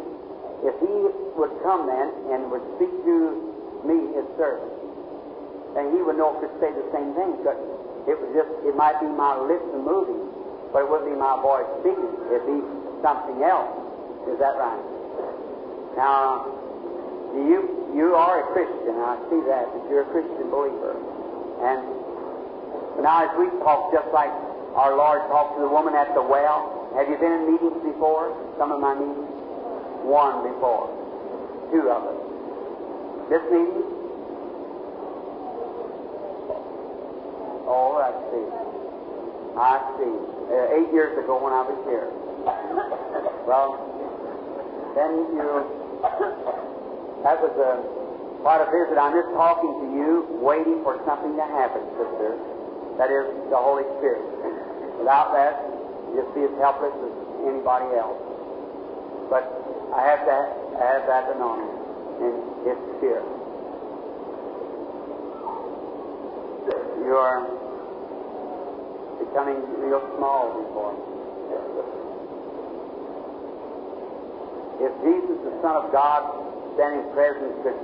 if 0.66 0.75
he 0.83 0.95
would 1.39 1.55
come 1.62 1.87
then 1.87 2.09
and 2.35 2.51
would 2.51 2.64
speak 2.77 2.91
to 2.91 3.16
me, 3.87 4.12
his 4.16 4.27
servant, 4.37 4.73
then 5.77 5.95
he 5.95 6.03
would 6.03 6.16
know 6.19 6.35
to 6.41 6.49
say 6.59 6.73
the 6.73 6.87
same 6.91 7.14
thing. 7.14 7.39
Because 7.39 7.61
it 8.09 8.16
was 8.16 8.31
just, 8.35 8.51
it 8.66 8.75
might 8.75 8.99
be 8.99 9.07
my 9.07 9.37
lips 9.37 9.69
moving, 9.77 10.33
but 10.73 10.83
it 10.85 10.89
wouldn't 10.89 11.12
be 11.12 11.16
my 11.16 11.39
voice 11.41 11.69
speaking. 11.85 12.09
It'd 12.33 12.49
be 12.49 12.61
something 13.05 13.45
else. 13.45 13.71
Is 14.27 14.37
that 14.41 14.59
right? 14.59 14.85
Now, 15.97 16.47
you 17.35 17.91
you 17.95 18.14
are 18.14 18.45
a 18.45 18.47
Christian. 18.53 18.97
I 19.01 19.16
see 19.31 19.41
that 19.49 19.66
that 19.73 19.83
you're 19.89 20.05
a 20.05 20.11
Christian 20.12 20.51
believer. 20.51 20.95
And 21.64 21.81
now, 23.03 23.24
as 23.24 23.33
we 23.39 23.47
talk, 23.62 23.93
just 23.93 24.09
like 24.12 24.31
our 24.74 24.97
Lord 24.97 25.22
talked 25.31 25.57
to 25.57 25.62
the 25.62 25.70
woman 25.70 25.95
at 25.95 26.14
the 26.14 26.22
well, 26.22 26.91
have 26.97 27.09
you 27.09 27.16
been 27.16 27.33
in 27.33 27.53
meetings 27.53 27.79
before? 27.83 28.35
Some 28.59 28.72
of 28.72 28.81
my 28.81 28.95
meetings, 28.95 29.31
one 30.03 30.43
before, 30.43 30.91
two 31.70 31.87
of 31.91 32.03
us. 32.03 32.18
This 33.31 33.45
meeting? 33.53 33.87
Oh, 37.70 38.01
I 38.01 38.11
see. 38.33 38.47
I 39.59 39.76
see. 40.01 40.14
Uh, 40.49 40.81
eight 40.81 40.91
years 40.97 41.12
ago 41.20 41.37
when 41.39 41.53
I 41.53 41.61
was 41.61 41.76
here. 41.87 42.09
Well, 43.45 43.76
then 44.97 45.12
you 45.37 45.45
that 47.22 47.37
was 47.43 47.53
a, 47.59 47.83
quite 48.43 48.62
a 48.62 48.68
visit. 48.70 48.97
I'm 48.97 49.12
just 49.12 49.35
talking 49.35 49.72
to 49.83 49.87
you, 49.93 50.39
waiting 50.41 50.81
for 50.87 50.97
something 51.05 51.35
to 51.37 51.47
happen, 51.53 51.83
sister. 51.99 52.39
That 52.99 53.14
is 53.14 53.30
the 53.49 53.57
Holy 53.57 53.86
Spirit. 54.03 54.26
Without 54.99 55.30
that, 55.30 55.55
you 56.11 56.18
just 56.18 56.34
be 56.34 56.42
as 56.42 56.55
helpless 56.59 56.90
as 56.99 57.14
anybody 57.46 57.94
else. 57.94 58.18
But 59.30 59.46
I 59.94 60.03
have 60.03 60.26
to 60.26 60.36
have 60.82 61.07
that 61.07 61.30
anointing, 61.30 61.78
and 62.26 62.36
it's 62.66 62.88
here. 62.99 63.22
You 67.07 67.14
are 67.14 67.46
becoming 69.22 69.62
real 69.78 70.03
small 70.18 70.59
before 70.59 70.92
me. 70.92 71.09
If 74.82 74.92
Jesus, 75.07 75.38
the 75.46 75.55
Son 75.62 75.74
of 75.74 75.90
God, 75.90 76.22
standing 76.74 77.07
present 77.14 77.62
could 77.62 77.78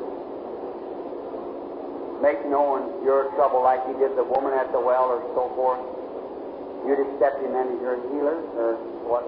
make 2.22 2.44
known 2.46 3.04
your 3.04 3.30
trouble 3.34 3.62
like 3.62 3.80
he 3.86 3.94
did 3.94 4.16
the 4.16 4.24
woman 4.24 4.52
at 4.54 4.70
the 4.72 4.80
well 4.80 5.10
or 5.10 5.22
so 5.34 5.50
forth, 5.54 5.82
you'd 6.86 7.00
accept 7.00 7.40
him 7.42 7.54
as 7.56 7.68
your 7.80 7.96
healer 8.12 8.38
or 8.58 8.76
what? 9.08 9.24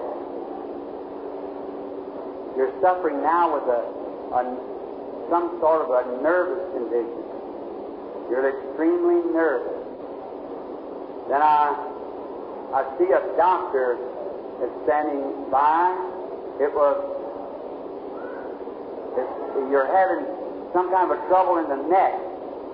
You're 2.57 2.73
suffering 2.81 3.21
now 3.21 3.53
with 3.53 3.67
a, 3.69 3.83
a 4.33 4.43
some 5.29 5.59
sort 5.61 5.83
of 5.85 5.91
a 5.91 6.23
nervous 6.23 6.63
condition. 6.73 7.23
You're 8.31 8.49
extremely 8.49 9.21
nervous. 9.35 9.77
Then 11.29 11.43
I 11.43 11.75
I 12.73 12.81
see 12.99 13.11
a 13.13 13.23
doctor 13.37 13.99
that's 14.61 14.73
standing 14.85 15.51
by. 15.51 15.93
It 16.61 16.73
was 16.73 17.17
you're 19.71 19.89
having 19.89 20.25
some 20.73 20.93
kind 20.93 21.11
of 21.11 21.19
a 21.19 21.21
trouble 21.29 21.59
in 21.59 21.69
the 21.69 21.81
neck, 21.89 22.15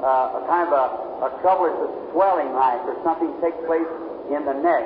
uh, 0.03 0.38
a 0.38 0.40
kind 0.50 0.66
of 0.66 0.74
a, 0.74 0.86
a 1.26 1.28
trouble, 1.40 1.70
it's 1.70 1.78
a 1.78 1.90
swelling 2.11 2.50
like, 2.53 2.82
or 2.90 2.98
something 3.07 3.30
takes 3.38 3.59
place 3.70 3.86
in 4.34 4.42
the 4.42 4.57
neck. 4.59 4.84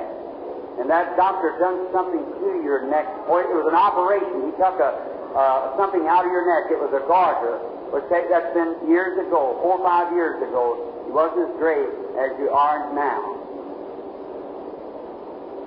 And 0.77 0.85
that 0.93 1.17
doctor 1.17 1.57
done 1.57 1.89
something 1.89 2.21
to 2.21 2.49
your 2.61 2.85
neck, 2.85 3.09
or 3.25 3.41
it 3.41 3.49
was 3.49 3.65
an 3.65 3.73
operation. 3.73 4.45
He 4.45 4.53
took 4.61 4.77
a, 4.77 4.93
uh, 5.33 5.73
something 5.73 6.05
out 6.05 6.25
of 6.25 6.31
your 6.31 6.45
neck. 6.45 6.69
It 6.69 6.77
was 6.77 6.93
a 6.93 7.01
goiter, 7.09 7.57
which 7.89 8.05
that's 8.13 8.53
been 8.53 8.77
years 8.85 9.17
ago, 9.17 9.57
four 9.65 9.81
or 9.81 9.83
five 9.83 10.13
years 10.13 10.37
ago. 10.37 10.77
You 11.09 11.13
wasn't 11.13 11.49
as 11.49 11.53
great 11.57 11.89
as 12.21 12.29
you 12.37 12.53
are 12.53 12.93
now. 12.93 13.41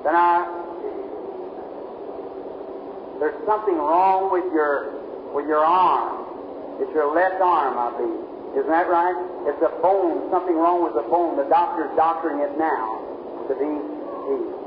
Then 0.07 0.15
I, 0.15 0.47
there's 3.19 3.37
something 3.45 3.77
wrong 3.77 4.31
with 4.31 4.47
your 4.55 4.95
with 5.35 5.47
your 5.47 5.65
arm. 5.65 6.27
It's 6.81 6.95
your 6.95 7.15
left 7.15 7.41
arm, 7.43 7.77
I 7.77 7.99
believe. 7.99 8.30
Isn't 8.57 8.71
that 8.71 8.89
right? 8.91 9.15
It's 9.47 9.63
a 9.63 9.71
bone, 9.81 10.31
something 10.31 10.57
wrong 10.57 10.83
with 10.83 10.95
the 10.95 11.07
bone. 11.07 11.37
The 11.37 11.49
doctor's 11.49 11.95
doctoring 11.97 12.41
it 12.43 12.59
now 12.59 12.99
to 13.47 13.55
be 13.55 13.71
healed. 13.71 14.59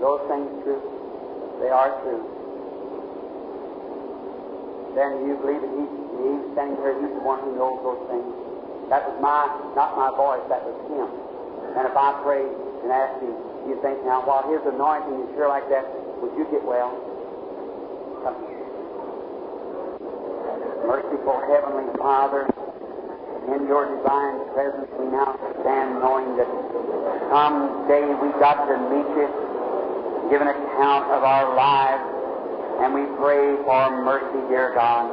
Those 0.00 0.22
things 0.28 0.48
true? 0.64 0.82
They 1.60 1.68
are 1.68 1.92
true. 2.02 2.36
then 4.96 5.28
you 5.28 5.36
believe 5.36 5.60
that 5.60 5.72
he, 5.76 5.84
he's 6.24 6.42
standing 6.56 6.80
here, 6.80 6.96
he's 6.96 7.12
the 7.12 7.20
one 7.20 7.44
who 7.44 7.52
knows 7.60 7.76
those 7.84 8.00
things. 8.08 8.24
That 8.88 9.04
was 9.04 9.20
my, 9.20 9.44
not 9.76 9.92
my 9.92 10.08
voice, 10.16 10.40
that 10.48 10.64
was 10.64 10.76
him. 10.88 11.08
And 11.76 11.84
if 11.84 11.92
I 11.92 12.16
prayed 12.24 12.48
and 12.48 12.88
asked 12.88 13.20
him, 13.20 13.36
you 13.68 13.76
think 13.84 14.00
now, 14.08 14.24
while 14.24 14.48
his 14.48 14.64
anointing 14.64 15.28
is 15.28 15.28
sure 15.36 15.52
like 15.52 15.68
that, 15.68 15.84
would 16.24 16.32
you 16.40 16.48
get 16.48 16.64
well? 16.64 16.96
Merciful 20.82 21.38
Heavenly 21.46 21.94
Father, 21.94 22.42
in 23.54 23.70
your 23.70 23.86
divine 23.86 24.50
presence 24.50 24.90
we 24.98 25.06
now 25.14 25.38
stand 25.62 26.02
knowing 26.02 26.34
that 26.34 26.50
someday 27.30 28.02
we 28.18 28.34
got 28.42 28.66
to 28.66 28.74
meet 28.90 29.06
you, 29.14 29.30
give 30.26 30.42
an 30.42 30.50
account 30.50 31.06
of 31.14 31.22
our 31.22 31.54
lives, 31.54 32.02
and 32.82 32.90
we 32.98 33.06
pray 33.14 33.62
for 33.62 34.02
mercy, 34.02 34.42
dear 34.50 34.74
God. 34.74 35.06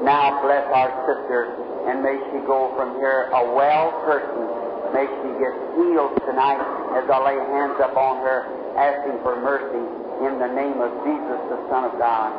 Now 0.00 0.40
bless 0.40 0.64
our 0.72 0.88
sister, 1.04 1.52
and 1.84 2.00
may 2.00 2.16
she 2.32 2.40
go 2.48 2.72
from 2.80 2.96
here 2.96 3.28
a 3.28 3.44
well 3.52 3.92
person. 4.08 4.48
May 4.96 5.04
she 5.04 5.36
get 5.36 5.52
healed 5.76 6.16
tonight 6.24 6.64
as 6.96 7.04
I 7.12 7.18
lay 7.28 7.36
hands 7.52 7.76
upon 7.76 8.24
her, 8.24 8.48
asking 8.80 9.20
for 9.20 9.36
mercy 9.36 10.01
in 10.26 10.38
the 10.38 10.48
name 10.54 10.80
of 10.80 10.90
Jesus, 11.04 11.40
the 11.50 11.58
Son 11.68 11.84
of 11.84 11.98
God. 11.98 12.30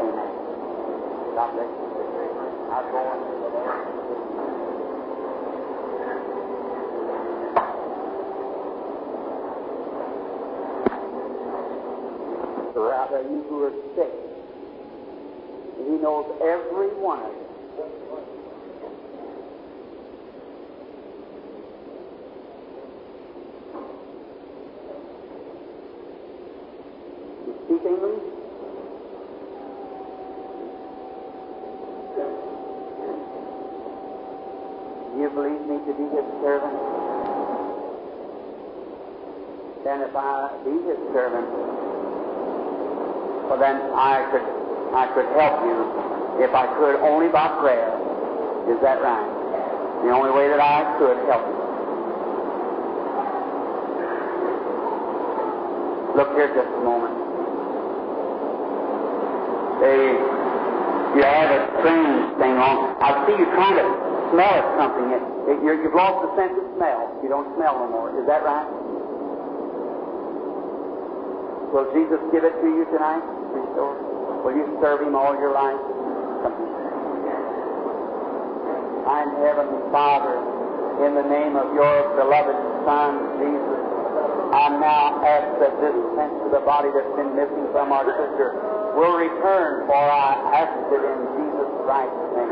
Amen. 0.00 0.30
God 1.36 1.52
bless 1.54 1.66
you. 1.70 1.86
I'll 2.72 2.90
go 2.90 2.98
on. 2.98 3.18
Rather, 12.74 13.22
you 13.22 13.44
who 13.48 13.64
are 13.64 13.72
sick, 13.94 14.12
He 15.78 15.96
knows 16.02 16.26
every 16.42 16.88
one 17.00 17.20
of 17.20 17.32
you. 17.32 17.46
You 27.46 27.54
speak 27.64 27.84
English? 27.86 28.24
Do 35.12 35.20
you 35.20 35.30
believe 35.30 35.62
me 35.68 35.78
to 35.86 35.92
be 35.98 36.04
His 36.16 36.26
servant? 36.42 36.76
Then 39.90 40.06
if 40.06 40.14
I 40.14 40.54
be 40.62 40.70
His 40.86 41.02
servant, 41.10 41.50
well 43.50 43.58
then 43.58 43.74
I 43.90 44.22
could 44.30 44.46
I 44.94 45.10
could 45.18 45.26
help 45.34 45.66
you 45.66 45.82
if 46.46 46.54
I 46.54 46.70
could 46.78 47.02
only 47.02 47.26
by 47.26 47.50
prayer. 47.58 47.90
Is 48.70 48.78
that 48.86 49.02
right? 49.02 49.26
The 50.06 50.14
only 50.14 50.30
way 50.30 50.46
that 50.46 50.62
I 50.62 50.86
could 50.94 51.18
help 51.26 51.42
you. 51.42 51.58
Look 56.22 56.38
here 56.38 56.54
just 56.54 56.70
a 56.70 56.82
moment. 56.86 57.18
They, 59.82 59.98
you 61.18 61.22
have 61.26 61.50
a 61.50 61.60
strange 61.82 62.38
thing 62.38 62.54
on. 62.62 62.94
I 63.02 63.26
see 63.26 63.34
you 63.34 63.46
trying 63.58 63.74
to 63.82 63.86
smell 64.30 64.54
at 64.54 64.70
something. 64.78 65.18
It, 65.18 65.22
it, 65.50 65.82
you've 65.82 65.98
lost 65.98 66.30
the 66.30 66.38
sense 66.38 66.54
of 66.54 66.78
smell. 66.78 67.10
You 67.26 67.28
don't 67.28 67.50
smell 67.58 67.74
no 67.82 67.90
more. 67.90 68.14
Is 68.14 68.26
that 68.30 68.46
right? 68.46 68.79
Will 71.72 71.86
Jesus 71.94 72.18
give 72.32 72.44
it 72.44 72.54
to 72.60 72.66
you 72.66 72.84
tonight? 72.90 73.22
Will 74.44 74.56
you 74.56 74.78
serve 74.82 75.06
Him 75.06 75.14
all 75.14 75.34
your 75.38 75.52
life? 75.52 75.78
I 79.06 79.24
Kind 79.24 79.36
Heavenly 79.42 79.82
Father, 79.90 80.34
in 81.06 81.14
the 81.14 81.26
name 81.26 81.56
of 81.56 81.74
your 81.74 82.14
beloved 82.14 82.58
Son, 82.86 83.10
Jesus, 83.38 83.80
I 84.54 84.66
now 84.80 85.18
ask 85.22 85.48
that 85.60 85.74
this 85.80 85.94
sense 86.18 86.36
of 86.46 86.50
the 86.50 86.60
body 86.66 86.90
that's 86.94 87.14
been 87.16 87.34
missing 87.34 87.66
from 87.72 87.92
our 87.92 88.06
sister 88.06 88.54
will 88.96 89.16
return, 89.16 89.86
for 89.86 89.94
I 89.94 90.34
ask 90.62 90.74
it 90.90 91.02
in 91.06 91.18
Jesus 91.38 91.70
Christ's 91.86 92.34
name. 92.34 92.50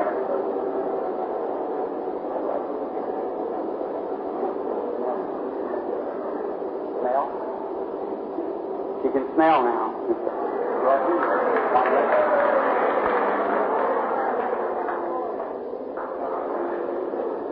Smell? 7.02 7.48
She 9.02 9.08
can 9.14 9.27
smell 9.38 9.62
now. 9.62 9.94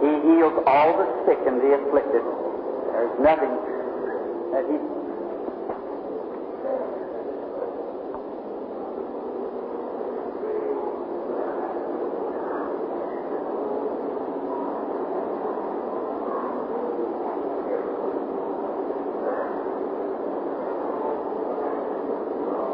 He 0.03 0.11
heals 0.27 0.63
all 0.67 0.99
the 0.99 1.07
sick 1.27 1.39
and 1.47 1.61
the 1.61 1.75
afflicted. 1.79 2.25
There's 2.91 3.21
nothing 3.21 3.55
that 4.51 4.67
he. 4.67 4.79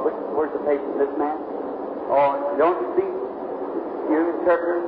Which, 0.03 0.15
where's 0.35 0.53
the 0.53 0.59
patient? 0.67 0.99
This 0.99 1.13
man? 1.19 1.39
Oh, 2.11 2.42
don't 2.59 2.79
you 2.81 2.89
see? 2.97 3.11
You 4.13 4.19
interpreters? 4.41 4.85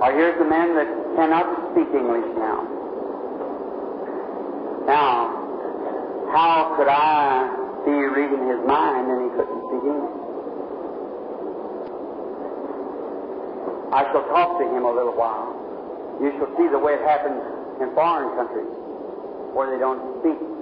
Or 0.00 0.12
here's 0.12 0.38
the 0.38 0.48
man 0.48 0.74
that 0.74 0.88
cannot 1.16 1.46
speak 1.72 1.88
English 1.90 2.26
now. 2.38 2.62
Now, 4.86 5.38
how 6.32 6.74
could 6.76 6.88
I 6.88 7.48
be 7.84 7.92
reading 7.92 8.48
his 8.48 8.62
mind 8.66 9.10
and 9.10 9.18
he 9.26 9.30
couldn't 9.36 9.62
speak 9.68 9.84
English? 9.84 10.18
I 13.90 14.04
shall 14.12 14.28
talk 14.28 14.60
to 14.60 14.64
him 14.68 14.84
a 14.84 14.92
little 14.92 15.16
while. 15.16 15.56
You 16.20 16.30
shall 16.36 16.52
see 16.60 16.68
the 16.68 16.78
way 16.78 16.92
it 16.92 17.02
happens 17.08 17.40
in 17.80 17.88
foreign 17.94 18.36
countries 18.36 18.68
where 19.56 19.72
they 19.72 19.78
don't 19.80 20.20
speak. 20.20 20.57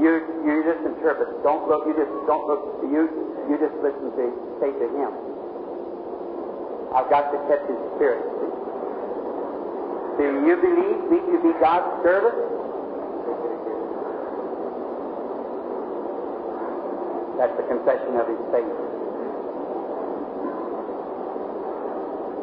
You 0.00 0.24
you 0.48 0.64
just 0.64 0.80
interpret. 0.80 1.44
Don't 1.44 1.68
look. 1.68 1.84
You 1.84 1.92
just 1.92 2.08
don't 2.24 2.48
look. 2.48 2.80
You 2.88 3.04
you 3.52 3.60
just 3.60 3.76
listen 3.84 4.08
to 4.16 4.24
say 4.56 4.72
to 4.72 4.86
him. 4.96 5.12
I've 6.96 7.08
got 7.12 7.30
to 7.30 7.38
catch 7.46 7.62
his 7.68 7.76
spirit. 7.96 8.24
Do 10.16 10.24
you 10.24 10.56
believe 10.56 11.00
me 11.12 11.18
to 11.20 11.38
be 11.44 11.52
God's 11.60 12.02
servant? 12.02 12.34
That's 17.38 17.56
the 17.56 17.66
confession 17.68 18.16
of 18.16 18.26
his 18.28 18.42
faith. 18.52 18.76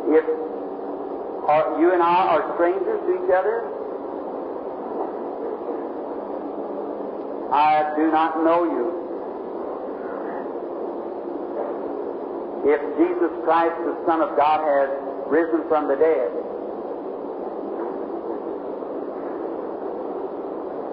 If 0.09 0.25
are, 1.47 1.79
you 1.79 1.93
and 1.93 2.01
I 2.01 2.37
are 2.37 2.53
strangers 2.55 2.99
to 3.05 3.11
each 3.23 3.31
other, 3.31 3.76
I 7.51 7.93
do 7.95 8.11
not 8.11 8.43
know 8.43 8.63
you. 8.65 8.87
If 12.67 12.81
Jesus 12.99 13.31
Christ, 13.45 13.75
the 13.85 13.95
Son 14.05 14.21
of 14.21 14.35
God, 14.35 14.59
has 14.67 14.89
risen 15.27 15.63
from 15.69 15.87
the 15.87 15.95
dead, 15.95 16.31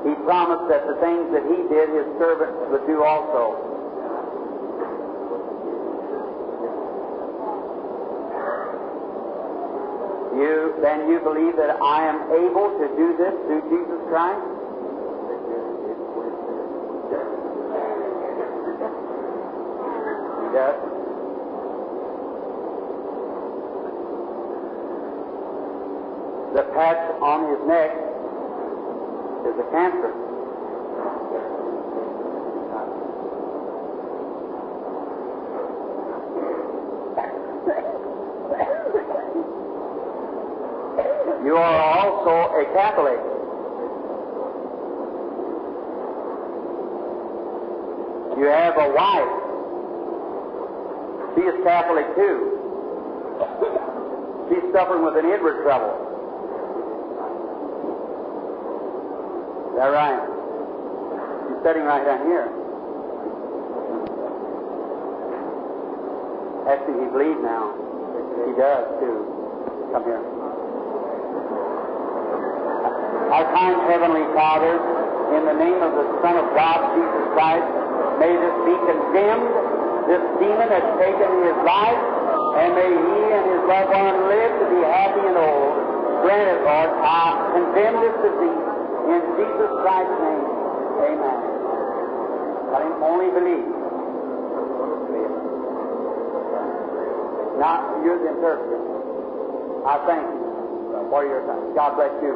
He 0.07 0.15
promised 0.23 0.69
that 0.69 0.87
the 0.87 0.95
things 1.01 1.33
that 1.33 1.43
He 1.51 1.59
did, 1.67 1.89
His 1.91 2.07
servants 2.21 2.59
would 2.71 2.87
do 2.87 3.03
also. 3.03 3.75
You, 10.37 10.75
then 10.83 11.09
you 11.11 11.21
believe 11.21 11.57
that 11.57 11.79
I 11.83 12.07
am 12.07 12.31
able 12.31 12.79
to 12.79 12.87
do 12.95 13.17
this 13.19 13.35
through 13.47 13.63
Jesus 13.71 14.03
Christ? 14.11 14.55
Yes. 20.55 20.75
The 26.55 26.63
patch 26.75 27.03
on 27.23 27.51
his 27.51 27.54
neck 27.67 27.91
is 29.49 29.57
a 29.59 29.67
cancer. 29.73 30.13
You 41.45 41.57
are 41.57 41.81
also 42.01 42.31
a 42.57 42.65
Catholic. 42.75 43.21
You 48.39 48.47
have 48.47 48.77
a 48.77 48.89
wife. 48.93 49.35
She 51.35 51.43
is 51.43 51.65
Catholic 51.65 52.15
too. 52.17 52.61
She's 54.49 54.73
suffering 54.73 55.05
with 55.05 55.17
an 55.17 55.31
inward 55.31 55.63
trouble. 55.65 56.04
That 59.75 59.91
right? 59.91 60.23
He's 61.51 61.59
sitting 61.67 61.83
right 61.83 62.07
down 62.07 62.23
here. 62.31 62.47
Actually, 66.71 67.03
he 67.03 67.09
bleeds 67.11 67.43
now. 67.43 67.75
He 68.47 68.55
does 68.55 68.87
too. 69.03 69.19
Come 69.91 70.05
here. 70.07 70.23
Our 73.35 73.47
kind 73.51 73.75
Heavenly 73.91 74.23
Father, 74.39 74.79
in 75.35 75.43
the 75.43 75.57
name 75.59 75.83
of 75.83 75.91
the 75.99 76.07
Son 76.23 76.39
of 76.39 76.47
God, 76.55 76.79
Jesus 76.95 77.25
Christ, 77.35 77.67
may 78.23 78.31
this 78.31 78.57
be 78.63 78.79
condemned, 78.79 79.51
this 80.07 80.23
demon 80.39 80.71
has 80.71 80.87
taken 81.03 81.31
his 81.43 81.59
life, 81.67 82.03
and 82.63 82.79
may 82.79 82.95
he 82.95 83.19
and 83.27 83.45
his 83.59 83.63
loved 83.67 83.91
one 83.91 84.31
live 84.31 84.53
to 84.55 84.67
be 84.71 84.81
happy 84.87 85.25
and 85.35 85.35
old. 85.35 85.75
Grant 86.23 86.47
it, 86.47 86.63
Lord. 86.63 86.95
I 86.95 87.59
condemn 87.59 87.99
this 88.07 88.17
disease 88.23 88.74
in 89.05 89.23
Jesus 89.37 89.71
Christ's 89.85 90.19
name. 90.21 90.47
Amen. 91.05 91.41
Let 92.73 92.81
him 92.89 92.97
only 93.05 93.31
believe. 93.31 93.69
Now, 97.61 98.03
you're 98.03 98.19
the 98.19 98.35
interpreter. 98.35 98.83
I 99.87 99.95
thank 100.11 100.27
you 100.27 100.43
for 101.13 101.23
your 101.23 101.47
time. 101.47 101.75
God 101.77 101.95
bless 101.95 102.15
you. 102.19 102.35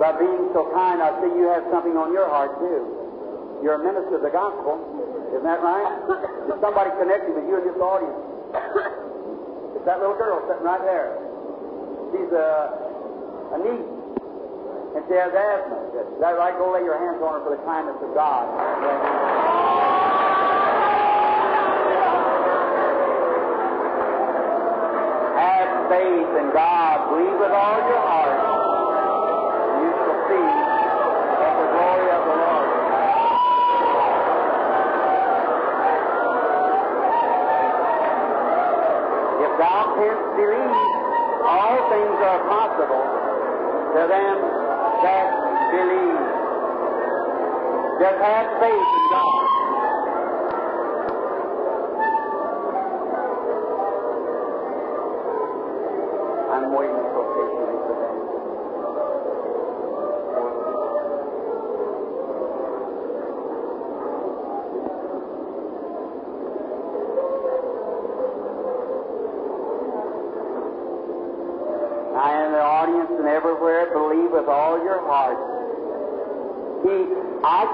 By 0.00 0.18
being 0.18 0.50
so 0.50 0.66
kind, 0.74 0.98
I 0.98 1.14
see 1.22 1.30
you 1.38 1.46
have 1.52 1.62
something 1.70 1.94
on 1.94 2.10
your 2.10 2.26
heart, 2.26 2.58
too. 2.58 3.62
You're 3.62 3.78
a 3.78 3.84
minister 3.86 4.18
of 4.18 4.26
the 4.26 4.34
gospel. 4.34 4.82
Isn't 5.30 5.46
that 5.46 5.62
right? 5.62 5.86
There's 6.50 6.58
somebody 6.58 6.90
connected 6.98 7.38
with 7.38 7.46
you 7.46 7.62
in 7.62 7.64
this 7.70 7.78
audience. 7.78 8.18
It's 9.78 9.86
that 9.86 10.02
little 10.02 10.18
girl 10.18 10.42
sitting 10.50 10.66
right 10.66 10.82
there. 10.82 11.14
She's 12.10 12.32
a, 12.34 12.50
a 13.54 13.58
niece, 13.62 13.88
and 14.94 15.04
she 15.08 15.14
has 15.16 15.32
asthma. 15.32 15.76
Is 15.96 16.20
that 16.20 16.36
right? 16.36 16.52
Go 16.60 16.72
lay 16.76 16.84
your 16.84 17.00
hands 17.00 17.16
on 17.24 17.40
her 17.40 17.42
for 17.48 17.56
the 17.56 17.62
kindness 17.64 17.96
of 18.04 18.12
God. 18.12 18.44
Have 25.40 25.88
faith 25.88 26.32
in 26.36 26.48
God. 26.52 27.08
Believe 27.08 27.40
with 27.40 27.56
all 27.56 27.80
your 27.88 28.02
heart. 28.04 28.36
You 29.80 29.90
shall 29.96 30.20
see 30.28 30.48
the 31.40 31.66
glory 31.72 32.08
of 32.12 32.22
the 32.28 32.36
Lord. 32.36 32.68
If 39.40 39.52
thou 39.56 39.80
canst 39.96 40.26
believe, 40.36 40.76
all 41.48 41.80
things 41.88 42.16
are 42.28 42.40
possible 42.44 43.04
to 43.96 44.08
them 44.08 44.51
that 45.02 45.28
believe. 45.72 46.50
Just 48.00 48.20
have 48.22 48.48
faith 48.60 48.88
in 48.98 49.04
God. 49.12 49.31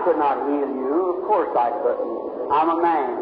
Could 0.08 0.16
not 0.16 0.40
heal 0.48 0.64
you, 0.64 1.20
of 1.20 1.28
course 1.28 1.52
I 1.52 1.68
couldn't. 1.84 2.16
I'm 2.48 2.72
a 2.72 2.80
man. 2.80 3.12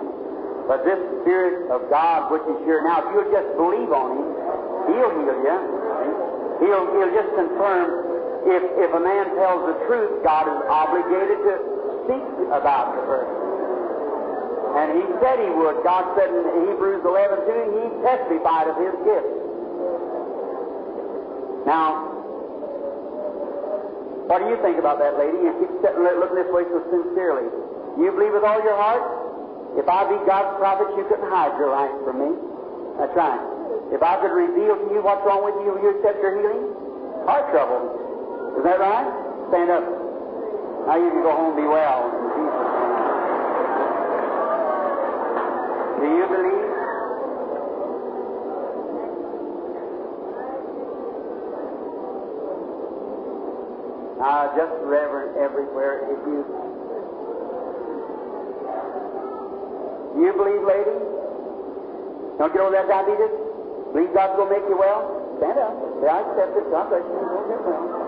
But 0.70 0.86
this 0.86 1.02
Spirit 1.26 1.66
of 1.74 1.90
God 1.90 2.30
which 2.30 2.46
is 2.46 2.62
here 2.62 2.78
now, 2.86 3.02
if 3.02 3.10
you'll 3.10 3.32
just 3.34 3.50
believe 3.58 3.90
on 3.90 4.14
Him, 4.14 4.28
He'll 4.94 5.14
heal 5.18 5.34
you. 5.34 5.58
He'll, 6.62 6.86
he'll 6.94 7.10
just 7.10 7.30
confirm 7.34 7.90
if, 8.46 8.62
if 8.86 8.90
a 8.94 9.02
man 9.02 9.34
tells 9.34 9.66
the 9.66 9.76
truth, 9.90 10.22
God 10.22 10.46
is 10.46 10.62
obligated 10.70 11.42
to 11.42 11.54
speak 12.06 12.26
about 12.54 12.94
the 12.94 13.02
person. 13.02 13.34
And 14.78 14.86
He 15.02 15.04
said 15.18 15.42
He 15.42 15.50
would. 15.50 15.82
God 15.82 16.06
said 16.14 16.30
in 16.30 16.70
Hebrews 16.70 17.02
11 17.02 17.50
2, 17.50 17.82
He 17.82 17.84
testified 18.06 18.70
of 18.70 18.78
His 18.78 18.94
gift. 19.02 19.30
Now, 21.66 22.05
what 24.26 24.42
do 24.42 24.50
you 24.50 24.58
think 24.58 24.78
about 24.82 24.98
that, 24.98 25.14
lady? 25.14 25.38
You 25.38 25.54
keep 25.62 25.70
sitting 25.80 26.02
there 26.02 26.18
looking 26.18 26.34
this 26.34 26.50
way 26.50 26.66
so 26.66 26.82
sincerely. 26.90 27.46
You 27.94 28.10
believe 28.10 28.34
with 28.34 28.42
all 28.42 28.58
your 28.58 28.74
heart? 28.74 29.06
If 29.78 29.86
I 29.86 30.02
be 30.10 30.18
God's 30.26 30.58
prophet, 30.58 30.90
you 30.98 31.06
couldn't 31.06 31.30
hide 31.30 31.54
your 31.60 31.70
life 31.70 31.94
from 32.02 32.18
me. 32.18 32.30
That's 32.98 33.14
right. 33.14 33.38
If 33.94 34.02
I 34.02 34.18
could 34.18 34.34
reveal 34.34 34.74
to 34.74 34.86
you 34.90 34.98
what's 34.98 35.22
wrong 35.22 35.46
with 35.46 35.54
you, 35.62 35.78
you 35.78 35.94
accept 35.94 36.18
your 36.18 36.34
healing? 36.42 36.74
Heart 37.22 37.54
trouble. 37.54 38.58
Is 38.58 38.64
that 38.66 38.80
right? 38.82 39.06
Stand 39.54 39.70
up. 39.70 39.84
Now 40.90 40.96
you 40.98 41.10
can 41.10 41.22
go 41.22 41.30
home 41.30 41.54
and 41.54 41.58
be 41.62 41.68
well. 41.70 42.10
Do 46.02 46.06
you 46.18 46.26
believe? 46.26 46.65
Just 54.26 54.72
reverent 54.82 55.36
everywhere. 55.38 56.02
If 56.10 56.18
you 56.26 56.42
you 60.18 60.32
believe, 60.32 60.64
lady, 60.66 60.96
don't 62.38 62.52
get 62.52 62.62
over 62.62 62.72
that 62.72 62.88
diabetes. 62.88 63.30
Believe 63.92 64.14
God's 64.14 64.34
to 64.40 64.50
make 64.50 64.66
you 64.66 64.78
well. 64.78 65.14
Stand 65.38 65.58
up. 65.58 65.76
Say, 66.00 66.08
I 66.08 66.26
accept 66.26 66.56
it. 66.56 66.70
God 66.72 66.88
bless 66.88 67.04
you. 67.04 68.05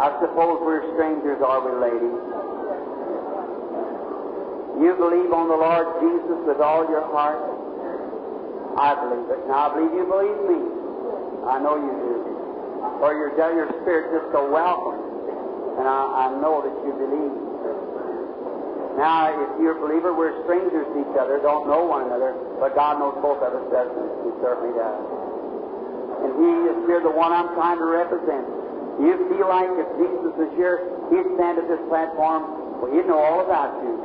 I 0.00 0.16
suppose 0.16 0.64
we're 0.64 0.80
strangers, 0.96 1.44
are 1.44 1.60
we, 1.60 1.76
lady? 1.76 2.08
You 4.80 4.96
believe 4.96 5.28
on 5.28 5.52
the 5.52 5.60
Lord 5.60 5.92
Jesus 6.00 6.40
with 6.48 6.56
all 6.64 6.88
your 6.88 7.04
heart? 7.12 7.36
I 8.80 8.96
believe 8.96 9.28
it. 9.28 9.44
Now, 9.44 9.68
I 9.68 9.76
believe 9.76 9.92
you 9.92 10.08
believe 10.08 10.40
me. 10.48 10.60
I 11.44 11.60
know 11.60 11.76
you 11.76 11.92
do. 11.92 12.16
Or 13.04 13.12
your, 13.12 13.36
your 13.36 13.68
spirit 13.84 14.08
just 14.08 14.32
so 14.32 14.48
welcome. 14.48 14.96
And 15.76 15.84
I, 15.84 16.32
I 16.32 16.40
know 16.40 16.64
that 16.64 16.72
you 16.80 16.96
believe. 16.96 17.36
Now, 18.96 19.36
if 19.36 19.60
you're 19.60 19.76
a 19.76 19.80
believer, 19.84 20.16
we're 20.16 20.32
strangers 20.48 20.88
to 20.96 20.96
each 20.96 21.16
other, 21.20 21.44
don't 21.44 21.68
know 21.68 21.84
one 21.84 22.08
another, 22.08 22.32
but 22.56 22.72
God 22.72 23.00
knows 23.04 23.20
both 23.20 23.44
of 23.44 23.52
us, 23.52 23.64
doesn't 23.68 23.96
He? 23.96 24.08
He 24.28 24.30
certainly 24.40 24.72
does. 24.72 25.00
And 26.24 26.30
He 26.40 26.52
is 26.72 26.78
here, 26.88 27.04
the 27.04 27.12
one 27.12 27.36
I'm 27.36 27.52
trying 27.52 27.76
to 27.76 27.88
represent. 27.88 28.48
You 29.00 29.16
feel 29.32 29.48
like 29.48 29.72
if 29.80 29.88
Jesus 29.96 30.32
was 30.36 30.50
here, 30.60 30.84
He'd 31.08 31.26
stand 31.40 31.56
at 31.56 31.66
this 31.66 31.80
platform, 31.88 32.80
well, 32.84 32.92
He'd 32.92 33.08
know 33.08 33.18
all 33.18 33.40
about 33.40 33.80
you. 33.80 33.96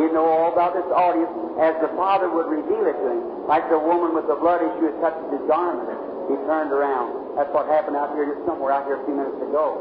He'd 0.00 0.12
know 0.16 0.24
all 0.24 0.52
about 0.52 0.72
this 0.72 0.88
audience 0.88 1.28
as 1.60 1.76
the 1.84 1.92
Father 1.92 2.32
would 2.32 2.48
reveal 2.48 2.88
it 2.88 2.96
to 2.96 3.08
him. 3.12 3.44
Like 3.44 3.68
the 3.68 3.76
woman 3.76 4.16
with 4.16 4.24
the 4.24 4.40
blood 4.40 4.64
issue 4.64 4.88
had 4.88 4.96
touched 5.04 5.20
his 5.28 5.44
garment. 5.44 5.84
He 6.32 6.36
turned 6.48 6.72
around. 6.72 7.36
That's 7.36 7.52
what 7.52 7.68
happened 7.68 8.00
out 8.00 8.16
here, 8.16 8.24
just 8.24 8.40
somewhere 8.48 8.72
out 8.72 8.88
here 8.88 8.96
a 8.96 9.04
few 9.04 9.12
minutes 9.12 9.36
ago. 9.36 9.76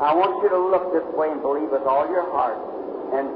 I 0.00 0.14
want 0.16 0.40
you 0.40 0.48
to 0.48 0.60
look 0.72 0.96
this 0.96 1.04
way 1.12 1.28
and 1.28 1.42
believe 1.44 1.68
with 1.68 1.84
all 1.84 2.08
your 2.08 2.24
heart. 2.32 2.56
And 3.12 3.28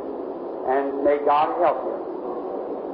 and 0.62 1.02
may 1.02 1.18
God 1.26 1.58
help 1.58 1.82
you. 1.84 1.98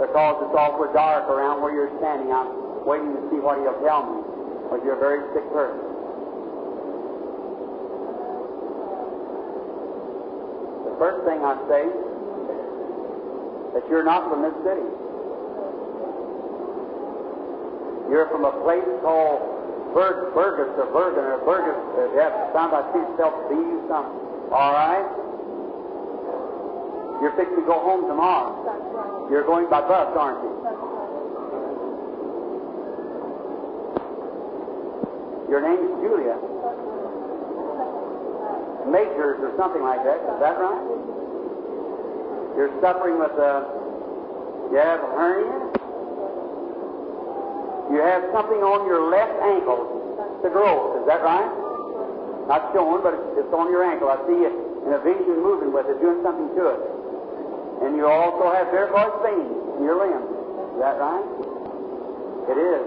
Because 0.01 0.41
it's 0.41 0.57
awful 0.57 0.89
dark 0.91 1.29
around 1.29 1.61
where 1.61 1.75
you're 1.75 1.93
standing. 2.01 2.33
I'm 2.33 2.83
waiting 2.89 3.13
to 3.13 3.23
see 3.31 3.39
what 3.39 3.61
He'll 3.61 3.77
tell 3.85 4.09
me. 4.09 4.28
Because 4.69 4.85
you're 4.85 5.01
a 5.01 5.01
very 5.01 5.25
sick 5.33 5.49
person. 5.49 5.81
The 10.85 10.95
first 11.01 11.25
thing 11.25 11.41
I 11.41 11.57
say 11.73 11.89
is 11.89 11.97
that 13.73 13.85
you're 13.89 14.05
not 14.05 14.29
from 14.29 14.45
this 14.45 14.53
city. 14.61 14.85
You're 18.13 18.29
from 18.29 18.45
a 18.45 18.53
place 18.61 18.85
called 19.01 19.41
Burg, 19.97 20.37
Burgess 20.37 20.77
or 20.77 20.93
Bergen 20.93 21.25
or 21.25 21.41
Burgess. 21.49 21.81
Uh, 21.97 22.13
yeah, 22.13 22.53
sounds 22.53 22.77
like 22.77 22.93
she 22.93 23.01
spelled 23.17 23.49
B 23.49 23.57
something. 23.89 24.53
All 24.53 24.77
right. 24.77 25.09
You're 27.25 27.33
fixing 27.41 27.65
to 27.65 27.67
go 27.67 27.81
home 27.81 28.05
tomorrow. 28.05 29.29
You're 29.33 29.45
going 29.49 29.69
by 29.71 29.81
bus, 29.81 30.13
aren't 30.13 30.45
you? 30.45 31.08
Your 35.49 35.65
name's 35.65 35.89
Julia. 36.05 36.37
Majors 38.85 39.41
or 39.41 39.53
something 39.57 39.83
like 39.83 40.05
that. 40.05 40.21
Is 40.21 40.41
that 40.45 40.61
right? 40.61 40.85
You're 42.57 42.73
suffering 42.85 43.17
with 43.17 43.33
a. 43.33 43.65
You 44.69 44.77
have 44.77 45.01
a 45.01 45.11
hernia? 45.17 45.59
You 47.89 48.01
have 48.05 48.29
something 48.37 48.61
on 48.61 48.85
your 48.85 49.09
left 49.09 49.41
ankle. 49.41 49.89
The 50.45 50.53
growth. 50.53 51.01
Is 51.01 51.07
that 51.09 51.25
right? 51.25 51.49
Not 52.45 52.69
showing, 52.77 53.01
but 53.01 53.17
it's 53.41 53.53
on 53.53 53.73
your 53.73 53.85
ankle. 53.85 54.13
I 54.13 54.21
see 54.29 54.37
you 54.37 54.53
in 54.85 54.93
a 54.93 55.01
vision 55.01 55.41
moving 55.41 55.73
with 55.73 55.89
it, 55.89 56.01
doing 56.01 56.21
something 56.21 56.53
to 56.57 56.65
it. 56.77 56.81
And 57.85 57.97
you 57.97 58.05
also 58.05 58.53
have 58.53 58.69
varicose 58.69 59.17
veins 59.25 59.81
in 59.81 59.85
your 59.85 59.97
limbs. 59.97 60.29
Is 60.77 60.81
that 60.85 61.01
right? 61.01 61.29
It 62.53 62.59
is. 62.61 62.85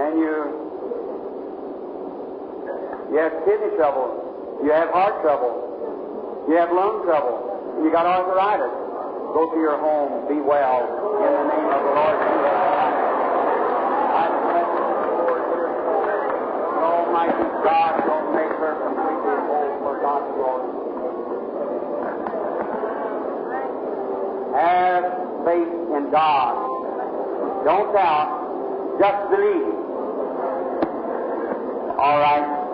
And 0.00 0.18
you 0.20 0.63
you 3.14 3.20
have 3.20 3.30
kidney 3.46 3.70
trouble. 3.78 4.58
You 4.66 4.72
have 4.74 4.90
heart 4.90 5.22
trouble. 5.22 5.54
You 6.50 6.58
have 6.58 6.74
lung 6.74 7.06
trouble. 7.06 7.46
You 7.78 7.92
got 7.94 8.10
arthritis. 8.10 8.74
Go 9.30 9.54
to 9.54 9.58
your 9.62 9.78
home. 9.78 10.26
Be 10.26 10.42
well 10.42 10.82
in 11.22 11.30
the 11.30 11.44
name 11.46 11.70
of 11.70 11.78
the 11.78 11.94
Lord 11.94 12.18
Jesus 12.18 12.58
Christ. 12.58 12.98
I 14.18 14.34
bless 14.34 14.66
you, 14.66 14.82
Lord. 15.14 15.46
Almighty 16.82 17.46
God 17.62 18.02
will 18.02 18.34
make 18.34 18.50
her 18.58 18.74
completely 18.82 19.38
whole 19.46 19.78
for 19.78 19.94
God's 20.02 20.26
glory. 20.34 20.66
Have 24.58 25.06
faith 25.46 25.70
in 26.02 26.10
God. 26.10 26.50
Don't 27.62 27.94
doubt. 27.94 28.98
Just 28.98 29.30
believe. 29.30 29.70
All 31.94 32.18
right. 32.18 32.64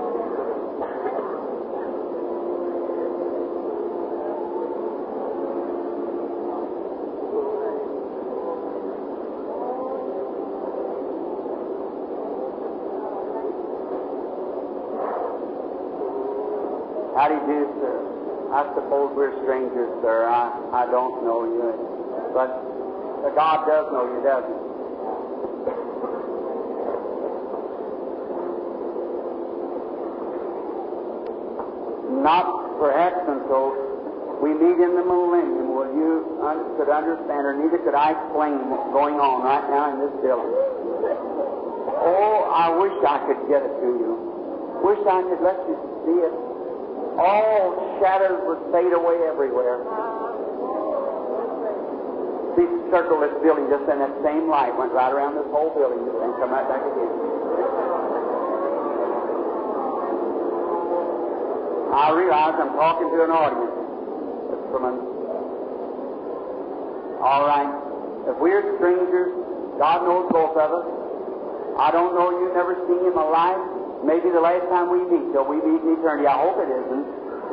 How 17.21 17.29
do 17.29 17.35
you 17.35 17.41
do, 17.53 17.69
sir? 17.85 18.01
I 18.49 18.65
suppose 18.73 19.10
we're 19.21 19.37
strangers, 19.45 19.93
sir. 20.01 20.25
I, 20.25 20.49
I 20.73 20.89
don't 20.89 21.21
know 21.29 21.45
you. 21.45 21.77
But 22.33 22.49
God 23.37 23.69
does 23.69 23.93
know 23.93 24.09
you, 24.09 24.25
doesn't 24.25 24.49
he? 24.49 24.65
Not 32.25 32.49
perhaps 32.81 33.21
until 33.29 33.77
we 34.41 34.57
meet 34.57 34.81
in 34.81 34.97
the 34.97 35.05
millennium 35.05 35.69
will 35.69 35.93
you 35.93 36.25
could 36.81 36.89
understand, 36.89 37.45
or 37.45 37.53
neither 37.61 37.77
could 37.85 37.93
I 37.93 38.17
explain 38.17 38.73
what's 38.73 38.89
going 38.97 39.21
on 39.21 39.45
right 39.45 39.69
now 39.69 39.93
in 39.93 40.01
this 40.01 40.17
building. 40.25 40.57
Oh, 42.09 42.49
I 42.57 42.73
wish 42.73 42.97
I 43.05 43.21
could 43.29 43.45
get 43.53 43.69
it 43.69 43.75
to 43.85 43.89
you. 44.01 44.17
Wish 44.81 45.05
I 45.05 45.21
could 45.29 45.45
let 45.45 45.61
you 45.69 45.77
see 46.09 46.25
it 46.25 46.33
all 47.21 47.90
shadows 48.01 48.41
would 48.49 48.61
fade 48.73 48.93
away 48.93 49.21
everywhere. 49.29 49.85
See, 52.57 52.67
circle 52.91 53.21
this 53.21 53.37
building 53.45 53.69
just 53.71 53.87
in 53.87 54.01
that 54.01 54.11
same 54.25 54.49
light, 54.51 54.75
went 54.75 54.93
right 54.93 55.13
around 55.13 55.37
this 55.37 55.47
whole 55.55 55.71
building 55.77 56.03
and 56.03 56.31
come 56.41 56.51
right 56.51 56.67
back 56.67 56.83
again. 56.83 57.13
I 61.91 62.11
realize 62.15 62.55
I'm 62.59 62.75
talking 62.75 63.09
to 63.11 63.19
an 63.25 63.31
audience. 63.31 63.77
From. 64.71 64.83
All 67.21 67.45
right. 67.47 67.71
If 68.31 68.39
we're 68.39 68.63
strangers, 68.79 69.35
God 69.79 70.07
knows 70.07 70.31
both 70.31 70.57
of 70.57 70.71
us. 70.71 70.87
I 71.79 71.91
don't 71.91 72.15
know 72.15 72.31
You've 72.31 72.55
never 72.55 72.75
seen 72.87 73.03
him 73.05 73.19
alive. 73.19 73.59
Maybe 74.05 74.31
the 74.31 74.41
last 74.41 74.65
time 74.73 74.89
we 74.89 75.05
meet 75.07 75.33
till 75.33 75.45
we 75.45 75.61
meet 75.61 75.83
in 75.83 75.99
eternity. 76.01 76.27
I 76.27 76.39
hope 76.39 76.57
it 76.63 76.71
isn't, 76.73 77.05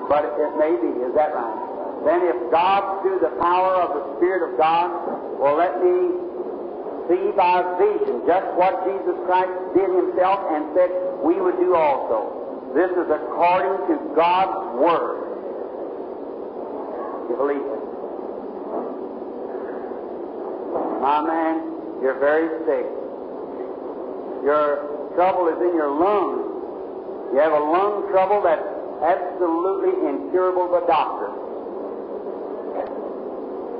but 0.05 0.23
it 0.25 0.53
may 0.61 0.73
be. 0.77 0.91
Is 1.01 1.13
that 1.17 1.33
right? 1.33 1.67
Then 2.05 2.21
if 2.29 2.37
God, 2.51 3.01
through 3.01 3.19
the 3.19 3.33
power 3.41 3.81
of 3.81 3.89
the 3.97 4.03
Spirit 4.17 4.45
of 4.45 4.57
God, 4.57 4.93
will 5.41 5.57
let 5.57 5.81
me 5.81 6.13
see 7.09 7.31
by 7.35 7.63
vision 7.81 8.21
just 8.27 8.47
what 8.55 8.85
Jesus 8.85 9.17
Christ 9.25 9.51
did 9.73 9.89
himself 9.89 10.39
and 10.51 10.71
said 10.75 10.89
we 11.23 11.41
would 11.41 11.57
do 11.57 11.75
also. 11.75 12.71
This 12.75 12.91
is 12.91 13.09
according 13.09 13.75
to 13.89 13.95
God's 14.15 14.77
Word. 14.77 15.27
You 17.31 17.35
believe 17.35 17.63
it? 17.63 17.83
My 21.01 21.21
man, 21.25 22.01
you're 22.01 22.19
very 22.19 22.47
sick. 22.67 22.87
Your 24.43 25.11
trouble 25.15 25.47
is 25.49 25.59
in 25.59 25.73
your 25.75 25.91
lungs. 25.91 27.33
You 27.33 27.39
have 27.39 27.53
a 27.53 27.59
lung 27.59 28.07
trouble 28.11 28.41
that's 28.43 28.76
absolutely 29.01 29.93
incurable 30.09 30.67
by 30.69 30.81
doctor. 30.87 31.29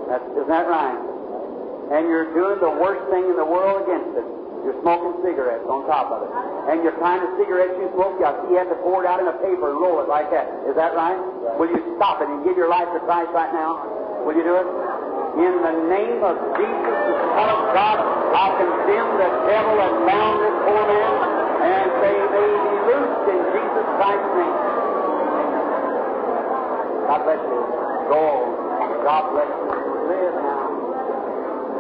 That's, 0.07 0.23
isn't 0.39 0.47
that 0.47 0.67
right? 0.71 0.99
And 1.91 2.07
you're 2.07 2.31
doing 2.35 2.59
the 2.59 2.71
worst 2.79 3.03
thing 3.11 3.27
in 3.27 3.35
the 3.35 3.47
world 3.47 3.83
against 3.83 4.15
it. 4.15 4.27
You're 4.67 4.75
smoking 4.83 5.23
cigarettes 5.23 5.63
on 5.67 5.87
top 5.87 6.11
of 6.11 6.27
it. 6.27 6.31
And 6.67 6.83
your 6.83 6.95
kind 6.99 7.23
of 7.23 7.31
cigarettes 7.39 7.75
you 7.79 7.87
smoke, 7.95 8.19
you 8.19 8.27
you 8.51 8.55
have 8.59 8.67
to 8.67 8.79
pour 8.83 9.03
it 9.03 9.07
out 9.07 9.23
in 9.23 9.27
a 9.31 9.37
paper 9.39 9.71
and 9.71 9.79
roll 9.79 10.03
it 10.03 10.11
like 10.11 10.27
that. 10.31 10.51
Is 10.67 10.75
that 10.75 10.91
right? 10.95 11.15
Will 11.55 11.71
you 11.71 11.79
stop 11.95 12.19
it 12.19 12.27
and 12.27 12.43
give 12.43 12.59
your 12.59 12.67
life 12.67 12.91
to 12.91 12.99
Christ 13.07 13.31
right 13.31 13.51
now? 13.55 13.79
Will 14.27 14.35
you 14.35 14.43
do 14.43 14.59
it? 14.59 14.67
In 15.39 15.53
the 15.63 15.75
name 15.87 16.19
of 16.19 16.35
Jesus, 16.59 16.95
the 17.07 17.17
Son 17.37 17.47
of 17.47 17.61
God, 17.71 17.95
I 18.35 18.45
condemn 18.59 19.11
the 19.21 19.31
devil 19.47 19.73
that 19.79 19.93
bound 20.03 20.35
this 20.43 20.55
poor 20.67 20.83
man 20.83 21.13
and 21.63 21.87
say 22.03 22.13
they 22.15 22.49
be 22.51 22.75
loosed 22.91 23.25
in 23.31 23.39
Jesus 23.55 23.87
Christ's 23.95 24.33
name. 24.35 24.86
God 27.07 27.23
bless 27.23 27.39
you. 27.39 27.61
Go. 28.11 28.51
God 29.03 29.31
bless 29.31 29.47
you. 29.47 29.71
Live 30.11 30.35
now. 30.43 30.67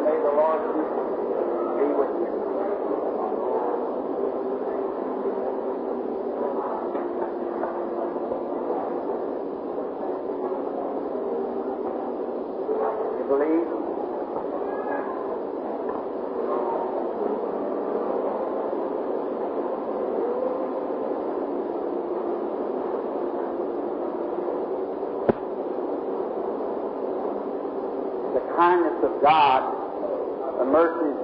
May 0.07 0.17
the 0.23 0.31
Lord 0.39 0.61
be 1.75 1.87
with 1.99 2.13
you 13.19 13.25
believe? 13.27 13.87
the 28.37 28.53
kindness 28.55 28.93
of 29.01 29.21
God, 29.21 29.65
the 30.59 30.65
mercies. 30.65 31.17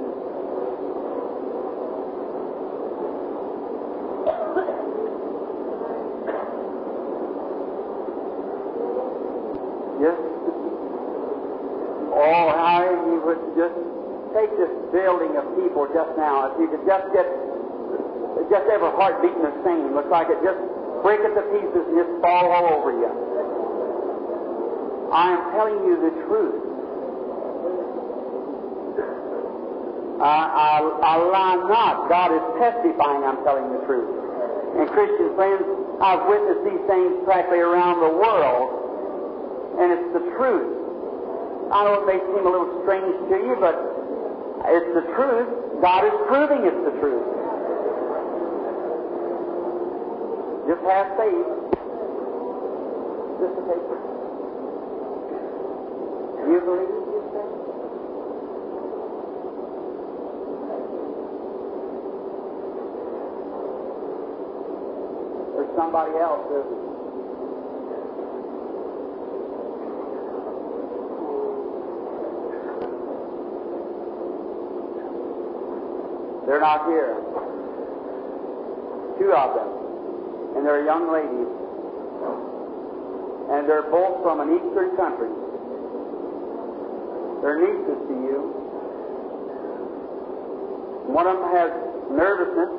Just, 10.01 10.21
oh, 12.17 12.49
how 12.57 12.81
you 13.05 13.21
would 13.25 13.37
just 13.55 13.77
take 14.33 14.49
this 14.57 14.73
building 14.91 15.37
of 15.37 15.45
people 15.55 15.85
just 15.93 16.17
now, 16.17 16.49
if 16.51 16.59
you 16.59 16.67
could 16.67 16.85
just 16.87 17.13
get, 17.13 17.29
heart 19.03 19.19
beating 19.19 19.43
the 19.43 19.51
same, 19.67 19.91
looks 19.91 20.07
like 20.07 20.31
it 20.31 20.39
just 20.47 20.55
break 21.03 21.19
it 21.19 21.35
to 21.35 21.43
pieces 21.51 21.83
and 21.91 21.95
just 21.99 22.13
fall 22.23 22.47
all 22.47 22.71
over 22.71 22.95
you. 22.95 23.11
I 25.11 25.35
am 25.35 25.43
telling 25.51 25.75
you 25.83 25.99
the 25.99 26.13
truth. 26.23 26.63
I, 30.23 30.39
I, 30.55 30.75
I 31.03 31.13
lie 31.19 31.59
not. 31.67 32.07
God 32.07 32.31
is 32.31 32.45
testifying 32.63 33.27
I'm 33.27 33.43
telling 33.43 33.75
the 33.75 33.83
truth. 33.83 34.07
And 34.79 34.87
Christian 34.95 35.35
friends, 35.35 35.67
I've 35.99 36.23
witnessed 36.31 36.63
these 36.63 36.83
things 36.87 37.27
practically 37.27 37.59
around 37.59 37.99
the 37.99 38.13
world, 38.15 39.83
and 39.83 39.91
it's 39.91 40.09
the 40.15 40.23
truth. 40.39 40.79
I 41.75 41.83
know 41.83 41.99
it 41.99 42.07
may 42.07 42.23
seem 42.23 42.47
a 42.47 42.51
little 42.55 42.71
strange 42.87 43.11
to 43.27 43.35
you, 43.35 43.59
but 43.59 43.75
it's 44.71 44.91
the 44.95 45.03
truth. 45.11 45.83
God 45.83 46.07
is 46.07 46.15
proving 46.31 46.63
it's 46.63 46.83
the 46.87 46.95
truth. 47.03 47.42
Just 50.65 50.81
have 50.83 51.17
faith. 51.17 51.73
Just 53.39 53.59
a 53.59 53.63
paper. 53.67 53.97
You 56.47 56.59
believe, 56.63 56.87
you 56.87 57.21
say? 57.33 57.47
There's 65.55 65.75
somebody 65.75 66.15
else, 66.15 66.47
isn't? 66.47 66.83
They're 76.47 76.61
not 76.61 76.85
here. 76.87 77.15
Two 79.19 79.33
of 79.33 79.55
them. 79.55 79.72
And 80.55 80.65
they're 80.65 80.85
young 80.85 81.11
ladies. 81.11 81.49
And 83.53 83.67
they're 83.67 83.89
both 83.89 84.23
from 84.23 84.39
an 84.39 84.55
eastern 84.55 84.95
country. 84.95 85.29
They're 87.43 87.59
nieces 87.59 87.99
to 88.07 88.15
you. 88.23 88.39
One 91.11 91.27
of 91.27 91.37
them 91.43 91.49
has 91.51 91.69
nervousness. 92.09 92.71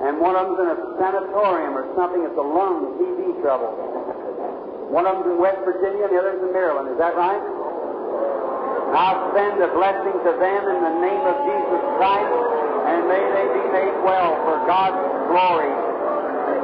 And 0.00 0.16
one 0.16 0.32
of 0.32 0.56
them's 0.56 0.60
in 0.64 0.68
a 0.72 0.78
sanatorium 0.96 1.76
or 1.76 1.84
something. 1.92 2.24
It's 2.24 2.40
a 2.40 2.46
lung 2.46 2.96
TB 2.96 3.44
trouble. 3.44 3.76
One 4.90 5.06
of 5.06 5.22
them's 5.22 5.28
in 5.28 5.38
West 5.38 5.60
Virginia 5.62 6.08
and 6.08 6.12
the 6.16 6.18
other's 6.18 6.40
in 6.40 6.50
Maryland. 6.56 6.88
Is 6.88 6.98
that 6.98 7.14
right? 7.14 7.38
I'll 8.96 9.30
send 9.36 9.62
a 9.62 9.70
blessing 9.70 10.16
to 10.24 10.32
them 10.34 10.62
in 10.66 10.78
the 10.82 10.94
name 10.98 11.22
of 11.22 11.36
Jesus 11.46 11.82
Christ, 11.94 12.32
and 12.86 13.08
may 13.08 13.20
they 13.20 13.46
be 13.52 13.64
made 13.74 13.96
well 14.04 14.36
for 14.46 14.56
God's 14.64 15.00
glory. 15.28 15.72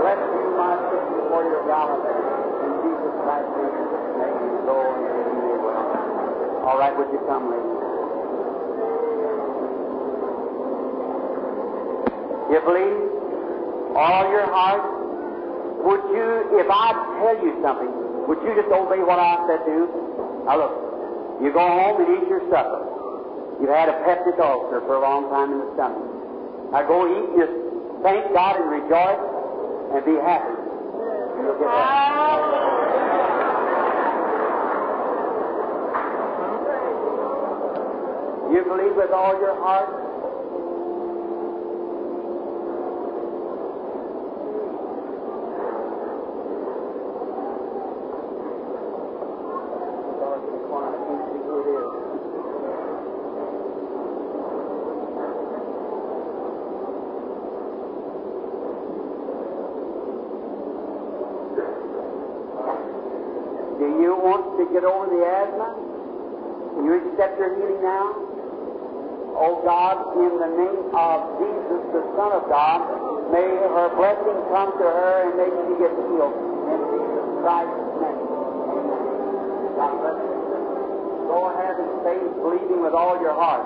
Bless 0.01 0.21
you, 0.21 0.45
my 0.57 0.75
sister, 0.89 1.21
for 1.29 1.43
your 1.45 1.63
gallantry. 1.67 2.17
In 2.17 2.73
Jesus 2.85 3.15
Christ's 3.27 3.53
name, 3.57 3.87
may 4.21 4.33
you 4.33 4.55
go 4.65 4.77
and 4.81 5.03
may 5.03 5.21
you 5.21 5.37
be 5.45 5.55
well. 5.61 6.65
All 6.67 6.79
right, 6.79 6.95
would 6.97 7.11
you 7.13 7.21
come, 7.27 7.51
ladies? 7.51 7.77
You 12.53 12.61
believe? 12.63 13.01
All 13.97 14.31
your 14.31 14.47
heart? 14.47 14.85
Would 15.83 16.03
you, 16.15 16.59
if 16.59 16.67
I 16.71 16.93
tell 17.21 17.37
you 17.45 17.59
something, 17.63 17.91
would 18.27 18.43
you 18.43 18.55
just 18.55 18.73
obey 18.73 19.03
what 19.03 19.19
I 19.19 19.39
said 19.47 19.65
to 19.67 19.71
you? 19.71 19.87
Now 20.47 20.59
look, 20.59 20.75
you 21.43 21.53
go 21.53 21.61
home 21.61 22.03
and 22.03 22.23
eat 22.23 22.29
your 22.29 22.41
supper. 22.51 22.96
You've 23.61 23.71
had 23.71 23.89
a 23.89 23.97
peptic 24.05 24.39
ulcer 24.39 24.81
for 24.87 24.97
a 24.97 25.01
long 25.01 25.31
time 25.31 25.53
in 25.53 25.59
the 25.59 25.71
stomach. 25.75 26.05
Now 26.73 26.83
go 26.87 27.07
eat, 27.09 27.29
and 27.31 27.39
just 27.41 27.53
thank 28.03 28.33
God 28.33 28.61
and 28.61 28.71
rejoice 28.71 29.23
and 29.95 30.05
be 30.05 30.15
happy. 30.21 30.55
You'll 31.41 31.59
get 31.59 31.69
that. 31.69 32.77
You 38.53 38.63
believe 38.63 38.95
with 38.97 39.11
all 39.11 39.41
your 39.41 39.55
heart? 39.61 39.89
Do 63.77 63.85
you 64.01 64.17
want 64.17 64.57
to 64.57 64.65
get 64.73 64.85
over 64.85 65.07
the 65.13 65.21
asthma? 65.21 65.69
Can 66.75 66.85
you 66.89 66.95
accept 67.13 67.37
your 67.39 67.53
healing 67.57 67.83
now? 67.83 68.17
Oh 69.37 69.61
God, 69.69 70.17
in 70.17 70.33
the 70.41 70.49
name 70.49 70.97
of 70.97 71.37
Jesus, 71.37 71.81
the 71.93 72.01
Son 72.17 72.33
of 72.33 72.49
God, 72.49 72.89
may 73.29 73.45
her 73.45 73.93
blessing 73.93 74.41
come 74.49 74.73
to 74.81 74.87
her 74.89 75.29
and 75.29 75.37
may 75.37 75.53
she 75.53 75.77
get 75.77 75.93
healed. 75.93 76.33
In 76.73 77.36
Christ's 77.47 77.79
name. 78.03 78.19
Amen. 78.75 79.07
You. 79.79 80.59
Go 81.31 81.47
ahead 81.55 81.79
and 81.79 82.03
faith, 82.03 82.27
believing 82.43 82.83
with 82.83 82.91
all 82.91 83.23
your 83.23 83.39
heart. 83.39 83.63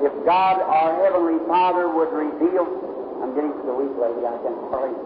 If 0.00 0.16
God, 0.24 0.64
our 0.64 0.96
Heavenly 1.04 1.44
Father, 1.44 1.92
would 1.92 2.08
reveal, 2.16 2.64
I'm 3.20 3.36
getting 3.36 3.52
to 3.52 3.64
the 3.68 3.76
weak 3.76 3.92
lady, 4.00 4.24
I 4.24 4.40
can 4.40 4.56
hurry. 4.72 4.96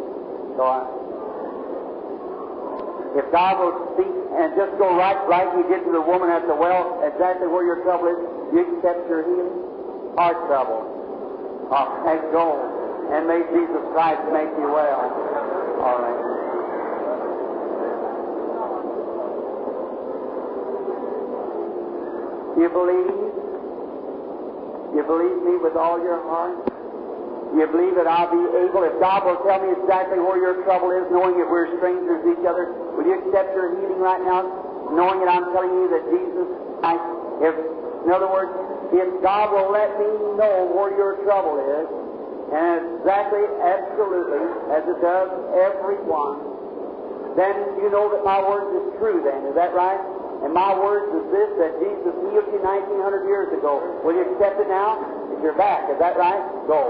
Go 0.54 0.62
on. 0.70 0.86
If 3.18 3.26
God 3.34 3.58
will 3.58 3.74
speak 3.98 4.14
and 4.38 4.54
just 4.54 4.78
go 4.78 4.94
right 4.94 5.18
like 5.26 5.50
He 5.58 5.66
did 5.66 5.82
to 5.82 5.90
the 5.90 6.00
woman 6.00 6.30
at 6.30 6.46
the 6.46 6.54
well, 6.54 7.02
exactly 7.02 7.50
where 7.50 7.66
your 7.66 7.82
trouble 7.82 8.06
is, 8.06 8.22
you 8.54 8.78
accept 8.78 9.10
your 9.10 9.26
healing? 9.26 10.14
Heart 10.14 10.46
trouble. 10.46 10.99
Oh, 11.70 12.02
thank 12.04 12.20
go. 12.34 12.58
And 13.14 13.26
may 13.26 13.42
Jesus 13.46 13.82
Christ 13.94 14.22
make 14.34 14.50
you 14.58 14.68
well. 14.70 15.06
All 15.82 15.98
right. 16.02 16.20
You 22.58 22.68
believe? 22.68 23.14
You 24.98 25.02
believe 25.06 25.38
me 25.46 25.54
with 25.62 25.78
all 25.78 26.02
your 26.02 26.18
heart? 26.26 26.58
You 27.54 27.66
believe 27.66 27.94
that 27.98 28.06
I'll 28.06 28.30
be 28.30 28.42
able, 28.62 28.82
if 28.86 28.94
God 29.02 29.26
will 29.26 29.38
tell 29.42 29.58
me 29.62 29.74
exactly 29.74 30.18
where 30.18 30.38
your 30.38 30.62
trouble 30.62 30.90
is, 30.94 31.06
knowing 31.10 31.38
that 31.38 31.50
we're 31.50 31.66
strangers 31.78 32.22
to 32.22 32.28
each 32.34 32.46
other, 32.46 32.74
will 32.94 33.06
you 33.06 33.18
accept 33.26 33.54
your 33.58 33.74
healing 33.74 33.98
right 33.98 34.22
now, 34.22 34.46
knowing 34.94 35.18
that 35.22 35.30
I'm 35.30 35.50
telling 35.50 35.70
you 35.70 35.86
that 35.90 36.02
Jesus, 36.14 36.46
I, 36.82 36.94
if, 37.42 37.54
in 38.04 38.10
other 38.10 38.28
words, 38.28 38.50
if 38.92 39.08
God 39.22 39.52
will 39.52 39.70
let 39.70 39.94
me 40.00 40.10
know 40.40 40.70
where 40.72 40.90
your 40.96 41.20
trouble 41.22 41.60
is, 41.60 41.86
and 42.50 42.98
exactly, 42.98 43.46
absolutely, 43.62 44.42
as 44.74 44.82
it 44.82 44.98
does 44.98 45.30
everyone, 45.54 46.42
then 47.38 47.54
you 47.78 47.86
know 47.94 48.10
that 48.10 48.26
my 48.26 48.42
word 48.42 48.74
is 48.74 48.98
true 48.98 49.22
then, 49.22 49.46
is 49.46 49.54
that 49.54 49.70
right? 49.70 50.00
And 50.42 50.50
my 50.56 50.72
words 50.74 51.12
is 51.14 51.26
this, 51.30 51.50
that 51.60 51.78
Jesus 51.78 52.16
healed 52.26 52.48
you 52.48 52.58
1900 52.64 53.28
years 53.28 53.52
ago. 53.52 53.78
Will 54.02 54.16
you 54.16 54.24
accept 54.34 54.58
it 54.58 54.66
now? 54.66 54.98
If 55.36 55.44
you're 55.44 55.54
back, 55.54 55.86
is 55.92 55.98
that 56.00 56.16
right? 56.16 56.40
Go. 56.66 56.80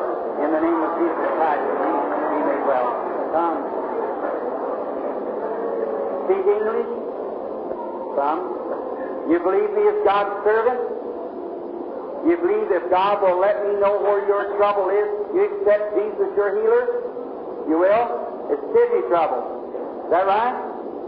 In 0.41 0.49
the 0.55 0.63
name 0.63 0.81
of 0.81 0.91
Jesus 0.97 1.29
Christ, 1.37 1.61
be 1.61 2.39
made 2.47 2.65
well. 2.65 2.89
Come. 3.35 3.59
Speak 6.25 6.47
English? 6.47 6.91
Some. 8.17 8.70
You 9.31 9.39
believe 9.39 9.71
me 9.79 9.87
as 9.87 9.99
God's 10.03 10.43
servant? 10.43 10.83
You 12.27 12.35
believe 12.37 12.67
if 12.75 12.91
God 12.91 13.23
will 13.23 13.39
let 13.39 13.63
me 13.63 13.79
know 13.79 14.03
where 14.03 14.27
your 14.27 14.59
trouble 14.59 14.91
is, 14.91 15.07
you 15.31 15.47
accept 15.47 15.95
Jesus 15.95 16.35
your 16.35 16.51
healer? 16.59 16.85
You 17.71 17.79
will? 17.79 18.07
It's 18.51 18.61
kidney 18.75 19.07
trouble. 19.07 19.47
Is 20.05 20.11
that 20.11 20.27
right? 20.27 20.59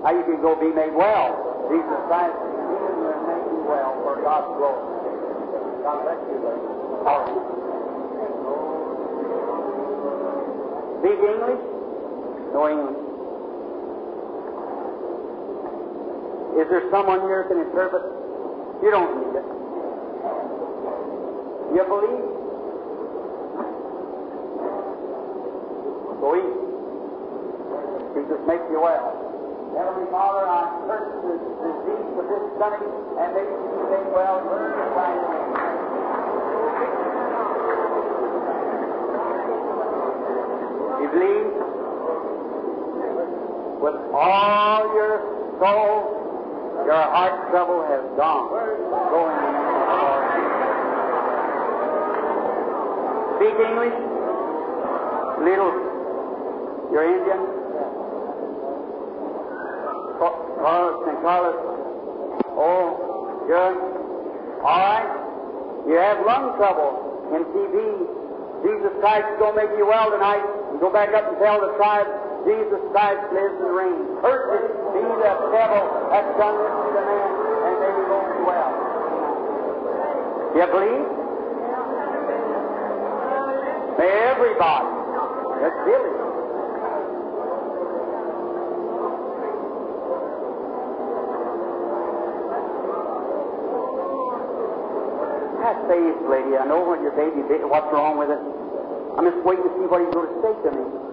How 0.07 0.15
you 0.15 0.23
can 0.23 0.39
go 0.41 0.55
be 0.55 0.71
made 0.71 0.95
well. 0.95 1.67
Jesus 1.67 1.99
Christ 2.07 2.31
is 2.31 2.55
healing 2.63 2.95
you 3.03 3.11
and 3.11 3.23
make 3.27 3.43
you 3.51 3.61
well 3.67 3.91
for 4.07 4.15
God's 4.23 4.55
glory. 4.55 4.87
God 5.83 6.07
bless 6.07 6.23
you. 6.31 6.39
All 7.03 7.27
right. 7.27 7.43
Speak 11.03 11.19
English? 11.19 11.63
No 12.55 12.71
English. 12.71 13.12
Is 16.53 16.69
there 16.69 16.85
someone 16.91 17.21
here 17.23 17.45
who 17.45 17.49
can 17.49 17.65
interpret? 17.65 18.05
You 18.83 18.91
don't 18.91 19.09
need 19.25 19.41
it. 19.41 19.47
You 21.73 21.83
believe? 21.89 22.29
Go 26.21 26.37
eat. 26.37 26.55
Jesus 28.13 28.41
makes 28.47 28.69
you 28.69 28.81
well. 28.85 29.17
Heavenly 29.73 30.05
Father, 30.13 30.45
I 30.45 30.69
curse 30.85 31.09
the 31.25 31.41
disease 31.41 32.21
of 32.21 32.29
this 32.29 32.45
stomach 32.61 32.85
and 32.85 33.33
make 33.33 33.49
you 33.49 33.89
stay 33.89 34.05
well 34.13 34.45
Jesus 34.45 34.93
Christ's 34.93 35.33
name. 35.33 35.57
You 41.01 41.09
believe? 41.17 41.49
With 43.81 43.97
all 44.13 44.95
your 44.95 45.25
soul, 45.59 46.23
your 46.87 47.03
heart 47.15 47.51
trouble 47.51 47.83
has 47.87 48.03
gone. 48.17 48.49
Go 48.49 49.29
in 49.29 49.37
the 49.37 49.51
name 49.53 49.63
of 49.63 49.77
the 49.79 49.97
Lord. 50.03 50.23
Speak 53.39 53.57
English? 53.59 53.97
Little. 55.43 55.73
You're 56.93 57.09
Indian? 57.09 57.63
Carlos 60.63 61.03
Carlos. 61.23 61.59
Oh, 62.55 63.43
good. 63.51 63.77
All 64.63 64.79
right. 64.79 65.11
You 65.91 65.99
have 65.99 66.23
lung 66.23 66.55
trouble 66.55 67.35
and 67.35 67.43
TB. 67.51 67.77
Jesus 68.63 68.95
Christ 69.03 69.27
is 69.35 69.39
going 69.43 69.59
to 69.59 69.67
make 69.67 69.75
you 69.75 69.87
well 69.91 70.15
tonight. 70.15 70.47
You 70.71 70.79
go 70.79 70.93
back 70.93 71.11
up 71.11 71.27
and 71.27 71.39
tell 71.43 71.59
the 71.59 71.75
tribe, 71.75 72.07
Jesus 72.47 72.79
Christ 72.95 73.27
lives 73.35 73.59
and 73.59 73.75
reigns. 73.75 74.07
Cursed 74.23 74.82
be 74.93 75.01
the 75.01 75.35
devil 75.53 75.85
that's 76.13 76.33
done 76.37 76.57
this 76.61 76.73
to 76.73 76.89
the 76.93 77.03
man, 77.03 77.31
and 77.65 77.77
they 77.81 77.93
will 77.97 78.09
go 78.13 78.19
well. 78.45 78.73
You 80.53 80.67
believe? 80.69 81.07
Everybody 84.03 84.89
that's 85.61 85.81
willing. 85.87 86.17
Have 95.63 95.79
faith, 95.87 96.19
lady. 96.29 96.57
I 96.59 96.67
know 96.67 96.81
what 96.83 97.01
your 97.01 97.13
baby, 97.13 97.41
what's 97.65 97.87
wrong 97.93 98.19
with 98.19 98.31
it. 98.31 98.41
I'm 99.17 99.25
just 99.25 99.39
waiting 99.47 99.63
to 99.63 99.71
see 99.79 99.87
what 99.87 100.01
he's 100.03 100.13
going 100.13 100.27
to 100.27 100.41
say 100.43 100.53
to 100.67 100.71
me. 100.75 101.12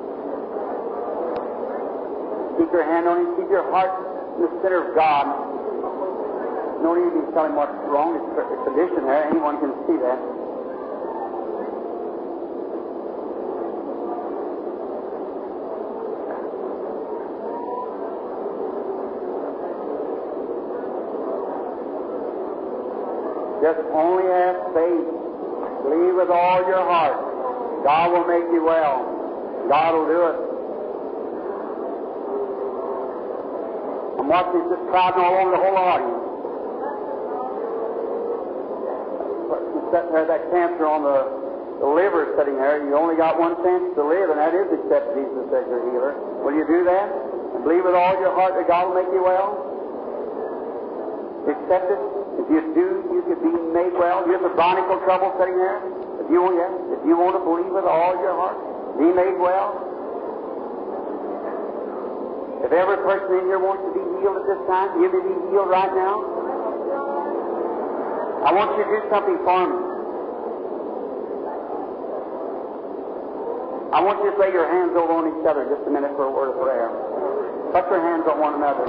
Keep 2.60 2.76
your 2.76 2.84
hand 2.84 3.08
on 3.08 3.24
him. 3.24 3.28
Keep 3.40 3.50
your 3.50 3.64
heart 3.72 3.88
in 4.36 4.44
the 4.44 4.52
center 4.60 4.92
of 4.92 4.96
God. 4.96 5.32
No 6.84 6.92
need 6.92 7.08
to 7.08 7.24
be 7.24 7.32
telling 7.32 7.56
what's 7.56 7.72
wrong. 7.88 8.20
It's 8.20 8.36
a 8.36 8.44
condition 8.68 9.08
there. 9.08 9.24
Eh? 9.24 9.32
Anyone 9.32 9.64
can 9.64 9.72
see 9.88 9.96
that. 9.96 10.20
Just 23.64 23.88
only 23.96 24.28
have 24.28 24.60
faith. 24.76 25.08
Believe 25.88 26.16
with 26.16 26.28
all 26.28 26.60
your 26.68 26.84
heart. 26.84 27.84
God 27.84 28.12
will 28.12 28.28
make 28.28 28.52
you 28.52 28.64
well. 28.64 29.08
God 29.72 29.96
will 29.96 30.08
do 30.08 30.28
it. 30.28 30.49
Watching 34.30 34.70
this 34.70 34.78
crowding 34.94 35.26
all 35.26 35.42
over 35.42 35.50
the 35.50 35.58
whole 35.58 35.74
audience. 35.74 36.22
Sitting 39.90 40.14
there, 40.14 40.30
that 40.30 40.54
cancer 40.54 40.86
on 40.86 41.02
the, 41.02 41.82
the 41.82 41.90
liver 41.90 42.38
sitting 42.38 42.62
there, 42.62 42.78
you 42.86 42.94
only 42.94 43.18
got 43.18 43.42
one 43.42 43.58
chance 43.66 43.90
to 43.98 44.06
live, 44.06 44.30
and 44.30 44.38
that 44.38 44.54
is 44.54 44.70
accept 44.70 45.18
Jesus 45.18 45.50
as 45.50 45.66
your 45.66 45.82
healer. 45.90 46.14
Will 46.46 46.54
you 46.54 46.62
do 46.70 46.86
that? 46.86 47.10
And 47.58 47.66
believe 47.66 47.82
with 47.82 47.98
all 47.98 48.14
your 48.22 48.30
heart 48.38 48.54
that 48.54 48.70
God 48.70 48.94
will 48.94 49.02
make 49.02 49.10
you 49.10 49.26
well? 49.26 49.66
Accept 51.50 51.90
it? 51.90 52.02
If 52.46 52.54
you 52.54 52.62
do, 52.78 52.88
you 53.10 53.26
could 53.26 53.42
be 53.42 53.50
made 53.74 53.98
well. 53.98 54.30
You 54.30 54.38
have 54.38 54.46
chronic 54.54 54.86
trouble 55.10 55.34
sitting 55.42 55.58
there. 55.58 55.82
If 56.22 56.30
you 56.30 56.46
yes, 56.54 56.70
if 56.94 57.02
you 57.02 57.18
want 57.18 57.34
to 57.34 57.42
believe 57.42 57.74
with 57.74 57.90
all 57.90 58.14
your 58.22 58.38
heart, 58.38 58.62
be 59.02 59.10
made 59.10 59.42
well. 59.42 59.89
If 62.70 62.78
every 62.78 63.02
person 63.02 63.34
in 63.34 63.50
here 63.50 63.58
wants 63.58 63.82
to 63.82 63.92
be 63.98 64.04
healed 64.22 64.38
at 64.38 64.46
this 64.46 64.62
time, 64.70 65.02
you 65.02 65.10
to 65.10 65.22
be 65.26 65.34
healed 65.50 65.74
right 65.74 65.90
now. 65.90 66.22
I 68.46 68.54
want 68.54 68.78
you 68.78 68.86
to 68.86 68.92
do 68.94 69.02
something 69.10 69.42
for 69.42 69.58
me. 69.66 69.78
I 73.90 74.06
want 74.06 74.22
you 74.22 74.30
to 74.30 74.38
lay 74.38 74.54
your 74.54 74.70
hands 74.70 74.94
over 74.94 75.18
on 75.18 75.34
each 75.34 75.46
other 75.50 75.66
just 75.66 75.82
a 75.82 75.90
minute 75.90 76.14
for 76.14 76.30
a 76.30 76.32
word 76.32 76.54
of 76.54 76.62
prayer. 76.62 76.94
Put 77.74 77.90
your 77.90 78.06
hands 78.06 78.30
on 78.30 78.38
one 78.38 78.62
another. 78.62 78.86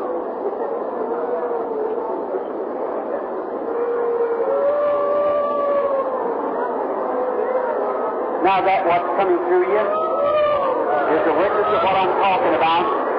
Now 8.44 8.60
that 8.60 8.84
what's 8.84 9.08
coming 9.16 9.40
through 9.48 9.72
you 9.72 9.84
is 11.16 11.22
the 11.24 11.32
witness 11.32 11.68
of 11.72 11.80
what 11.80 11.96
I'm 11.96 12.12
talking 12.20 12.60
about. 12.60 13.09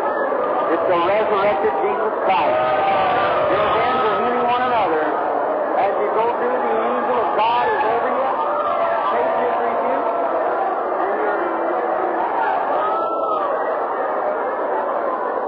The 0.88 0.98
resurrected 1.08 1.74
Jesus 1.84 2.16
Christ. 2.26 3.71